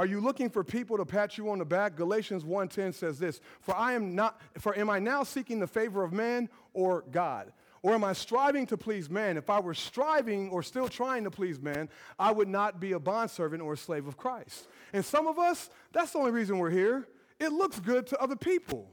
Are 0.00 0.06
you 0.06 0.18
looking 0.18 0.48
for 0.48 0.64
people 0.64 0.96
to 0.96 1.04
pat 1.04 1.36
you 1.36 1.50
on 1.50 1.58
the 1.58 1.64
back? 1.66 1.94
Galatians 1.94 2.42
1:10 2.42 2.94
says 2.94 3.18
this, 3.18 3.38
"For 3.60 3.76
I 3.76 3.92
am 3.92 4.14
not 4.14 4.40
for 4.56 4.74
am 4.74 4.88
I 4.88 4.98
now 4.98 5.24
seeking 5.24 5.60
the 5.60 5.66
favor 5.66 6.02
of 6.02 6.10
man 6.10 6.48
or 6.72 7.02
God?" 7.02 7.52
Or 7.82 7.92
am 7.92 8.02
I 8.02 8.14
striving 8.14 8.64
to 8.68 8.78
please 8.78 9.10
man? 9.10 9.36
If 9.36 9.50
I 9.50 9.60
were 9.60 9.74
striving 9.74 10.48
or 10.48 10.62
still 10.62 10.88
trying 10.88 11.24
to 11.24 11.30
please 11.30 11.60
man, 11.60 11.90
I 12.18 12.32
would 12.32 12.48
not 12.48 12.80
be 12.80 12.92
a 12.92 12.98
bondservant 12.98 13.62
or 13.62 13.74
a 13.74 13.76
slave 13.76 14.06
of 14.06 14.16
Christ. 14.16 14.68
And 14.94 15.04
some 15.04 15.26
of 15.26 15.38
us, 15.38 15.68
that's 15.92 16.12
the 16.12 16.18
only 16.18 16.30
reason 16.30 16.58
we're 16.58 16.70
here. 16.70 17.06
It 17.38 17.52
looks 17.52 17.78
good 17.78 18.06
to 18.06 18.18
other 18.22 18.36
people. 18.36 18.90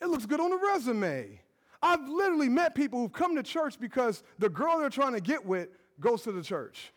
It 0.00 0.06
looks 0.06 0.24
good 0.24 0.40
on 0.40 0.48
the 0.48 0.56
resume. 0.56 1.38
I've 1.82 2.08
literally 2.08 2.48
met 2.48 2.74
people 2.74 2.98
who've 2.98 3.12
come 3.12 3.36
to 3.36 3.42
church 3.42 3.78
because 3.78 4.22
the 4.38 4.48
girl 4.48 4.78
they're 4.78 4.88
trying 4.88 5.12
to 5.12 5.20
get 5.20 5.44
with 5.44 5.68
goes 6.00 6.22
to 6.22 6.32
the 6.32 6.42
church. 6.42 6.94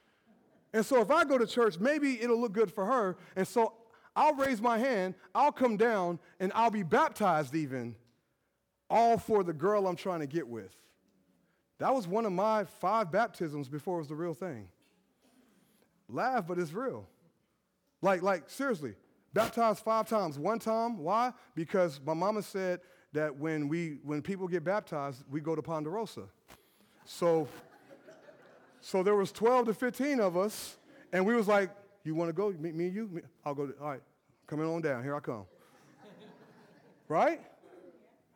And 0.75 0.85
so 0.85 0.99
if 0.99 1.09
I 1.09 1.23
go 1.23 1.37
to 1.37 1.47
church, 1.47 1.79
maybe 1.79 2.21
it'll 2.21 2.39
look 2.39 2.51
good 2.51 2.69
for 2.69 2.85
her. 2.85 3.15
And 3.37 3.47
so 3.47 3.71
I'll 4.13 4.35
raise 4.35 4.61
my 4.61 4.77
hand, 4.77 5.15
I'll 5.33 5.53
come 5.53 5.77
down, 5.77 6.19
and 6.41 6.51
I'll 6.53 6.69
be 6.69 6.83
baptized 6.83 7.55
even 7.55 7.95
all 8.89 9.17
for 9.17 9.41
the 9.45 9.53
girl 9.53 9.87
I'm 9.87 9.95
trying 9.95 10.19
to 10.19 10.27
get 10.27 10.45
with. 10.45 10.75
That 11.77 11.95
was 11.95 12.09
one 12.09 12.25
of 12.25 12.33
my 12.33 12.65
five 12.65 13.09
baptisms 13.09 13.69
before 13.69 13.95
it 13.95 13.99
was 13.99 14.07
the 14.09 14.15
real 14.15 14.33
thing. 14.33 14.67
Laugh, 16.09 16.45
but 16.45 16.59
it's 16.59 16.73
real. 16.73 17.07
Like, 18.01 18.21
like 18.21 18.49
seriously, 18.49 18.95
baptized 19.33 19.79
five 19.79 20.09
times. 20.09 20.37
One 20.37 20.59
time, 20.59 20.97
why? 20.97 21.31
Because 21.55 22.01
my 22.05 22.13
mama 22.13 22.41
said 22.41 22.81
that 23.13 23.33
when 23.33 23.69
we 23.69 23.99
when 24.03 24.21
people 24.21 24.45
get 24.45 24.65
baptized, 24.65 25.23
we 25.31 25.39
go 25.39 25.55
to 25.55 25.61
Ponderosa. 25.61 26.23
So, 27.05 27.47
so 28.85 29.01
there 29.01 29.15
was 29.15 29.31
12 29.31 29.65
to 29.65 29.73
15 29.73 30.19
of 30.19 30.37
us, 30.37 30.77
and 31.11 31.25
we 31.25 31.33
was 31.33 31.47
like, 31.47 31.71
you 32.03 32.13
want 32.13 32.29
to 32.29 32.33
go? 32.33 32.51
Me, 32.51 32.71
me 32.71 32.85
and 32.85 32.93
you? 32.93 33.09
Me? 33.11 33.21
I'll 33.43 33.55
go. 33.55 33.65
To, 33.65 33.73
all 33.81 33.89
right, 33.89 34.01
coming 34.45 34.67
on 34.67 34.79
down. 34.83 35.01
Here 35.01 35.15
I 35.15 35.19
come. 35.21 35.45
right? 37.07 37.41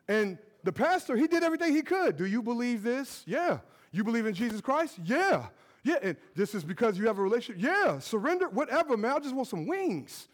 And 0.08 0.38
the 0.64 0.72
pastor, 0.72 1.14
he 1.14 1.28
did 1.28 1.44
everything 1.44 1.72
he 1.72 1.82
could. 1.82 2.16
Do 2.16 2.26
you 2.26 2.42
believe 2.42 2.82
this? 2.82 3.22
Yeah. 3.28 3.58
You 3.92 4.02
believe 4.02 4.26
in 4.26 4.34
Jesus 4.34 4.60
Christ? 4.60 4.98
Yeah. 5.04 5.46
Yeah. 5.84 5.98
And 6.02 6.16
this 6.34 6.52
is 6.56 6.64
because 6.64 6.98
you 6.98 7.06
have 7.06 7.20
a 7.20 7.22
relationship? 7.22 7.62
Yeah. 7.62 8.00
Surrender, 8.00 8.48
whatever, 8.48 8.96
man. 8.96 9.12
I 9.12 9.18
just 9.20 9.36
want 9.36 9.46
some 9.46 9.68
wings. 9.68 10.26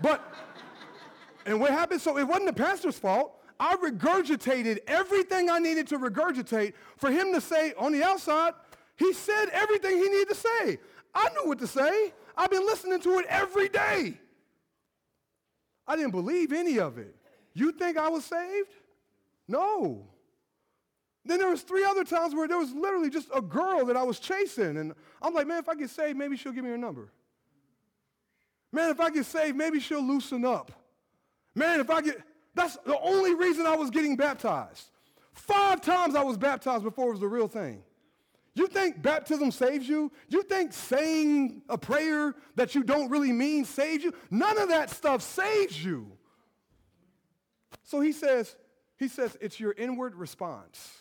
But, 0.00 0.22
and 1.46 1.58
what 1.58 1.72
happened? 1.72 2.00
So 2.00 2.16
it 2.16 2.28
wasn't 2.28 2.46
the 2.46 2.62
pastor's 2.62 2.96
fault. 2.96 3.40
I 3.58 3.76
regurgitated 3.76 4.78
everything 4.86 5.48
I 5.48 5.58
needed 5.58 5.88
to 5.88 5.98
regurgitate 5.98 6.74
for 6.96 7.10
him 7.10 7.32
to 7.32 7.40
say 7.40 7.72
on 7.76 7.92
the 7.92 8.02
outside, 8.02 8.52
he 8.96 9.12
said 9.12 9.46
everything 9.52 9.96
he 9.96 10.08
needed 10.08 10.28
to 10.28 10.34
say. 10.34 10.78
I 11.14 11.28
knew 11.30 11.48
what 11.48 11.58
to 11.60 11.66
say. 11.66 12.12
I've 12.36 12.50
been 12.50 12.66
listening 12.66 13.00
to 13.00 13.18
it 13.18 13.26
every 13.28 13.68
day. 13.68 14.18
I 15.86 15.96
didn't 15.96 16.12
believe 16.12 16.52
any 16.52 16.78
of 16.78 16.98
it. 16.98 17.14
You 17.52 17.72
think 17.72 17.96
I 17.96 18.08
was 18.08 18.24
saved? 18.24 18.72
No. 19.46 20.06
Then 21.24 21.38
there 21.38 21.50
was 21.50 21.62
three 21.62 21.84
other 21.84 22.04
times 22.04 22.34
where 22.34 22.48
there 22.48 22.58
was 22.58 22.72
literally 22.72 23.10
just 23.10 23.28
a 23.34 23.40
girl 23.40 23.84
that 23.86 23.96
I 23.96 24.02
was 24.02 24.18
chasing. 24.18 24.76
And 24.76 24.92
I'm 25.22 25.34
like, 25.34 25.46
man, 25.46 25.58
if 25.58 25.68
I 25.68 25.74
get 25.74 25.90
saved, 25.90 26.18
maybe 26.18 26.36
she'll 26.36 26.52
give 26.52 26.64
me 26.64 26.70
her 26.70 26.78
number. 26.78 27.12
Man, 28.72 28.90
if 28.90 29.00
I 29.00 29.10
get 29.10 29.24
saved, 29.24 29.56
maybe 29.56 29.78
she'll 29.80 30.02
loosen 30.02 30.44
up. 30.44 30.72
Man, 31.54 31.80
if 31.80 31.90
I 31.90 32.02
get, 32.02 32.20
that's 32.54 32.76
the 32.84 32.98
only 32.98 33.34
reason 33.34 33.66
I 33.66 33.76
was 33.76 33.90
getting 33.90 34.16
baptized. 34.16 34.90
Five 35.32 35.80
times 35.80 36.14
I 36.14 36.22
was 36.22 36.36
baptized 36.36 36.82
before 36.82 37.08
it 37.08 37.12
was 37.12 37.20
the 37.20 37.28
real 37.28 37.48
thing. 37.48 37.82
You 38.54 38.68
think 38.68 39.02
baptism 39.02 39.50
saves 39.50 39.88
you? 39.88 40.12
You 40.28 40.42
think 40.44 40.72
saying 40.72 41.62
a 41.68 41.76
prayer 41.76 42.34
that 42.54 42.74
you 42.74 42.84
don't 42.84 43.10
really 43.10 43.32
mean 43.32 43.64
saves 43.64 44.04
you? 44.04 44.12
None 44.30 44.58
of 44.58 44.68
that 44.68 44.90
stuff 44.90 45.22
saves 45.22 45.84
you. 45.84 46.12
So 47.82 48.00
he 48.00 48.12
says, 48.12 48.54
he 48.96 49.08
says 49.08 49.36
it's 49.40 49.58
your 49.58 49.74
inward 49.76 50.14
response. 50.14 50.98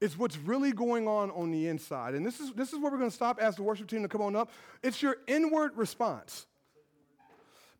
It's 0.00 0.18
what's 0.18 0.36
really 0.36 0.72
going 0.72 1.06
on 1.06 1.30
on 1.30 1.52
the 1.52 1.68
inside. 1.68 2.14
And 2.14 2.26
this 2.26 2.40
is, 2.40 2.52
this 2.52 2.72
is 2.72 2.80
where 2.80 2.90
we're 2.90 2.98
going 2.98 3.10
to 3.10 3.16
stop, 3.16 3.38
ask 3.40 3.56
the 3.56 3.62
worship 3.62 3.86
team 3.86 4.02
to 4.02 4.08
come 4.08 4.20
on 4.20 4.34
up. 4.34 4.50
It's 4.82 5.00
your 5.00 5.16
inward 5.26 5.76
response. 5.76 6.46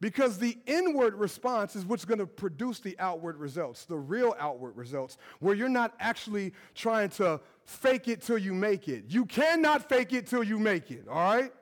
Because 0.01 0.39
the 0.39 0.59
inward 0.67 1.15
response 1.15 1.77
is 1.77 1.87
what's 1.87 2.05
going 2.05 2.19
to 2.19 2.27
produce 2.27 2.81
the 2.81 2.97
outward 2.99 3.37
results, 3.39 3.85
the 3.85 3.97
real 3.97 4.35
outward 4.39 4.77
results, 4.77 5.17
where 5.41 5.55
you're 5.55 5.69
not 5.69 5.95
actually 5.99 6.53
trying 6.75 7.09
to 7.11 7.41
fake 7.63 8.09
it 8.09 8.21
till 8.21 8.37
you 8.37 8.53
make 8.53 8.89
it. 8.89 9.05
You 9.09 9.25
cannot 9.25 9.89
fake 9.89 10.13
it 10.13 10.27
till 10.27 10.43
you 10.43 10.59
make 10.59 10.91
it, 10.91 11.07
all 11.09 11.15
right? 11.15 11.53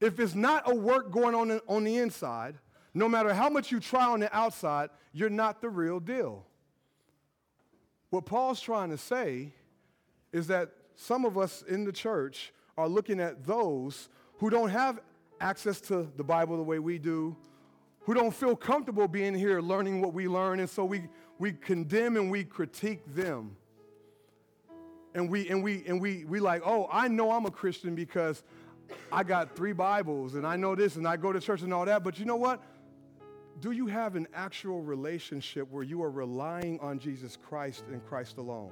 If 0.00 0.18
it's 0.18 0.34
not 0.34 0.70
a 0.70 0.74
work 0.74 1.10
going 1.10 1.34
on 1.34 1.60
on 1.68 1.84
the 1.84 1.96
inside, 1.98 2.56
no 2.94 3.08
matter 3.08 3.32
how 3.32 3.48
much 3.48 3.70
you 3.70 3.80
try 3.80 4.04
on 4.04 4.20
the 4.20 4.34
outside, 4.36 4.90
you're 5.12 5.30
not 5.30 5.60
the 5.60 5.68
real 5.68 6.00
deal. 6.00 6.44
What 8.10 8.26
Paul's 8.26 8.60
trying 8.60 8.90
to 8.90 8.98
say 8.98 9.52
is 10.32 10.48
that 10.48 10.70
some 10.96 11.24
of 11.24 11.38
us 11.38 11.62
in 11.62 11.84
the 11.84 11.92
church 11.92 12.52
are 12.76 12.88
looking 12.88 13.20
at 13.20 13.46
those 13.46 14.08
who 14.38 14.50
don't 14.50 14.70
have 14.70 15.00
access 15.40 15.80
to 15.82 16.08
the 16.16 16.24
Bible 16.24 16.56
the 16.56 16.62
way 16.62 16.78
we 16.78 16.98
do, 16.98 17.36
who 18.00 18.14
don't 18.14 18.34
feel 18.34 18.56
comfortable 18.56 19.08
being 19.08 19.34
here 19.34 19.60
learning 19.60 20.00
what 20.00 20.12
we 20.12 20.28
learn, 20.28 20.60
and 20.60 20.68
so 20.68 20.84
we, 20.84 21.02
we 21.38 21.52
condemn 21.52 22.16
and 22.16 22.30
we 22.30 22.44
critique 22.44 23.02
them. 23.14 23.56
And 25.12 25.28
we 25.28 25.48
and 25.48 25.64
we 25.64 25.84
and 25.88 26.00
we 26.00 26.24
we 26.24 26.38
like, 26.38 26.62
oh, 26.64 26.88
I 26.90 27.08
know 27.08 27.32
I'm 27.32 27.44
a 27.44 27.50
Christian 27.50 27.96
because 27.96 28.44
I 29.10 29.24
got 29.24 29.56
three 29.56 29.72
Bibles 29.72 30.34
and 30.34 30.46
I 30.46 30.54
know 30.54 30.76
this 30.76 30.94
and 30.94 31.06
I 31.06 31.16
go 31.16 31.32
to 31.32 31.40
church 31.40 31.62
and 31.62 31.74
all 31.74 31.84
that. 31.86 32.04
But 32.04 32.20
you 32.20 32.24
know 32.24 32.36
what? 32.36 32.62
Do 33.60 33.72
you 33.72 33.88
have 33.88 34.14
an 34.14 34.28
actual 34.32 34.82
relationship 34.82 35.68
where 35.70 35.82
you 35.82 36.02
are 36.02 36.10
relying 36.10 36.78
on 36.78 37.00
Jesus 37.00 37.36
Christ 37.36 37.84
and 37.90 38.04
Christ 38.06 38.38
alone? 38.38 38.70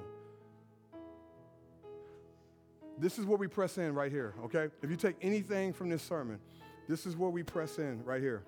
This 2.97 3.19
is 3.19 3.25
what 3.25 3.39
we 3.39 3.47
press 3.47 3.77
in 3.77 3.93
right 3.93 4.11
here, 4.11 4.33
okay? 4.43 4.67
If 4.81 4.89
you 4.89 4.97
take 4.97 5.15
anything 5.21 5.71
from 5.71 5.89
this 5.89 6.01
sermon, 6.01 6.39
this 6.89 7.05
is 7.05 7.15
where 7.15 7.29
we 7.29 7.43
press 7.43 7.77
in 7.77 8.03
right 8.03 8.19
here. 8.19 8.41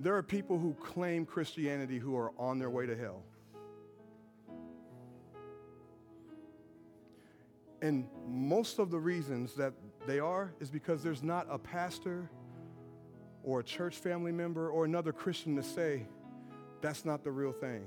There 0.00 0.16
are 0.16 0.22
people 0.22 0.58
who 0.58 0.72
claim 0.72 1.26
Christianity 1.26 1.98
who 1.98 2.16
are 2.16 2.32
on 2.38 2.58
their 2.58 2.70
way 2.70 2.86
to 2.86 2.96
hell. 2.96 3.22
And 7.82 8.08
most 8.26 8.78
of 8.78 8.90
the 8.90 8.98
reasons 8.98 9.52
that 9.56 9.74
they 10.06 10.18
are 10.18 10.54
is 10.60 10.70
because 10.70 11.02
there's 11.02 11.22
not 11.22 11.46
a 11.50 11.58
pastor 11.58 12.30
or 13.42 13.60
a 13.60 13.62
church 13.62 13.96
family 13.96 14.32
member 14.32 14.70
or 14.70 14.86
another 14.86 15.12
Christian 15.12 15.54
to 15.56 15.62
say, 15.62 16.06
that's 16.80 17.04
not 17.04 17.22
the 17.22 17.30
real 17.30 17.52
thing. 17.52 17.84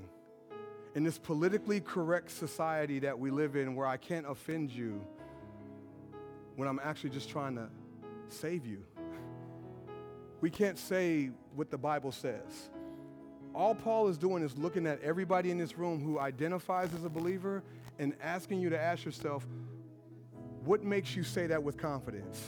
In 0.94 1.02
this 1.02 1.18
politically 1.18 1.80
correct 1.80 2.30
society 2.30 3.00
that 3.00 3.18
we 3.18 3.32
live 3.32 3.56
in 3.56 3.74
where 3.74 3.86
I 3.86 3.96
can't 3.96 4.30
offend 4.30 4.70
you 4.70 5.04
when 6.58 6.66
I'm 6.66 6.80
actually 6.82 7.10
just 7.10 7.30
trying 7.30 7.54
to 7.54 7.68
save 8.26 8.66
you. 8.66 8.82
We 10.40 10.50
can't 10.50 10.76
say 10.76 11.30
what 11.54 11.70
the 11.70 11.78
Bible 11.78 12.10
says. 12.10 12.70
All 13.54 13.76
Paul 13.76 14.08
is 14.08 14.18
doing 14.18 14.42
is 14.42 14.58
looking 14.58 14.84
at 14.84 15.00
everybody 15.00 15.52
in 15.52 15.58
this 15.58 15.78
room 15.78 16.02
who 16.02 16.18
identifies 16.18 16.92
as 16.94 17.04
a 17.04 17.08
believer 17.08 17.62
and 18.00 18.12
asking 18.20 18.58
you 18.58 18.70
to 18.70 18.78
ask 18.78 19.04
yourself, 19.04 19.46
what 20.64 20.82
makes 20.82 21.14
you 21.14 21.22
say 21.22 21.46
that 21.46 21.62
with 21.62 21.78
confidence? 21.78 22.44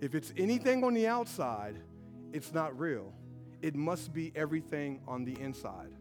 If 0.00 0.16
it's 0.16 0.32
anything 0.36 0.82
on 0.82 0.92
the 0.92 1.06
outside, 1.06 1.76
it's 2.32 2.52
not 2.52 2.76
real. 2.76 3.12
It 3.62 3.76
must 3.76 4.12
be 4.12 4.32
everything 4.34 4.98
on 5.06 5.24
the 5.24 5.40
inside. 5.40 5.92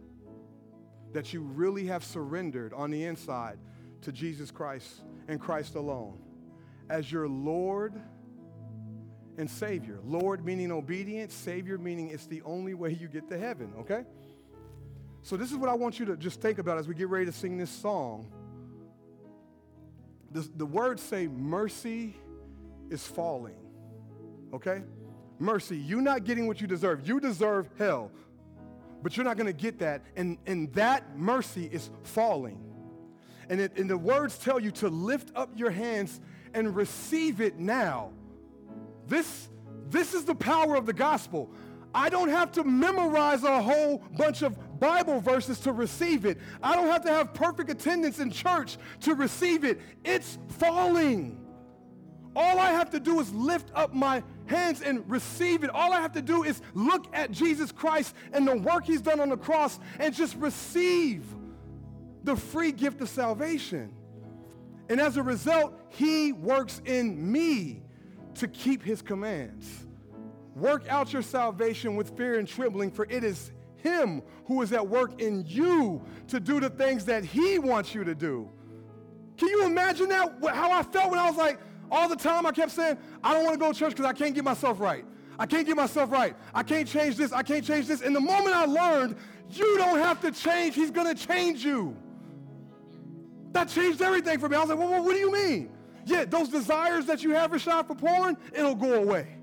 That 1.14 1.34
you 1.34 1.42
really 1.42 1.86
have 1.86 2.04
surrendered 2.04 2.74
on 2.74 2.90
the 2.90 3.04
inside 3.04 3.60
to 4.02 4.12
Jesus 4.12 4.50
Christ 4.50 5.04
and 5.28 5.40
Christ 5.40 5.76
alone 5.76 6.18
as 6.90 7.12
your 7.12 7.28
Lord 7.28 7.94
and 9.38 9.50
Savior. 9.50 10.00
Lord 10.04 10.46
meaning 10.46 10.72
obedience, 10.72 11.34
Savior 11.34 11.78
meaning 11.78 12.10
it's 12.10 12.28
the 12.28 12.42
only 12.44 12.74
way 12.74 12.92
you 12.92 13.08
get 13.08 13.28
to 13.30 13.38
heaven, 13.38 13.74
okay? 13.80 14.04
So, 15.22 15.36
this 15.36 15.52
is 15.52 15.58
what 15.58 15.70
I 15.70 15.74
want 15.74 16.00
you 16.00 16.06
to 16.06 16.18
just 16.18 16.40
think 16.40 16.60
about 16.60 16.78
as 16.78 16.88
we 16.88 16.94
get 16.94 17.10
ready 17.10 17.26
to 17.26 17.32
sing 17.32 17.58
this 17.58 17.72
song. 17.72 18.32
The, 20.32 20.48
the 20.56 20.66
words 20.66 21.02
say, 21.02 21.28
mercy 21.28 22.16
is 22.90 23.06
falling, 23.06 23.56
okay? 24.54 24.84
Mercy, 25.40 25.78
you're 25.78 26.02
not 26.02 26.24
getting 26.24 26.48
what 26.48 26.62
you 26.62 26.68
deserve. 26.68 27.08
You 27.08 27.20
deserve 27.20 27.68
hell, 27.78 28.12
but 29.02 29.18
you're 29.18 29.24
not 29.24 29.38
gonna 29.38 29.54
get 29.54 29.80
that. 29.80 30.04
And, 30.16 30.38
and 30.46 30.72
that 30.74 31.18
mercy 31.18 31.70
is 31.72 31.90
falling. 32.04 32.62
And, 33.50 33.62
it, 33.62 33.78
and 33.78 33.90
the 33.90 33.98
words 33.98 34.38
tell 34.38 34.60
you 34.60 34.72
to 34.72 34.90
lift 34.90 35.32
up 35.36 35.50
your 35.56 35.70
hands 35.70 36.20
and 36.56 36.76
receive 36.76 37.42
it 37.42 37.60
now. 37.60 38.12
This, 39.08 39.50
this 39.90 40.14
is 40.14 40.26
the 40.26 40.34
power 40.34 40.76
of 40.76 40.86
the 40.86 40.94
gospel. 40.94 41.52
I 41.94 42.10
don't 42.10 42.30
have 42.30 42.52
to 42.54 42.64
memorize 42.64 43.44
a 43.44 43.62
whole 43.62 44.04
bunch 44.18 44.42
of 44.42 44.80
Bible 44.80 45.22
verses 45.22 45.60
to 45.62 45.72
receive 45.72 46.26
it. 46.26 46.40
I 46.64 46.76
don't 46.76 46.88
have 46.88 47.04
to 47.04 47.12
have 47.12 47.34
perfect 47.34 47.70
attendance 47.70 48.20
in 48.20 48.32
church 48.32 48.78
to 49.02 49.16
receive 49.16 49.64
it. 49.64 49.80
It's 50.04 50.38
falling. 50.58 51.40
All 52.36 52.60
I 52.60 52.72
have 52.72 52.90
to 52.90 53.00
do 53.00 53.20
is 53.22 53.32
lift 53.34 53.72
up 53.76 53.94
my 53.94 54.24
hands 54.46 54.82
and 54.82 55.10
receive 55.10 55.64
it. 55.64 55.70
All 55.70 55.94
I 55.94 56.02
have 56.02 56.12
to 56.14 56.22
do 56.22 56.44
is 56.44 56.62
look 56.74 57.08
at 57.14 57.32
Jesus 57.32 57.72
Christ 57.72 58.14
and 58.34 58.46
the 58.46 58.58
work 58.58 58.86
he's 58.86 59.02
done 59.02 59.22
on 59.22 59.30
the 59.30 59.38
cross 59.38 59.80
and 60.00 60.14
just 60.14 60.36
receive 60.36 61.24
the 62.24 62.36
free 62.36 62.74
gift 62.74 63.00
of 63.00 63.08
salvation. 63.08 63.94
And 64.90 65.02
as 65.02 65.18
a 65.18 65.24
result, 65.24 65.74
he 65.90 66.32
works 66.32 66.82
in 66.86 67.32
me 67.32 67.82
to 68.36 68.48
keep 68.48 68.84
his 68.84 69.02
commands. 69.02 69.86
Work 70.56 70.88
out 70.90 71.12
your 71.12 71.22
salvation 71.22 71.96
with 71.96 72.16
fear 72.16 72.40
and 72.40 72.48
trembling, 72.48 72.92
for 72.92 73.06
it 73.10 73.24
is 73.24 73.52
him 73.78 74.22
who 74.46 74.62
is 74.62 74.72
at 74.74 74.88
work 74.88 75.22
in 75.22 75.44
you 75.46 76.04
to 76.28 76.40
do 76.40 76.60
the 76.60 76.70
things 76.70 77.06
that 77.06 77.24
he 77.24 77.60
wants 77.60 77.94
you 77.94 78.04
to 78.04 78.16
do. 78.16 78.50
Can 79.38 79.50
you 79.50 79.66
imagine 79.66 80.10
that? 80.10 80.34
How 80.54 80.72
I 80.72 80.84
felt 80.84 81.12
when 81.12 81.20
I 81.20 81.28
was 81.30 81.38
like, 81.38 81.60
all 81.92 82.08
the 82.08 82.16
time 82.16 82.46
I 82.46 82.52
kept 82.52 82.72
saying, 82.72 82.98
I 83.24 83.34
don't 83.34 83.44
want 83.44 83.54
to 83.54 83.60
go 83.60 83.72
to 83.72 83.78
church 83.78 83.92
because 83.92 84.06
I 84.06 84.14
can't 84.14 84.34
get 84.34 84.44
myself 84.44 84.80
right. 84.80 85.06
I 85.38 85.46
can't 85.46 85.68
get 85.68 85.76
myself 85.76 86.12
right. 86.12 86.36
I 86.54 86.64
can't 86.64 86.88
change 86.88 87.18
this. 87.18 87.34
I 87.34 87.44
can't 87.44 87.64
change 87.66 87.88
this. 87.88 88.02
And 88.02 88.16
the 88.16 88.22
moment 88.22 88.56
I 88.56 88.66
learned, 88.66 89.18
you 89.52 89.78
don't 89.78 90.00
have 90.00 90.22
to 90.22 90.32
change. 90.32 90.76
He's 90.76 90.92
going 90.92 91.14
to 91.14 91.28
change 91.28 91.66
you. 91.66 91.98
That 93.56 93.70
changed 93.70 94.02
everything 94.02 94.38
for 94.38 94.50
me. 94.50 94.58
I 94.58 94.60
was 94.60 94.70
like, 94.70 94.78
well, 94.78 95.02
what 95.02 95.14
do 95.14 95.18
you 95.18 95.32
mean? 95.32 95.70
Yeah, 96.06 96.26
those 96.26 96.50
desires 96.50 97.06
that 97.06 97.24
you 97.24 97.32
have, 97.32 97.52
for 97.52 97.58
Rashad, 97.58 97.88
for 97.88 97.96
porn, 97.96 98.36
it'll 98.54 98.76
go 98.76 98.96
away. 98.96 99.38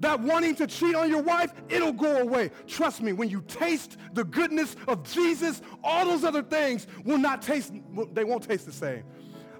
That 0.00 0.18
wanting 0.18 0.54
to 0.56 0.66
cheat 0.66 0.94
on 0.94 1.10
your 1.10 1.20
wife, 1.20 1.52
it'll 1.68 1.92
go 1.92 2.22
away. 2.22 2.50
Trust 2.66 3.02
me, 3.02 3.12
when 3.12 3.28
you 3.28 3.42
taste 3.46 3.98
the 4.14 4.24
goodness 4.24 4.76
of 4.88 5.02
Jesus, 5.12 5.60
all 5.82 6.06
those 6.06 6.24
other 6.24 6.42
things 6.42 6.86
will 7.04 7.18
not 7.18 7.42
taste, 7.42 7.74
they 8.14 8.24
won't 8.24 8.44
taste 8.44 8.64
the 8.64 8.72
same. 8.72 9.04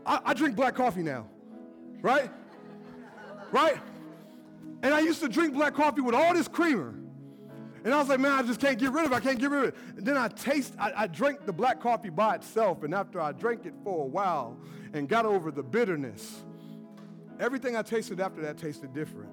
I, 0.07 0.19
I 0.25 0.33
drink 0.33 0.57
black 0.57 0.75
coffee 0.75 1.03
now, 1.03 1.27
right? 2.01 2.31
Right? 3.53 3.77
And 4.83 4.95
I 4.95 5.01
used 5.01 5.21
to 5.21 5.29
drink 5.29 5.53
black 5.53 5.75
coffee 5.75 6.01
with 6.01 6.15
all 6.15 6.33
this 6.33 6.49
creamer. 6.49 6.95
And 7.85 7.93
I 7.93 7.99
was 7.99 8.09
like, 8.09 8.19
man, 8.19 8.33
I 8.33 8.43
just 8.43 8.61
can't 8.61 8.79
get 8.79 8.93
rid 8.93 9.05
of 9.05 9.13
it. 9.13 9.15
I 9.15 9.21
can't 9.21 9.39
get 9.39 9.51
rid 9.51 9.63
of 9.65 9.69
it. 9.69 9.75
And 9.99 10.07
then 10.07 10.17
I 10.17 10.29
taste, 10.29 10.75
I, 10.79 10.93
I 10.97 11.07
drank 11.07 11.45
the 11.45 11.53
black 11.53 11.81
coffee 11.81 12.09
by 12.09 12.37
itself. 12.37 12.83
And 12.83 12.95
after 12.95 13.21
I 13.21 13.33
drank 13.33 13.67
it 13.67 13.75
for 13.85 14.05
a 14.05 14.07
while 14.07 14.57
and 14.95 15.07
got 15.07 15.27
over 15.27 15.51
the 15.51 15.63
bitterness, 15.63 16.45
everything 17.39 17.77
I 17.77 17.83
tasted 17.83 18.21
after 18.21 18.41
that 18.41 18.57
tasted 18.57 18.95
different. 18.95 19.29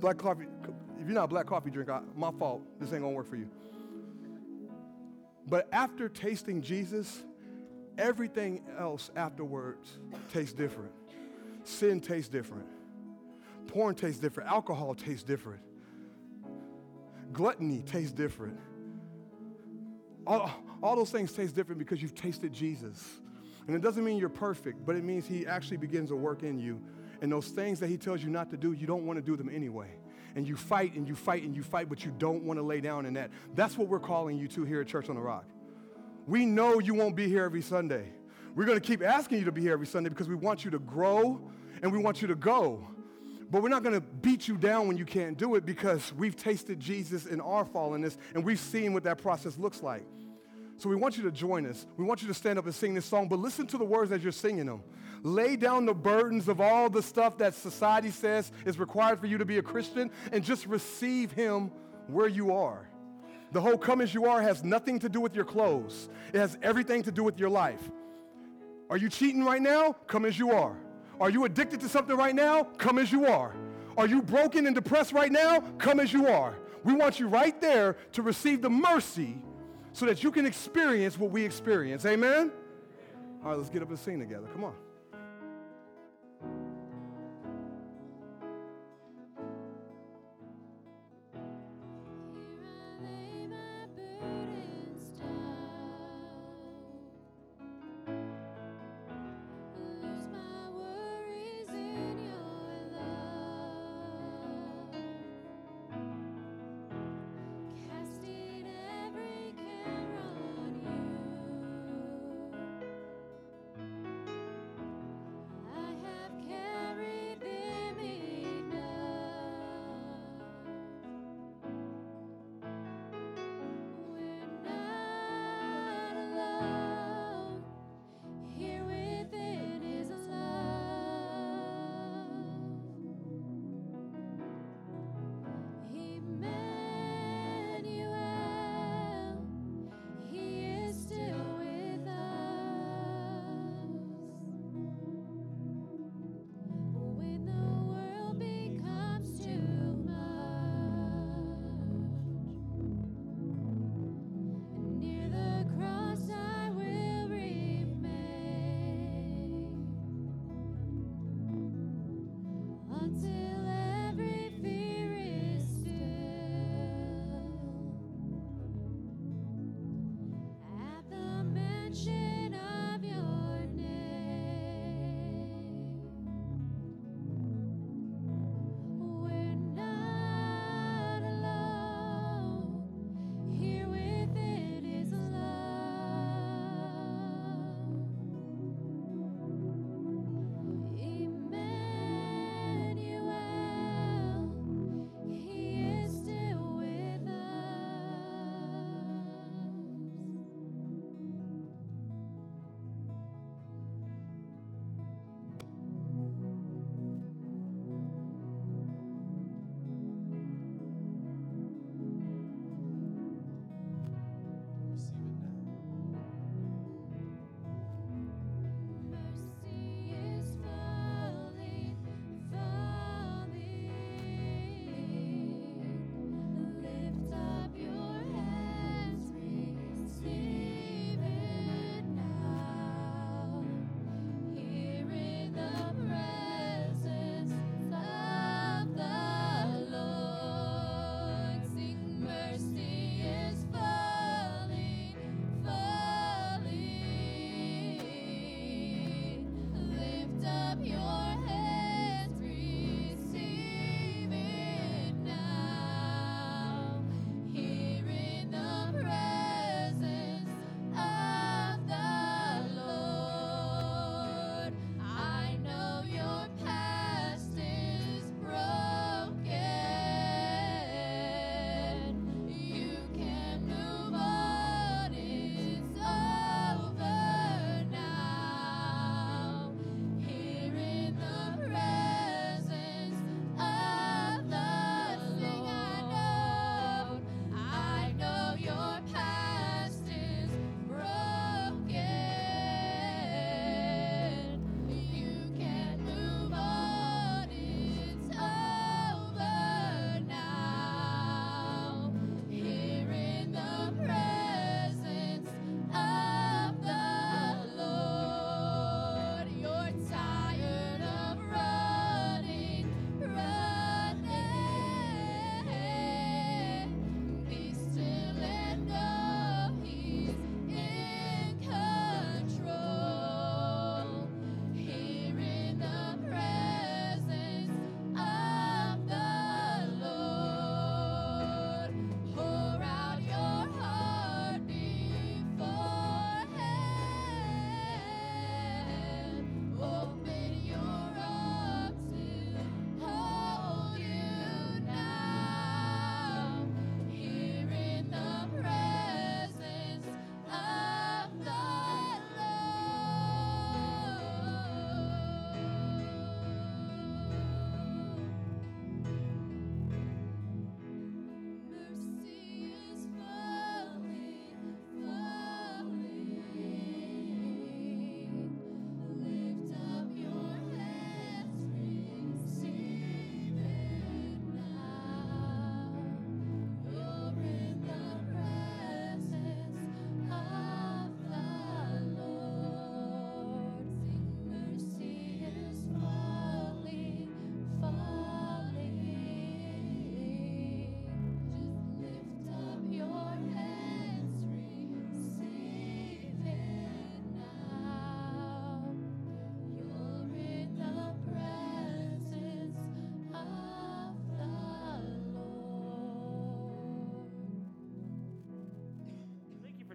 Black 0.00 0.18
coffee, 0.18 0.46
if 1.00 1.06
you're 1.06 1.14
not 1.14 1.24
a 1.24 1.28
black 1.28 1.46
coffee 1.46 1.70
drinker, 1.70 2.02
my 2.16 2.32
fault. 2.32 2.62
This 2.80 2.92
ain't 2.92 3.02
gonna 3.02 3.14
work 3.14 3.30
for 3.30 3.36
you. 3.36 3.48
But 5.46 5.68
after 5.72 6.08
tasting 6.08 6.60
Jesus, 6.60 7.22
everything 7.98 8.62
else 8.76 9.12
afterwards 9.14 9.98
tastes 10.32 10.54
different. 10.54 10.90
Sin 11.62 12.00
tastes 12.00 12.28
different. 12.28 12.66
Porn 13.68 13.94
tastes 13.94 14.20
different. 14.20 14.50
Alcohol 14.50 14.96
tastes 14.96 15.22
different. 15.22 15.60
Gluttony 17.34 17.82
tastes 17.82 18.12
different. 18.12 18.58
All, 20.26 20.50
all 20.82 20.96
those 20.96 21.10
things 21.10 21.32
taste 21.32 21.54
different 21.54 21.78
because 21.78 22.00
you've 22.00 22.14
tasted 22.14 22.52
Jesus. 22.52 23.20
And 23.66 23.76
it 23.76 23.82
doesn't 23.82 24.04
mean 24.04 24.16
you're 24.16 24.28
perfect, 24.28 24.86
but 24.86 24.96
it 24.96 25.04
means 25.04 25.26
He 25.26 25.46
actually 25.46 25.76
begins 25.76 26.08
to 26.08 26.16
work 26.16 26.42
in 26.42 26.58
you. 26.58 26.80
And 27.20 27.30
those 27.30 27.48
things 27.48 27.80
that 27.80 27.88
He 27.88 27.98
tells 27.98 28.22
you 28.22 28.30
not 28.30 28.50
to 28.50 28.56
do, 28.56 28.72
you 28.72 28.86
don't 28.86 29.04
want 29.04 29.18
to 29.18 29.22
do 29.22 29.36
them 29.36 29.50
anyway. 29.52 29.88
And 30.36 30.48
you 30.48 30.56
fight 30.56 30.94
and 30.94 31.06
you 31.06 31.14
fight 31.14 31.42
and 31.42 31.54
you 31.54 31.62
fight, 31.62 31.88
but 31.88 32.04
you 32.04 32.12
don't 32.18 32.44
want 32.44 32.58
to 32.58 32.62
lay 32.62 32.80
down 32.80 33.06
in 33.06 33.14
that. 33.14 33.30
That's 33.54 33.76
what 33.76 33.88
we're 33.88 34.00
calling 34.00 34.38
you 34.38 34.48
to 34.48 34.64
here 34.64 34.80
at 34.80 34.86
Church 34.86 35.08
on 35.08 35.16
the 35.16 35.20
Rock. 35.20 35.44
We 36.26 36.46
know 36.46 36.78
you 36.78 36.94
won't 36.94 37.16
be 37.16 37.28
here 37.28 37.44
every 37.44 37.62
Sunday. 37.62 38.08
We're 38.54 38.64
going 38.64 38.80
to 38.80 38.86
keep 38.86 39.02
asking 39.02 39.38
you 39.38 39.44
to 39.44 39.52
be 39.52 39.60
here 39.60 39.72
every 39.72 39.86
Sunday 39.86 40.08
because 40.08 40.28
we 40.28 40.34
want 40.34 40.64
you 40.64 40.70
to 40.70 40.78
grow 40.78 41.40
and 41.82 41.92
we 41.92 41.98
want 41.98 42.22
you 42.22 42.28
to 42.28 42.34
go. 42.34 42.86
But 43.54 43.62
we're 43.62 43.68
not 43.68 43.84
going 43.84 43.94
to 43.94 44.00
beat 44.00 44.48
you 44.48 44.56
down 44.56 44.88
when 44.88 44.96
you 44.96 45.04
can't 45.04 45.38
do 45.38 45.54
it 45.54 45.64
because 45.64 46.12
we've 46.14 46.34
tasted 46.34 46.80
Jesus 46.80 47.24
in 47.24 47.40
our 47.40 47.64
fallenness 47.64 48.16
and 48.34 48.44
we've 48.44 48.58
seen 48.58 48.92
what 48.92 49.04
that 49.04 49.18
process 49.18 49.56
looks 49.58 49.80
like. 49.80 50.04
So 50.76 50.88
we 50.88 50.96
want 50.96 51.16
you 51.16 51.22
to 51.22 51.30
join 51.30 51.64
us. 51.64 51.86
We 51.96 52.04
want 52.04 52.20
you 52.20 52.26
to 52.26 52.34
stand 52.34 52.58
up 52.58 52.64
and 52.64 52.74
sing 52.74 52.94
this 52.94 53.04
song, 53.04 53.28
but 53.28 53.38
listen 53.38 53.68
to 53.68 53.78
the 53.78 53.84
words 53.84 54.10
as 54.10 54.24
you're 54.24 54.32
singing 54.32 54.66
them. 54.66 54.82
Lay 55.22 55.54
down 55.54 55.86
the 55.86 55.94
burdens 55.94 56.48
of 56.48 56.60
all 56.60 56.90
the 56.90 57.00
stuff 57.00 57.38
that 57.38 57.54
society 57.54 58.10
says 58.10 58.50
is 58.66 58.76
required 58.76 59.20
for 59.20 59.26
you 59.26 59.38
to 59.38 59.44
be 59.44 59.58
a 59.58 59.62
Christian 59.62 60.10
and 60.32 60.42
just 60.42 60.66
receive 60.66 61.30
Him 61.30 61.70
where 62.08 62.26
you 62.26 62.52
are. 62.54 62.88
The 63.52 63.60
whole 63.60 63.78
come 63.78 64.00
as 64.00 64.12
you 64.12 64.26
are 64.26 64.42
has 64.42 64.64
nothing 64.64 64.98
to 64.98 65.08
do 65.08 65.20
with 65.20 65.36
your 65.36 65.44
clothes, 65.44 66.08
it 66.32 66.40
has 66.40 66.58
everything 66.60 67.04
to 67.04 67.12
do 67.12 67.22
with 67.22 67.38
your 67.38 67.50
life. 67.50 67.88
Are 68.90 68.96
you 68.96 69.08
cheating 69.08 69.44
right 69.44 69.62
now? 69.62 69.92
Come 70.08 70.24
as 70.24 70.36
you 70.36 70.50
are. 70.50 70.76
Are 71.20 71.30
you 71.30 71.44
addicted 71.44 71.80
to 71.80 71.88
something 71.88 72.16
right 72.16 72.34
now? 72.34 72.64
Come 72.78 72.98
as 72.98 73.12
you 73.12 73.26
are. 73.26 73.54
Are 73.96 74.06
you 74.06 74.22
broken 74.22 74.66
and 74.66 74.74
depressed 74.74 75.12
right 75.12 75.30
now? 75.30 75.60
Come 75.78 76.00
as 76.00 76.12
you 76.12 76.26
are. 76.26 76.56
We 76.82 76.94
want 76.94 77.18
you 77.20 77.28
right 77.28 77.58
there 77.60 77.96
to 78.12 78.22
receive 78.22 78.60
the 78.60 78.70
mercy 78.70 79.38
so 79.92 80.06
that 80.06 80.22
you 80.22 80.30
can 80.30 80.44
experience 80.44 81.18
what 81.18 81.30
we 81.30 81.44
experience. 81.44 82.04
Amen? 82.04 82.50
All 83.42 83.50
right, 83.50 83.58
let's 83.58 83.70
get 83.70 83.82
up 83.82 83.88
and 83.88 83.98
sing 83.98 84.18
together. 84.18 84.46
Come 84.52 84.64
on. 84.64 84.74